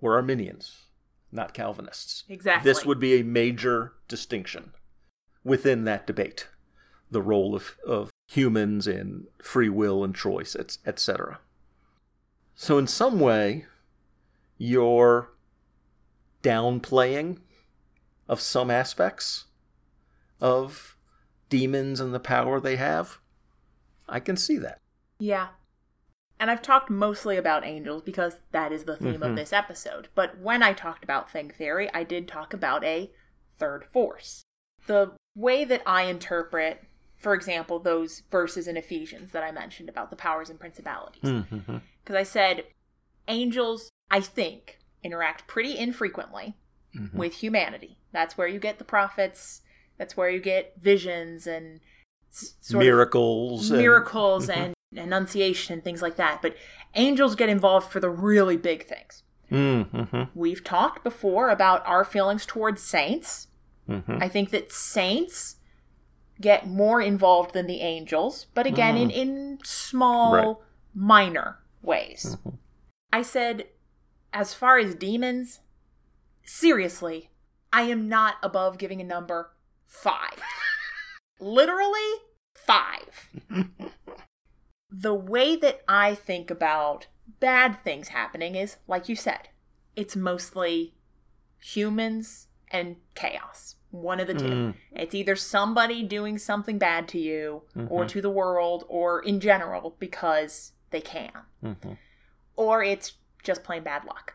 We're 0.01 0.15
Arminians, 0.15 0.87
not 1.31 1.53
Calvinists. 1.53 2.25
Exactly. 2.31 2.71
This 2.71 2.87
would 2.87 2.99
be 2.99 3.15
a 3.21 3.25
major 3.25 3.93
distinction 4.09 4.73
within 5.45 5.85
that 5.85 6.07
debate 6.07 6.49
the 7.11 7.21
role 7.21 7.55
of, 7.55 7.77
of 7.87 8.11
humans 8.29 8.87
in 8.87 9.27
free 9.43 9.69
will 9.69 10.03
and 10.03 10.15
choice, 10.15 10.57
et- 10.59 10.79
etc. 10.87 11.39
So, 12.55 12.79
in 12.79 12.87
some 12.87 13.21
way, 13.21 13.67
you're 14.57 15.32
downplaying 16.43 17.39
of 18.29 18.41
some 18.41 18.71
aspects 18.71 19.45
of 20.41 20.97
demons 21.49 22.01
and 22.01 22.13
the 22.15 22.21
power 22.21 22.61
they 22.61 22.77
have. 22.77 23.19
I 24.09 24.21
can 24.21 24.37
see 24.37 24.59
that. 24.59 24.79
Yeah. 25.19 25.49
And 26.41 26.51
I've 26.51 26.63
talked 26.63 26.91
mostly 26.91 27.37
about 27.37 27.65
angels 27.65 28.03
because 28.03 28.41
that 28.51 28.73
is 28.73 28.85
the 28.85 28.97
theme 28.97 29.21
Mhm. 29.21 29.31
of 29.31 29.37
this 29.37 29.53
episode. 29.53 30.09
But 30.15 30.39
when 30.39 30.63
I 30.63 30.73
talked 30.73 31.05
about 31.05 31.31
thing 31.31 31.51
theory, 31.51 31.89
I 31.95 32.03
did 32.03 32.27
talk 32.27 32.53
about 32.53 32.83
a 32.83 33.13
third 33.57 33.85
force. 33.85 34.43
The 34.87 35.13
way 35.37 35.65
that 35.65 35.83
I 35.87 36.03
interpret, 36.03 36.83
for 37.17 37.35
example, 37.35 37.79
those 37.79 38.23
verses 38.31 38.67
in 38.67 38.77
Ephesians 38.77 39.31
that 39.31 39.45
I 39.45 39.53
mentioned 39.53 39.89
about 39.89 40.11
the 40.11 40.17
powers 40.17 40.51
and 40.51 40.59
principalities. 40.59 41.23
Mm-hmm. 41.23 41.79
Because 42.03 42.17
I 42.17 42.25
said 42.25 42.67
angels, 43.29 43.89
I 44.11 44.21
think, 44.21 44.81
interact 45.03 45.47
pretty 45.47 45.77
infrequently 45.79 46.55
Mhm. 46.95 47.15
with 47.15 47.35
humanity. 47.35 47.99
That's 48.13 48.37
where 48.37 48.47
you 48.49 48.59
get 48.59 48.79
the 48.79 48.85
prophets. 48.85 49.63
That's 49.99 50.17
where 50.17 50.29
you 50.31 50.41
get 50.41 50.75
visions 50.81 51.47
and 51.47 51.81
s- 52.31 52.55
sort 52.61 52.83
of 52.83 52.87
Miracles. 52.87 53.71
and- 53.71 53.79
miracles 53.81 54.49
and 54.49 54.75
annunciation 54.97 55.75
and 55.75 55.85
things 55.85 56.03
like 56.03 56.17
that. 56.17 56.43
But 56.43 56.57
angels 56.95 57.35
get 57.35 57.49
involved 57.49 57.91
for 57.91 58.01
the 58.01 58.11
really 58.11 58.57
big 58.57 58.87
things. 58.87 59.23
Mm-hmm. 59.51 60.23
We've 60.39 60.63
talked 60.65 61.03
before 61.05 61.51
about 61.51 61.87
our 61.87 62.05
feelings 62.05 62.45
towards 62.47 62.83
saints. 62.83 63.49
Mm-hmm. 63.89 64.19
I 64.21 64.29
think 64.29 64.51
that 64.51 64.73
saints 64.73 65.57
get 66.41 66.67
more 66.67 67.01
involved 67.01 67.53
than 67.55 67.67
the 67.67 67.81
angels, 67.81 68.47
but 68.55 68.67
again, 68.67 68.97
in, 68.97 69.11
in 69.11 69.59
small, 69.63 70.33
Right. 70.33 70.57
minor 70.95 71.59
ways. 71.83 72.37
Mhm. 72.45 72.59
I 73.13 73.23
said, 73.23 73.67
as 74.33 74.55
far 74.55 74.79
as 74.79 74.95
demons, 74.95 75.61
seriously, 76.45 77.31
I 77.73 77.83
am 77.83 78.09
not 78.09 78.37
above 78.43 78.79
giving 78.79 79.01
a 79.01 79.05
number 79.05 79.53
five. 79.87 80.41
Literally, 81.41 82.11
five. 82.55 83.31
the 84.91 85.15
way 85.15 85.57
that 85.57 85.83
I 85.89 86.15
think 86.15 86.51
about 86.51 87.07
bad 87.41 87.83
things 87.83 88.09
happening 88.09 88.55
is, 88.55 88.77
like 88.87 89.09
you 89.09 89.17
said, 89.17 89.49
it's 89.97 90.17
mostly 90.17 90.95
humans 91.61 92.49
and 92.71 92.97
chaos. 93.15 93.77
One 93.91 94.21
of 94.21 94.27
the 94.27 94.35
two. 94.35 94.45
Mm. 94.47 94.75
It's 94.93 95.15
either 95.15 95.37
somebody 95.37 96.03
doing 96.03 96.39
something 96.39 96.79
bad 96.79 97.09
to 97.09 97.19
you 97.19 97.63
or 97.91 98.05
Mhm. 98.05 98.09
to 98.09 98.23
the 98.23 98.31
world 98.31 98.85
or 98.89 99.21
in 99.23 99.39
general 99.39 99.97
because 99.99 100.73
they 100.91 101.03
can. 101.03 101.33
Mhm. 101.63 101.99
Or 102.57 102.83
it's 102.83 103.13
just 103.43 103.65
plain 103.65 103.83
bad 103.83 104.05
luck. 104.05 104.35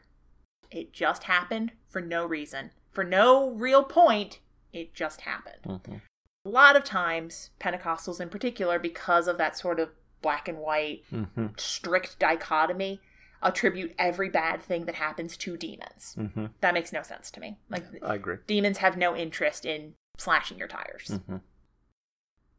It 0.70 0.94
just 0.94 1.24
happened 1.24 1.72
for 1.88 2.02
no 2.02 2.26
reason. 2.26 2.72
For 2.92 3.04
no 3.04 3.50
real 3.52 3.84
point, 3.84 4.40
it 4.74 4.94
just 4.94 5.22
happened. 5.22 5.64
Mhm. 5.64 6.02
A 6.46 6.50
lot 6.50 6.76
of 6.76 6.84
times, 6.84 7.52
Pentecostals 7.60 8.20
in 8.22 8.30
particular, 8.30 8.80
because 8.80 9.28
of 9.28 9.38
that 9.38 9.58
sort 9.58 9.80
of 9.80 9.92
black 10.22 10.48
and 10.48 10.58
white, 10.60 11.04
Mhm. 11.12 11.60
strict 11.60 12.20
dichotomy, 12.20 13.02
attribute 13.42 13.94
every 14.00 14.30
bad 14.30 14.62
thing 14.62 14.86
that 14.86 14.96
happens 14.96 15.38
to 15.38 15.56
demons. 15.58 16.16
Mhm. 16.18 16.54
That 16.62 16.74
makes 16.74 16.92
no 16.92 17.04
sense 17.04 17.30
to 17.32 17.40
me. 17.40 17.60
Like, 17.70 17.86
I 18.04 18.16
agree. 18.16 18.38
demons 18.48 18.80
have 18.80 18.98
no 18.98 19.16
interest 19.16 19.66
in 19.66 19.94
slashing 20.18 20.58
your 20.58 20.68
tires. 20.68 21.10
Mhm. 21.10 21.42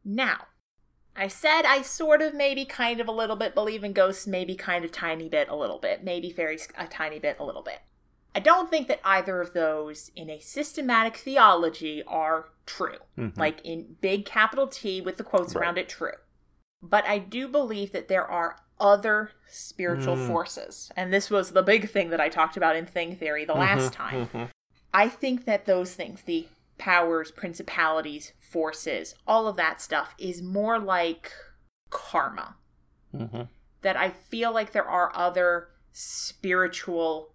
Now, 0.05 0.47
I 1.15 1.27
said 1.27 1.63
I 1.65 1.81
sort 1.81 2.21
of 2.21 2.33
maybe 2.33 2.65
kind 2.65 2.99
of 2.99 3.07
a 3.07 3.11
little 3.11 3.35
bit 3.35 3.53
believe 3.53 3.83
in 3.83 3.93
ghosts, 3.93 4.25
maybe 4.27 4.55
kind 4.55 4.85
of 4.85 4.91
tiny 4.91 5.27
bit 5.27 5.49
a 5.49 5.55
little 5.55 5.79
bit, 5.79 6.03
maybe 6.03 6.29
fairies 6.31 6.67
a 6.77 6.87
tiny 6.87 7.19
bit 7.19 7.37
a 7.39 7.43
little 7.45 7.61
bit. 7.63 7.79
I 8.35 8.39
don't 8.39 8.69
think 8.69 8.87
that 8.87 9.01
either 9.03 9.41
of 9.41 9.53
those 9.53 10.11
in 10.15 10.29
a 10.29 10.39
systematic 10.39 11.17
theology 11.17 12.03
are 12.03 12.49
true. 12.65 12.99
Mhm. 13.17 13.37
Like 13.37 13.59
in 13.65 13.97
big 14.01 14.25
capital 14.25 14.67
T 14.67 15.01
with 15.01 15.17
the 15.17 15.23
quotes 15.23 15.55
Right. 15.55 15.61
around 15.63 15.77
it, 15.77 15.89
true. 15.89 16.13
But 16.81 17.05
I 17.05 17.17
do 17.17 17.47
believe 17.47 17.91
that 17.91 18.07
there 18.07 18.25
are 18.25 18.57
other 18.79 19.31
spiritual 19.49 20.15
Mm. 20.15 20.27
forces. 20.27 20.89
And 20.95 21.11
this 21.11 21.29
was 21.29 21.51
the 21.51 21.63
big 21.63 21.89
thing 21.89 22.11
that 22.11 22.21
I 22.21 22.29
talked 22.29 22.55
about 22.55 22.77
in 22.77 22.85
Thing 22.85 23.15
Theory 23.17 23.43
the 23.43 23.55
last 23.55 23.91
time. 23.91 24.27
Mhm. 24.27 24.49
I 24.93 25.09
think 25.09 25.43
that 25.45 25.65
those 25.65 25.95
things, 25.95 26.21
the 26.21 26.47
powers, 26.79 27.29
principalities, 27.29 28.33
forces, 28.39 29.13
all 29.27 29.47
of 29.47 29.55
that 29.57 29.79
stuff, 29.81 30.15
is 30.17 30.41
more 30.41 30.79
like 30.79 31.31
karma. 31.91 32.55
Mhm. 33.13 33.49
That 33.81 33.95
I 33.97 34.09
feel 34.09 34.51
like 34.51 34.71
there 34.71 34.87
are 34.87 35.11
other 35.15 35.69
spiritual 35.91 37.33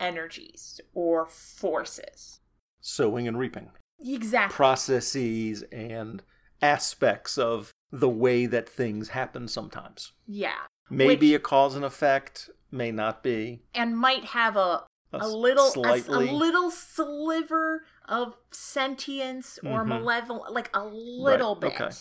energies 0.00 0.80
or 0.94 1.26
forces. 1.26 2.40
Sowing 2.80 3.26
and 3.28 3.38
reaping. 3.38 3.70
Exactly. 4.00 4.54
Processes 4.54 5.62
and 5.72 6.22
aspects 6.62 7.36
of 7.36 7.72
the 7.90 8.08
way 8.08 8.46
that 8.46 8.68
things 8.68 9.10
happen 9.10 9.48
sometimes. 9.48 10.12
yeah. 10.26 10.66
Maybe 10.90 11.32
Which- 11.32 11.36
a 11.36 11.42
cause 11.42 11.74
and 11.76 11.84
effect, 11.84 12.48
may 12.70 12.90
not 12.90 13.22
be. 13.22 13.62
And 13.74 13.98
might 13.98 14.24
have 14.26 14.56
a 14.56 14.86
a 15.12 15.28
little 15.28 15.66
a, 15.84 15.96
s- 15.96 16.08
a 16.08 16.12
a 16.12 16.32
little 16.32 16.70
sliver 16.70 17.84
of 18.08 18.36
sentience 18.50 19.58
or 19.64 19.84
Mhm. 19.84 19.88
malevolent 19.88 20.52
like 20.52 20.70
a 20.74 20.84
little 20.84 21.54
Right, 21.54 21.60
bit 21.72 21.80
okay. 21.80 21.94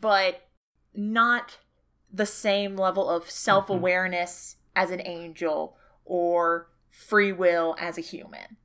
but 0.00 0.48
not 0.94 1.58
the 2.12 2.26
same 2.26 2.76
level 2.76 3.08
of 3.08 3.28
self-awareness 3.30 4.56
as 4.76 4.90
an 4.90 5.00
angel 5.04 5.76
or 6.04 6.70
free 6.90 7.32
will 7.32 7.74
as 7.78 7.98
a 7.98 8.00
human 8.02 8.56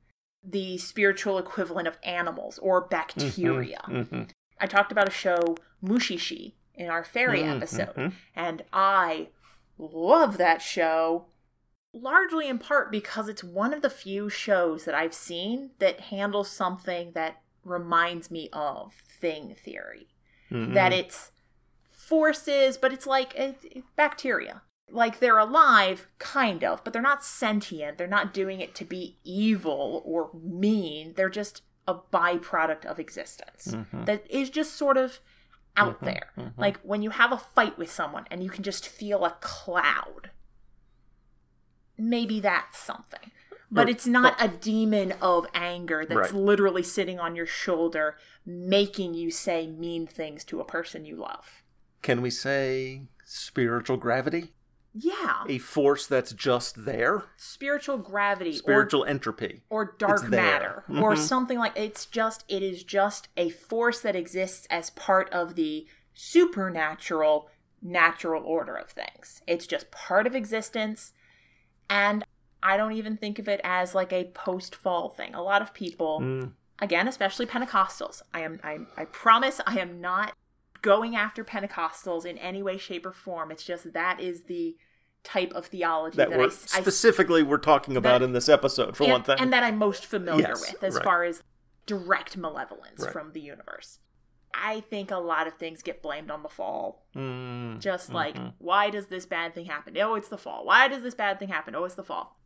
the 0.42 0.78
spiritual 0.78 1.36
equivalent 1.38 1.86
of 1.86 1.98
animals 2.02 2.58
or 2.60 2.80
bacteria 2.80 3.80
Mhm. 3.88 4.30
i 4.58 4.66
talked 4.66 4.90
about 4.92 5.06
a 5.08 5.10
show 5.10 5.56
mushishi 5.82 6.54
in 6.74 6.88
our 6.88 7.04
fairy 7.04 7.40
Mhm. 7.40 7.56
episode 7.56 7.94
Mhm. 7.94 8.12
and 8.34 8.64
I 8.72 9.28
love 9.76 10.38
that 10.38 10.62
show 10.62 11.26
largely 11.92 12.48
in 12.48 12.58
part 12.58 12.90
because 12.90 13.28
it's 13.28 13.42
one 13.44 13.72
of 13.74 13.82
the 13.82 13.90
few 13.90 14.28
shows 14.28 14.84
that 14.84 14.94
I've 14.94 15.14
seen 15.14 15.70
that 15.78 16.00
handles 16.00 16.50
something 16.50 17.12
that 17.12 17.42
reminds 17.64 18.30
me 18.30 18.48
of 18.52 18.94
thing 18.94 19.54
theory. 19.54 20.08
Mhm. 20.50 20.74
That 20.74 20.92
it's 20.92 21.32
forces, 21.90 22.76
but 22.76 22.92
it's 22.92 23.06
like 23.06 23.34
it's 23.36 23.64
bacteria. 23.96 24.62
Like 24.90 25.20
they're 25.20 25.38
alive, 25.38 26.08
kind 26.18 26.64
of, 26.64 26.82
but 26.82 26.92
they're 26.92 27.02
not 27.02 27.24
sentient. 27.24 27.98
They're 27.98 28.06
not 28.08 28.34
doing 28.34 28.60
it 28.60 28.74
to 28.76 28.84
be 28.84 29.18
evil 29.22 30.02
or 30.04 30.30
mean. 30.34 31.14
They're 31.14 31.28
just 31.28 31.62
a 31.86 31.94
byproduct 31.94 32.84
of 32.84 32.98
existence 32.98 33.68
Mhm. 33.68 34.06
that 34.06 34.28
is 34.30 34.50
just 34.50 34.74
sort 34.74 34.96
of 34.96 35.20
out 35.76 36.00
Mhm, 36.00 36.04
there. 36.04 36.30
mhm. 36.36 36.52
Like 36.58 36.78
when 36.80 37.02
you 37.02 37.10
have 37.10 37.30
a 37.32 37.38
fight 37.38 37.78
with 37.78 37.90
someone 37.90 38.26
and 38.30 38.42
you 38.42 38.50
can 38.50 38.64
just 38.64 38.88
feel 38.88 39.24
a 39.24 39.36
cloud. 39.40 40.30
Maybe 42.00 42.40
that's 42.40 42.78
something. 42.78 43.30
But 43.70 43.88
it's 43.88 44.06
not 44.06 44.34
a 44.42 44.48
demon 44.48 45.12
of 45.22 45.46
anger 45.54 46.04
that's 46.04 46.32
Right. 46.32 46.40
literally 46.40 46.82
sitting 46.82 47.20
on 47.20 47.36
your 47.36 47.46
shoulder, 47.46 48.16
making 48.44 49.14
you 49.14 49.30
say 49.30 49.68
mean 49.68 50.08
things 50.08 50.42
to 50.46 50.60
a 50.60 50.64
person 50.64 51.04
you 51.04 51.14
love. 51.14 51.62
Can 52.02 52.20
we 52.20 52.30
say 52.30 53.02
spiritual 53.24 53.96
gravity? 53.96 54.52
Yeah. 54.92 55.44
A 55.46 55.58
force 55.58 56.08
that's 56.08 56.32
just 56.32 56.84
there? 56.84 57.22
Spiritual 57.36 57.98
gravity 57.98 58.54
Spiritual 58.54 59.04
entropy. 59.04 59.62
or, 59.70 59.82
or 59.82 59.94
dark 59.98 60.28
matter 60.28 60.82
or 60.88 61.12
Mhm. 61.14 61.18
something 61.18 61.58
like 61.58 61.78
it's 61.78 62.06
just 62.06 62.44
it 62.48 62.64
is 62.64 62.82
just 62.82 63.28
a 63.36 63.50
force 63.50 64.00
that 64.00 64.16
exists 64.16 64.66
as 64.68 64.90
part 64.90 65.30
of 65.30 65.54
the 65.54 65.86
supernatural 66.12 67.48
natural 67.82 68.42
order 68.44 68.74
of 68.74 68.90
things. 68.90 69.42
It's 69.46 69.66
just 69.66 69.90
part 69.92 70.26
of 70.26 70.34
existence 70.34 71.12
and 71.90 72.24
I 72.62 72.76
don't 72.76 72.92
even 72.92 73.16
think 73.16 73.38
of 73.38 73.48
it 73.48 73.60
as 73.64 73.94
like 73.94 74.12
a 74.12 74.24
post 74.32 74.74
fall 74.74 75.08
thing. 75.10 75.34
A 75.34 75.42
lot 75.42 75.60
of 75.62 75.74
people 75.74 76.20
Mm. 76.20 76.52
again, 76.78 77.08
especially 77.08 77.46
Pentecostals. 77.46 78.22
I 78.32 78.40
am 78.40 78.60
I 78.64 78.78
I 78.96 79.04
promise 79.06 79.60
I 79.66 79.78
am 79.78 80.00
not 80.00 80.32
going 80.82 81.14
after 81.16 81.44
Pentecostals 81.44 82.24
in 82.24 82.38
any 82.38 82.62
way 82.62 82.78
shape 82.78 83.04
or 83.04 83.12
form. 83.12 83.50
It's 83.50 83.64
just 83.64 83.92
that 83.92 84.20
is 84.20 84.44
the 84.44 84.76
type 85.22 85.52
of 85.52 85.66
theology 85.66 86.16
That 86.16 86.30
that, 86.30 86.38
we're 86.38 86.44
I, 86.44 86.48
s- 86.48 86.74
I 86.74 86.80
specifically 86.80 87.42
we're 87.42 87.58
talking 87.58 87.96
about 87.96 88.20
that- 88.20 88.24
in 88.24 88.32
this 88.32 88.48
episode, 88.48 88.96
for 88.96 89.02
and, 89.04 89.12
one 89.12 89.22
thing. 89.22 89.36
and 89.38 89.52
that 89.52 89.62
I'm 89.62 89.76
most 89.76 90.06
familiar 90.06 90.48
Yes, 90.48 90.72
with 90.72 90.82
as 90.82 90.94
right. 90.94 91.04
far 91.04 91.24
as 91.24 91.42
direct 91.86 92.36
malevolence 92.38 93.00
Right. 93.02 93.12
from 93.12 93.32
the 93.32 93.40
universe. 93.40 93.98
I 94.52 94.80
think 94.80 95.10
a 95.10 95.16
lot 95.18 95.46
of 95.46 95.54
things 95.54 95.82
get 95.82 96.02
blamed 96.02 96.30
on 96.30 96.42
the 96.42 96.48
fall. 96.48 97.06
Mm, 97.14 97.78
Just 97.80 98.12
like, 98.12 98.34
mhm. 98.36 98.54
why 98.58 98.90
does 98.90 99.06
this 99.06 99.24
bad 99.26 99.54
thing 99.54 99.66
happen? 99.66 99.96
Oh, 99.98 100.14
it's 100.16 100.28
the 100.28 100.38
fall. 100.38 100.64
Why 100.66 100.88
does 100.88 101.02
this 101.02 101.14
bad 101.14 101.38
thing 101.38 101.48
happen? 101.48 101.74
Oh, 101.74 101.84
it's 101.84 101.94
the 101.94 102.02
fall. 102.04 102.38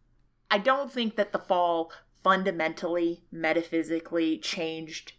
I 0.50 0.59
don't 0.59 0.92
think 0.92 1.16
that 1.16 1.32
the 1.32 1.38
fall 1.38 1.90
fundamentally, 2.22 3.24
metaphysically 3.32 4.38
changed 4.38 5.12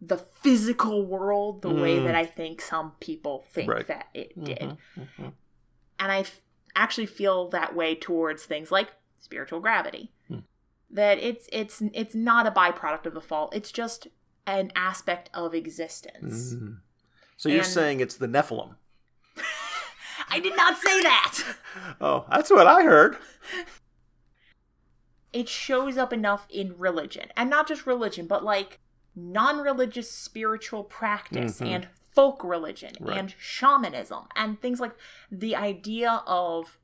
the 0.00 0.16
physical 0.18 1.04
world 1.04 1.62
the 1.62 1.70
way 1.74 1.98
Mm. 1.98 2.04
that 2.04 2.14
I 2.14 2.24
think 2.24 2.60
some 2.60 2.92
people 3.00 3.44
think 3.50 3.70
Right. 3.70 3.86
that 3.88 4.08
it 4.14 4.32
did. 4.44 4.60
Mhm, 4.60 4.78
mhm. 5.18 5.32
And 5.98 6.12
I 6.12 6.20
f- 6.20 6.40
actually 6.76 7.06
feel 7.06 7.48
that 7.48 7.74
way 7.74 7.96
towards 7.96 8.44
things 8.46 8.70
like 8.70 8.92
spiritual 9.20 9.58
gravity. 9.60 10.12
Hmm. 10.28 10.40
That 10.90 11.18
it's 11.18 11.48
it's 11.52 11.82
it's 11.92 12.14
not 12.14 12.46
a 12.46 12.50
byproduct 12.52 13.06
of 13.06 13.14
the 13.14 13.20
fall. 13.20 13.50
It's 13.52 13.72
just 13.72 14.06
an 14.48 14.72
aspect 14.74 15.28
of 15.34 15.54
existence. 15.54 16.54
Mm. 16.54 16.78
So 17.36 17.48
you're 17.48 17.62
saying 17.62 18.00
it's 18.00 18.16
the 18.16 18.26
Nephilim? 18.26 18.74
I 20.30 20.40
did 20.40 20.56
not 20.56 20.76
say 20.78 21.02
that. 21.02 21.38
Oh, 22.00 22.24
that's 22.30 22.50
what 22.50 22.66
I 22.66 22.82
heard. 22.82 23.16
It 25.32 25.48
shows 25.48 25.96
up 25.96 26.12
enough 26.12 26.46
in 26.50 26.76
religion, 26.78 27.28
and 27.36 27.48
not 27.50 27.68
just 27.68 27.86
religion, 27.86 28.26
but 28.26 28.42
like 28.42 28.80
non-religious 29.14 30.10
spiritual 30.10 30.82
practice 30.84 31.60
Mhm. 31.60 31.66
and 31.66 31.88
folk 32.14 32.42
religion 32.42 32.92
Right. 33.00 33.18
and 33.18 33.34
shamanism 33.38 34.26
and 34.34 34.60
things 34.60 34.80
like 34.80 34.94
the 35.30 35.54
idea 35.54 36.22
of 36.26 36.78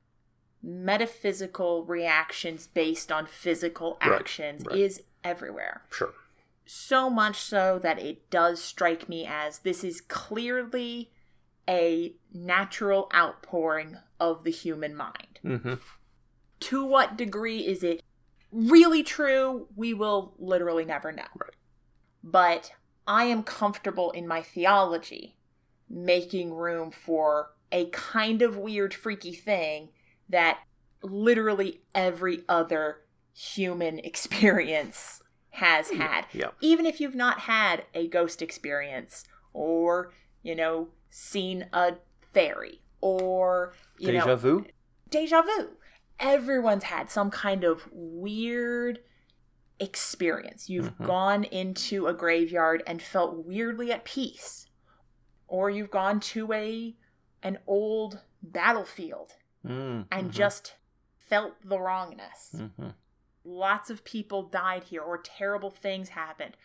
metaphysical 0.63 1.85
reactions 1.85 2.67
based 2.67 3.11
on 3.11 3.27
physical 3.27 3.99
Right, 4.05 4.13
actions 4.21 4.65
right. 4.67 4.79
is 4.79 5.03
everywhere. 5.23 5.83
Sure. 5.91 6.15
So 6.67 7.11
much 7.11 7.41
so 7.41 7.79
that 7.83 7.99
it 7.99 8.31
does 8.31 8.63
strike 8.63 9.09
me 9.09 9.27
as 9.27 9.61
this 9.61 9.85
is 9.85 10.01
clearly 10.01 11.11
a 11.69 12.15
natural 12.33 13.11
outpouring 13.15 13.99
of 14.21 14.45
the 14.45 14.51
human 14.51 14.95
mind. 14.95 15.41
Mm-hmm. 15.45 15.75
To 16.61 16.85
what 16.85 17.17
degree 17.17 17.61
is 17.61 17.83
it 17.83 18.03
really 18.51 19.03
true? 19.03 19.69
We 19.77 19.95
will 19.95 20.35
literally 20.39 20.85
never 20.85 21.13
know. 21.13 21.25
Right. 21.39 21.51
But 22.23 22.73
I 23.07 23.25
am 23.25 23.43
comfortable 23.43 24.11
in 24.11 24.27
my 24.27 24.43
theology 24.43 25.37
making 25.89 26.55
room 26.55 26.91
for 26.91 27.51
a 27.71 27.87
kind 27.91 28.41
of 28.41 28.57
weird, 28.57 28.95
freaky 28.95 29.35
thing 29.35 29.91
that 30.29 30.61
literally 31.03 31.83
every 31.95 32.43
other 32.49 33.01
human 33.35 33.99
experience 34.05 35.21
has 35.55 35.91
had 35.91 36.27
Yeah. 36.33 36.51
even 36.61 36.85
if 36.87 37.01
you've 37.01 37.15
not 37.15 37.41
had 37.41 37.85
a 37.95 38.09
ghost 38.09 38.43
experience 38.43 39.25
or 39.53 40.13
you 40.43 40.55
know 40.55 40.89
seen 41.11 41.67
a 41.73 41.95
fairy 42.33 42.81
or 43.01 43.73
you 43.99 44.09
know 44.09 44.13
Deja 44.21 44.27
know 44.27 44.37
vu. 44.37 44.67
deja 45.09 45.43
vu 45.43 45.71
everyone's 46.19 46.85
had 46.85 47.11
some 47.11 47.31
kind 47.31 47.63
of 47.65 47.89
weird 47.93 49.01
experience 49.81 50.69
you've 50.71 50.97
Mhm. 50.99 51.07
gone 51.07 51.45
into 51.45 52.07
a 52.07 52.15
graveyard 52.15 52.83
and 52.87 53.03
felt 53.03 53.45
weirdly 53.45 53.91
at 53.93 54.05
peace 54.05 54.67
or 55.49 55.69
you've 55.71 55.91
gone 55.91 56.21
to 56.21 56.53
a 56.53 56.97
an 57.43 57.59
old 57.67 58.21
battlefield 58.43 59.33
Mm, 59.65 60.07
and 60.11 60.29
mhm, 60.31 60.33
just 60.33 60.75
felt 61.19 61.55
the 61.65 61.79
wrongness 61.81 62.55
mhm. 62.55 62.95
Lots 63.45 63.91
of 63.91 64.05
people 64.05 64.43
died 64.43 64.85
here 64.85 65.03
or 65.03 65.19
terrible 65.19 65.71
things 65.71 66.11
happened. 66.11 66.57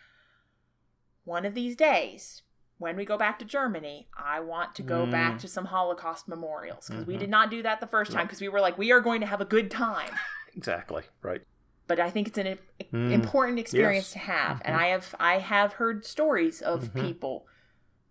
One 1.25 1.45
of 1.45 1.53
these 1.53 1.75
days, 1.75 2.41
when 2.77 2.95
we 2.95 3.05
go 3.05 3.17
back 3.17 3.37
to 3.39 3.45
Germany, 3.45 4.07
I 4.17 4.39
want 4.39 4.73
to 4.75 4.81
go 4.83 5.05
Mm. 5.05 5.11
back 5.11 5.39
to 5.39 5.47
some 5.47 5.65
Holocaust 5.65 6.27
memorials 6.27 6.87
because 6.87 7.05
we 7.05 7.15
Mhm. 7.15 7.19
did 7.19 7.29
not 7.29 7.51
do 7.51 7.61
that 7.63 7.81
the 7.81 7.87
first 7.87 8.11
time 8.11 8.25
because 8.25 8.41
we 8.41 8.47
were 8.49 8.61
like, 8.61 8.77
we 8.77 8.91
are 8.91 9.01
going 9.01 9.21
to 9.21 9.27
have 9.27 9.41
a 9.41 9.45
good 9.45 9.69
time. 9.69 10.11
Exactly. 10.55 11.03
Right. 11.21 11.41
But 11.87 11.99
I 11.99 12.09
think 12.09 12.27
it's 12.27 12.37
an 12.37 12.57
Mm. 12.91 13.11
important 13.11 13.59
experience 13.59 14.07
Yes. 14.07 14.13
to 14.13 14.19
have, 14.31 14.61
and 14.65 14.75
Mhm. 14.75 14.79
I 14.79 14.87
have 14.87 15.15
I 15.19 15.37
have 15.37 15.73
heard 15.73 16.05
stories 16.05 16.61
of 16.61 16.85
Mhm. 16.85 17.01
people 17.01 17.47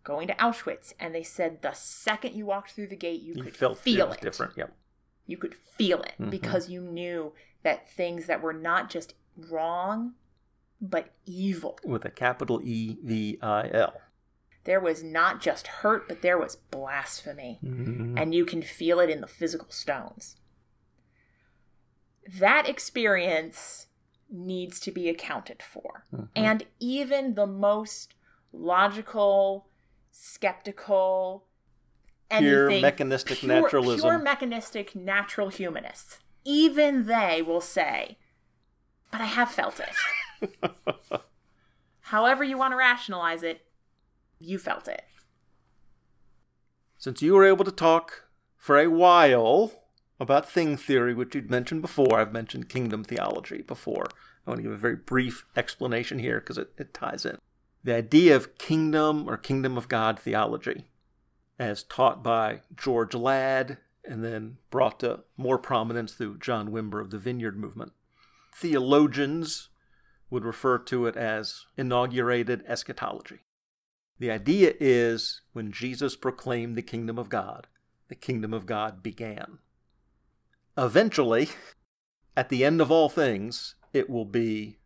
going 0.05 0.29
to 0.29 0.35
Auschwitz, 0.35 0.95
and 1.01 1.13
they 1.15 1.25
said 1.25 1.63
the 1.63 1.73
second 1.73 2.35
you 2.35 2.47
walked 2.47 2.71
through 2.71 2.87
the 2.87 2.97
gate, 2.97 3.21
you, 3.21 3.35
You 3.35 3.43
could 3.43 3.57
felt 3.57 3.79
feel 3.79 4.11
it 4.13 4.19
it. 4.19 4.21
different. 4.23 4.57
Yep. 4.57 4.73
You 5.27 5.37
could 5.37 5.55
feel 5.55 6.01
it 6.03 6.15
Mhm. 6.19 6.31
because 6.31 6.71
you 6.71 6.81
knew 6.81 7.35
that 7.63 7.91
things 7.91 8.27
that 8.27 8.43
were 8.43 8.53
not 8.53 8.89
just 8.91 9.15
wrong, 9.37 10.15
but 10.81 11.15
evil. 11.27 11.79
With 11.85 12.05
a 12.05 12.11
capital 12.11 12.61
E 12.63 12.97
V 13.03 13.39
I 13.43 13.69
L. 13.73 13.95
There 14.65 14.81
was 14.81 15.03
not 15.03 15.41
just 15.41 15.67
hurt, 15.67 16.07
but 16.09 16.21
there 16.23 16.39
was 16.39 16.57
blasphemy. 16.57 17.59
Mhm. 17.65 18.21
and 18.21 18.35
you 18.35 18.45
can 18.45 18.63
feel 18.63 19.01
it 19.01 19.11
in 19.11 19.21
the 19.21 19.27
physical 19.27 19.71
stones. 19.71 20.37
That 22.39 22.69
experience 22.69 23.87
needs 24.31 24.79
to 24.81 24.91
be 24.91 25.09
accounted 25.09 25.63
for. 25.63 26.05
Mhm. 26.13 26.29
And 26.37 26.67
even 26.79 27.35
the 27.35 27.47
most 27.47 28.15
logical, 28.53 29.69
skeptical, 30.11 31.47
Pure 32.31 32.67
anything, 32.69 32.83
mechanistic 32.83 33.39
pure, 33.39 33.63
naturalism. 33.63 34.07
pure 34.11 34.19
mechanistic 34.19 34.95
natural 34.95 35.49
humanists, 35.49 36.19
even 36.49 37.05
they 37.05 37.43
will 37.43 37.61
say, 37.61 38.17
but 39.11 39.21
I 39.21 39.27
have 39.27 39.51
felt 39.51 39.79
it. 39.81 40.51
However, 42.01 42.43
you 42.43 42.57
want 42.57 42.73
to 42.73 42.77
rationalize 42.77 43.43
it, 43.43 43.67
you 44.39 44.59
felt 44.59 44.89
it. 44.89 45.05
Since 46.97 47.21
you 47.21 47.35
were 47.35 47.45
able 47.45 47.67
to 47.67 47.71
talk 47.71 48.25
for 48.57 48.79
a 48.79 48.89
while 48.89 49.73
about 50.19 50.49
thing 50.49 50.79
theory, 50.79 51.13
which 51.13 51.35
you'd 51.35 51.51
mentioned 51.51 51.83
before, 51.83 52.19
I've 52.19 52.33
mentioned 52.33 52.71
kingdom 52.71 53.05
theology 53.05 53.61
before. 53.61 54.07
I 54.47 54.51
want 54.51 54.61
to 54.61 54.63
give 54.63 54.73
a 54.73 54.77
very 54.77 54.97
brief 54.97 55.45
explanation 55.55 56.19
here 56.19 56.41
because 56.41 56.57
it, 56.57 56.73
it 56.79 56.95
ties 56.95 57.27
in. 57.27 57.37
The 57.85 57.95
idea 57.95 58.35
of 58.35 58.57
kingdom 58.57 59.29
or 59.29 59.37
kingdom 59.37 59.77
of 59.77 59.89
God 59.89 60.19
theology, 60.19 60.85
as 61.59 61.83
taught 61.83 62.23
by 62.23 62.63
George 62.75 63.15
Ladd 63.15 63.77
and 64.09 64.25
then 64.25 64.57
brought 64.71 65.01
to 65.01 65.21
more 65.37 65.59
prominence 65.59 66.15
through 66.15 66.39
John 66.39 66.71
Wimber 66.71 67.01
of 67.01 67.11
the 67.11 67.19
Vineyard 67.19 67.59
Movement. 67.59 67.93
Theologians 68.55 69.69
would 70.31 70.45
refer 70.45 70.79
to 70.79 71.07
it 71.07 71.17
as 71.17 71.67
inaugurated 71.77 72.65
eschatology. 72.67 73.41
The 74.19 74.31
idea 74.31 74.75
is 74.81 75.43
when 75.53 75.71
Jesus 75.71 76.17
proclaimed 76.17 76.77
the 76.77 76.83
kingdom 76.83 77.19
of 77.19 77.29
God, 77.29 77.67
the 78.09 78.15
kingdom 78.15 78.53
of 78.53 78.67
God 78.67 79.03
began. 79.03 79.59
Eventually, 80.77 81.51
at 82.37 82.49
the 82.49 82.65
end 82.65 82.81
of 82.81 82.91
all 82.91 83.09
things, 83.09 83.77
it 83.93 84.11
will 84.11 84.25
be 84.25 84.79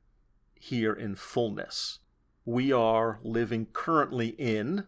here 0.55 0.93
in 0.93 1.14
fullness. 1.14 1.99
We 2.45 2.73
are 2.73 3.20
living 3.23 3.66
currently 3.73 4.29
in, 4.29 4.87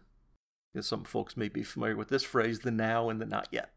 as 0.75 0.87
some 0.87 1.03
folks 1.03 1.37
may 1.37 1.47
be 1.49 1.63
familiar 1.63 1.95
with 1.95 2.09
this 2.09 2.23
phrase, 2.23 2.59
the 2.59 2.71
now 2.71 3.09
and 3.09 3.21
the 3.21 3.25
not 3.25 3.47
yet. 3.51 3.71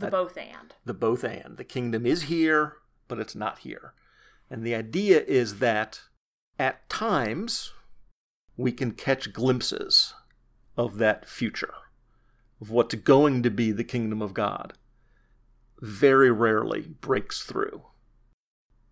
The 0.00 0.10
both 0.10 0.36
and. 0.36 0.74
The 0.84 0.94
both 0.94 1.24
and. 1.24 1.56
The 1.56 1.64
kingdom 1.64 2.04
is 2.04 2.24
here, 2.24 2.76
but 3.08 3.18
it's 3.18 3.34
not 3.34 3.60
here. 3.60 3.94
And 4.50 4.62
the 4.62 4.74
idea 4.74 5.22
is 5.22 5.58
that 5.58 6.02
at 6.58 6.88
times 6.88 7.72
we 8.56 8.72
can 8.72 8.92
catch 8.92 9.32
glimpses 9.32 10.14
of 10.76 10.98
that 10.98 11.28
future, 11.28 11.74
of 12.60 12.70
what's 12.70 12.94
going 12.94 13.42
to 13.42 13.50
be 13.50 13.72
the 13.72 13.84
kingdom 13.84 14.20
of 14.20 14.34
God. 14.34 14.74
Very 15.80 16.30
rarely 16.30 16.82
breaks 17.00 17.42
through. 17.42 17.82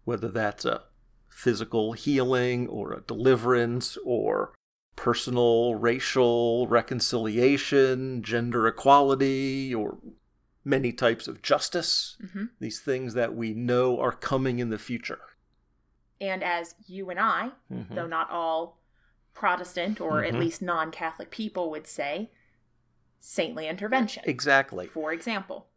Whether 0.04 0.28
that's 0.28 0.64
a 0.64 0.84
physical 1.28 1.92
healing 1.92 2.66
or 2.68 2.92
a 2.92 3.02
deliverance 3.02 3.98
or 4.04 4.54
personal 4.96 5.74
racial 5.74 6.66
reconciliation, 6.66 8.22
gender 8.22 8.66
equality, 8.66 9.74
or 9.74 9.98
many 10.64 10.92
types 10.92 11.28
of 11.28 11.42
justice, 11.42 12.16
hmm 12.32 12.44
these 12.58 12.80
things 12.80 13.14
that 13.14 13.34
we 13.34 13.52
know 13.52 14.00
are 14.00 14.12
coming 14.12 14.58
in 14.58 14.70
the 14.70 14.78
future. 14.78 15.20
And 16.20 16.42
as 16.42 16.74
you 16.86 17.10
and 17.10 17.20
I, 17.20 17.50
Mhm. 17.70 17.94
though 17.94 18.06
not 18.06 18.30
all 18.30 18.80
Protestant 19.34 20.00
or 20.00 20.22
at 20.22 20.32
Mhm. 20.32 20.38
least 20.40 20.62
non 20.62 20.90
Catholic 20.90 21.30
people 21.30 21.70
would 21.70 21.86
say, 21.86 22.30
saintly 23.20 23.66
intervention. 23.68 24.22
Exactly. 24.26 24.86
For 24.86 25.12
example. 25.12 25.68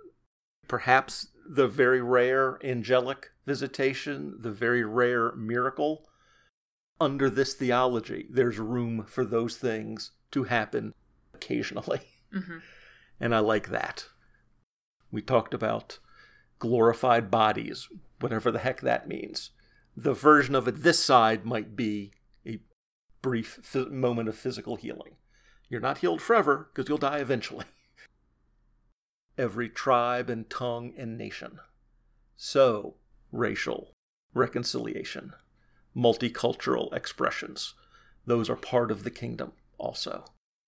Perhaps 0.67 1.27
the 1.45 1.67
very 1.67 2.01
rare 2.01 2.59
angelic 2.63 3.31
visitation, 3.45 4.35
the 4.41 4.51
very 4.51 4.83
rare 4.83 5.33
miracle. 5.35 6.09
Under 6.99 7.29
this 7.29 7.53
theology, 7.53 8.27
there's 8.29 8.59
room 8.59 9.05
for 9.05 9.25
those 9.25 9.57
things 9.57 10.11
to 10.31 10.43
happen 10.45 10.93
occasionally. 11.33 12.01
hmm 12.31 12.59
And 13.19 13.33
I 13.33 13.39
like 13.39 13.69
that. 13.69 14.09
We 15.11 15.21
talked 15.21 15.53
about 15.53 15.99
glorified 16.59 17.31
bodies, 17.31 17.87
whatever 18.19 18.51
the 18.51 18.59
heck 18.59 18.81
that 18.81 19.07
means. 19.07 19.51
The 19.95 20.13
version 20.13 20.55
of 20.55 20.67
it 20.67 20.83
this 20.83 21.03
side 21.03 21.45
might 21.45 21.75
be 21.75 22.11
a 22.45 22.59
brief 23.21 23.59
moment 23.75 24.29
of 24.29 24.35
physical 24.35 24.75
healing. 24.75 25.15
You're 25.69 25.81
not 25.81 25.99
healed 25.99 26.21
forever 26.21 26.69
because 26.73 26.87
you'll 26.87 26.97
die 26.97 27.19
eventually. 27.19 27.65
Every 29.37 29.69
tribe 29.69 30.29
and 30.29 30.49
tongue 30.49 30.93
and 30.97 31.17
nation. 31.17 31.59
So, 32.35 32.95
racial 33.31 33.91
reconciliation, 34.33 35.33
multicultural 35.95 36.93
expressions, 36.93 37.73
those 38.25 38.49
are 38.49 38.55
part 38.55 38.91
of 38.91 39.03
the 39.03 39.09
kingdom 39.09 39.53
also 39.77 40.25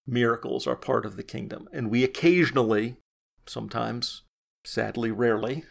miracles 0.09 0.67
are 0.67 0.75
part 0.75 1.05
of 1.05 1.15
the 1.15 1.23
kingdom. 1.23 1.67
And 1.71 1.89
we 1.89 2.03
occasionally, 2.03 2.97
sometimes, 3.45 4.23
sadly, 4.69 5.09
rarely, 5.11 5.63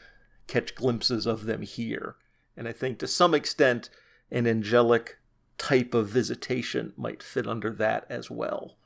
catch 0.49 0.75
glimpses 0.75 1.27
of 1.27 1.45
them 1.45 1.63
here. 1.63 2.17
And 2.57 2.67
I 2.67 2.73
think 2.73 2.99
to 2.99 3.07
some 3.07 3.33
extent, 3.33 3.91
an 4.31 4.47
angelic 4.47 5.19
type 5.57 5.95
of 5.95 6.09
visitation 6.09 6.93
might 6.97 7.23
fit 7.23 7.47
under 7.47 7.71
that 7.75 8.07
as 8.11 8.31
well. 8.31 8.77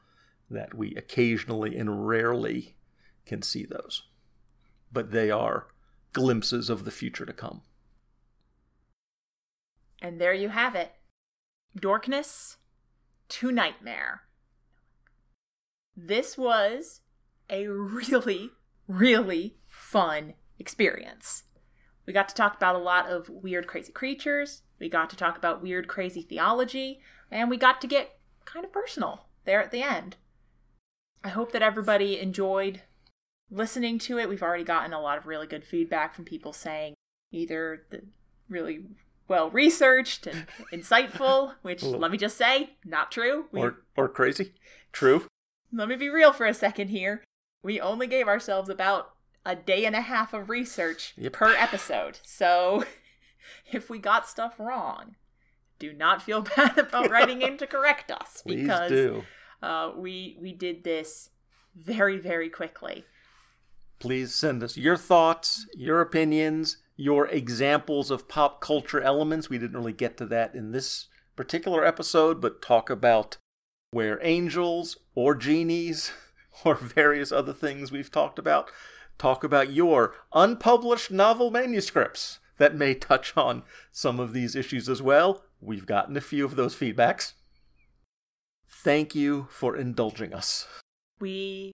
That 0.50 0.74
we 0.74 0.94
occasionally 0.96 1.76
and 1.76 2.06
rarely 2.06 2.76
can 3.24 3.40
see 3.40 3.64
those. 3.64 4.02
But 4.92 5.12
they 5.12 5.30
are 5.30 5.68
glimpses 6.12 6.68
of 6.68 6.84
the 6.84 6.90
future 6.90 7.24
to 7.24 7.32
come. 7.32 7.62
And 10.02 10.20
there 10.20 10.34
you 10.34 10.50
have 10.50 10.74
it. 10.74 10.92
Dorkness 11.78 12.56
to 13.30 13.50
nightmare. 13.50 14.22
This 15.96 16.36
was 16.36 17.00
a 17.48 17.66
really, 17.68 18.50
really 18.86 19.56
fun 19.93 20.32
experience. 20.59 21.45
We 22.07 22.14
got 22.14 22.28
to 22.30 22.34
talk 22.34 22.57
about 22.57 22.74
a 22.74 22.78
lot 22.78 23.09
of 23.09 23.28
weird, 23.28 23.66
crazy 23.66 23.93
creatures. 23.93 24.62
We 24.80 24.88
got 24.88 25.11
to 25.11 25.16
talk 25.16 25.36
about 25.36 25.62
weird, 25.62 25.86
crazy 25.86 26.22
theology. 26.22 27.01
And 27.30 27.51
we 27.51 27.59
got 27.59 27.80
to 27.82 27.86
get 27.86 28.18
kind 28.47 28.64
of 28.64 28.72
personal 28.72 29.26
there 29.45 29.62
at 29.62 29.70
the 29.70 29.82
end. 29.82 30.16
I 31.22 31.28
hope 31.28 31.53
that 31.53 31.62
everybody 31.62 32.18
enjoyed 32.18 32.80
listening 33.51 33.99
to 34.01 34.18
it. 34.18 34.28
We've 34.30 34.43
already 34.43 34.64
gotten 34.64 34.95
a 34.95 35.01
lot 35.01 35.18
of 35.18 35.26
really 35.26 35.47
good 35.47 35.62
feedback 35.64 36.14
from 36.14 36.24
people 36.24 36.55
saying 36.55 36.95
either 37.30 37.84
the 37.90 38.03
really 38.49 38.86
well 39.28 39.51
researched 39.51 40.26
and 40.26 40.47
insightful, 40.72 41.55
which 41.61 41.82
let 41.82 42.11
me 42.11 42.16
just 42.18 42.38
say, 42.38 42.70
not 42.84 43.12
true. 43.12 43.45
We, 43.53 43.61
Or, 43.61 43.76
or 43.97 44.09
crazy? 44.09 44.55
True. 44.90 45.26
let 45.70 45.88
me 45.88 45.97
be 45.97 46.09
real 46.09 46.32
for 46.32 46.47
a 46.47 46.55
second 46.55 46.88
here. 46.88 47.22
We 47.62 47.78
only 47.78 48.07
gave 48.07 48.26
ourselves 48.26 48.68
about 48.68 49.12
a 49.45 49.57
day 49.57 49.84
and 49.84 49.97
a 49.97 50.01
half 50.03 50.32
of 50.32 50.49
research 50.49 51.14
Yep. 51.16 51.32
per 51.32 51.55
episode. 51.55 52.18
So 52.22 52.84
if 53.72 53.90
we 53.90 53.99
got 53.99 54.28
stuff 54.28 54.59
wrong, 54.59 55.16
do 55.78 55.93
not 55.93 56.22
feel 56.22 56.43
bad 56.57 56.78
about 56.78 57.11
writing 57.11 57.43
in 57.43 57.57
to 57.59 57.66
correct 57.66 58.11
us 58.11 58.43
Please 58.43 58.62
because 58.62 58.88
do. 58.90 59.24
uh, 59.62 59.93
we 59.97 60.36
we 60.40 60.53
did 60.53 60.84
this 60.84 61.30
very 61.74 62.18
very 62.18 62.49
quickly. 62.49 63.05
Please 63.99 64.34
send 64.34 64.62
us 64.62 64.76
your 64.76 64.97
thoughts, 64.97 65.66
your 65.74 66.01
opinions, 66.01 66.78
your 66.97 67.26
examples 67.28 68.11
of 68.11 68.28
pop 68.28 68.61
culture 68.61 69.01
elements. 69.01 69.49
We 69.49 69.59
didn't 69.59 69.76
really 69.76 69.93
get 69.93 70.16
to 70.18 70.26
that 70.26 70.55
in 70.55 70.72
this 70.72 71.07
particular 71.36 71.84
episode, 71.84 72.40
but 72.40 72.61
talk 72.62 72.90
about 72.90 73.36
where 73.93 74.18
angels 74.22 74.97
or 75.14 75.34
genies 75.34 76.12
or 76.64 76.74
various 76.74 77.30
other 77.32 77.53
things 77.53 77.93
we've 77.93 78.11
talked 78.11 78.38
about. 78.38 78.70
Talk 79.18 79.44
about 79.44 79.72
your 79.72 80.14
unpublished 80.32 81.10
novel 81.10 81.50
manuscripts 81.50 82.40
that 82.58 82.74
may 82.74 82.94
touch 82.94 83.36
on 83.36 83.62
some 83.90 84.20
of 84.20 84.32
these 84.32 84.54
issues 84.54 84.88
as 84.88 85.02
well. 85.02 85.44
We've 85.60 85.86
gotten 85.86 86.16
a 86.16 86.20
few 86.20 86.44
of 86.44 86.56
those 86.56 86.74
feedbacks. 86.74 87.34
Thank 88.68 89.14
you 89.14 89.46
for 89.50 89.76
indulging 89.76 90.34
us. 90.34 90.66
We 91.20 91.72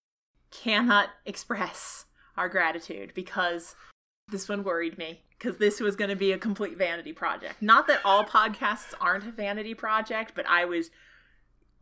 cannot 0.51 1.11
express 1.25 2.05
our 2.37 2.49
gratitude 2.49 3.13
because 3.15 3.75
this 4.29 4.49
one 4.49 4.63
worried 4.63 4.99
me 4.99 5.23
because 5.39 5.59
this 5.59 5.81
was 5.81 5.97
going 5.97 6.11
to 6.11 6.17
be 6.17 6.33
a 6.33 6.39
complete 6.39 6.77
vanity 6.77 7.13
project. 7.13 7.63
Not 7.63 7.87
that 7.87 8.01
all 8.05 8.25
podcasts 8.25 8.93
aren't 9.01 9.27
a 9.27 9.31
vanity 9.31 9.75
project, 9.75 10.33
but 10.35 10.47
I 10.47 10.65
was 10.65 10.91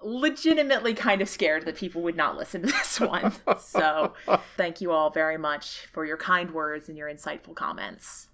legitimately 0.07 0.95
kind 0.95 1.21
of 1.21 1.29
scared 1.29 1.65
that 1.67 1.77
people 1.77 2.01
would 2.03 2.17
not 2.17 2.37
listen 2.37 2.63
to 2.63 2.69
this 2.69 3.01
one. 3.01 3.33
so, 3.59 4.15
thank 4.57 4.81
you 4.81 4.93
all 4.93 5.11
very 5.11 5.37
much 5.37 5.87
for 5.93 6.05
your 6.05 6.17
kind 6.17 6.53
words 6.53 6.89
and 6.89 6.97
your 6.97 7.09
insightful 7.09 7.55
comments. 7.55 8.29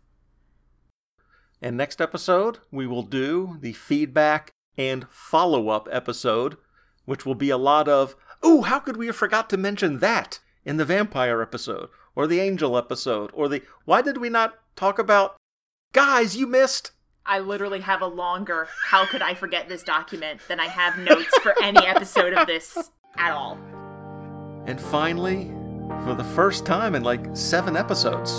And 1.60 1.76
next 1.76 2.00
episode, 2.00 2.58
we 2.70 2.86
will 2.86 3.04
do 3.04 3.56
the 3.60 3.72
feedback 3.72 4.50
and 4.76 5.06
follow 5.10 5.68
up 5.68 5.88
episode, 5.90 6.56
which 7.04 7.24
will 7.24 7.34
be 7.34 7.50
a 7.50 7.56
lot 7.56 7.88
of, 7.88 8.16
oh, 8.42 8.62
how 8.62 8.78
could 8.78 8.96
we 8.96 9.06
have 9.06 9.16
forgot 9.16 9.48
to 9.50 9.56
mention 9.56 10.00
that 10.00 10.40
in 10.64 10.76
the 10.76 10.84
vampire 10.84 11.40
episode, 11.40 11.88
or 12.14 12.26
the 12.26 12.40
angel 12.40 12.76
episode, 12.76 13.30
or 13.32 13.48
the, 13.48 13.62
why 13.84 14.02
did 14.02 14.18
we 14.18 14.28
not 14.28 14.58
talk 14.76 14.98
about, 14.98 15.36
guys, 15.92 16.36
you 16.36 16.46
missed? 16.46 16.90
I 17.24 17.38
literally 17.38 17.78
have 17.80 18.02
a 18.02 18.06
longer, 18.06 18.66
how 18.84 19.06
could 19.06 19.22
I 19.22 19.34
forget 19.34 19.68
this 19.68 19.84
document 19.84 20.40
than 20.48 20.58
I 20.58 20.66
have 20.66 20.98
notes 20.98 21.38
for 21.38 21.54
any 21.62 21.86
episode 21.86 22.32
of 22.32 22.48
this 22.48 22.90
at 23.16 23.30
all. 23.30 23.56
And 24.66 24.80
finally, 24.80 25.52
for 26.04 26.14
the 26.14 26.24
first 26.24 26.66
time 26.66 26.96
in 26.96 27.04
like 27.04 27.24
seven 27.34 27.76
episodes, 27.76 28.32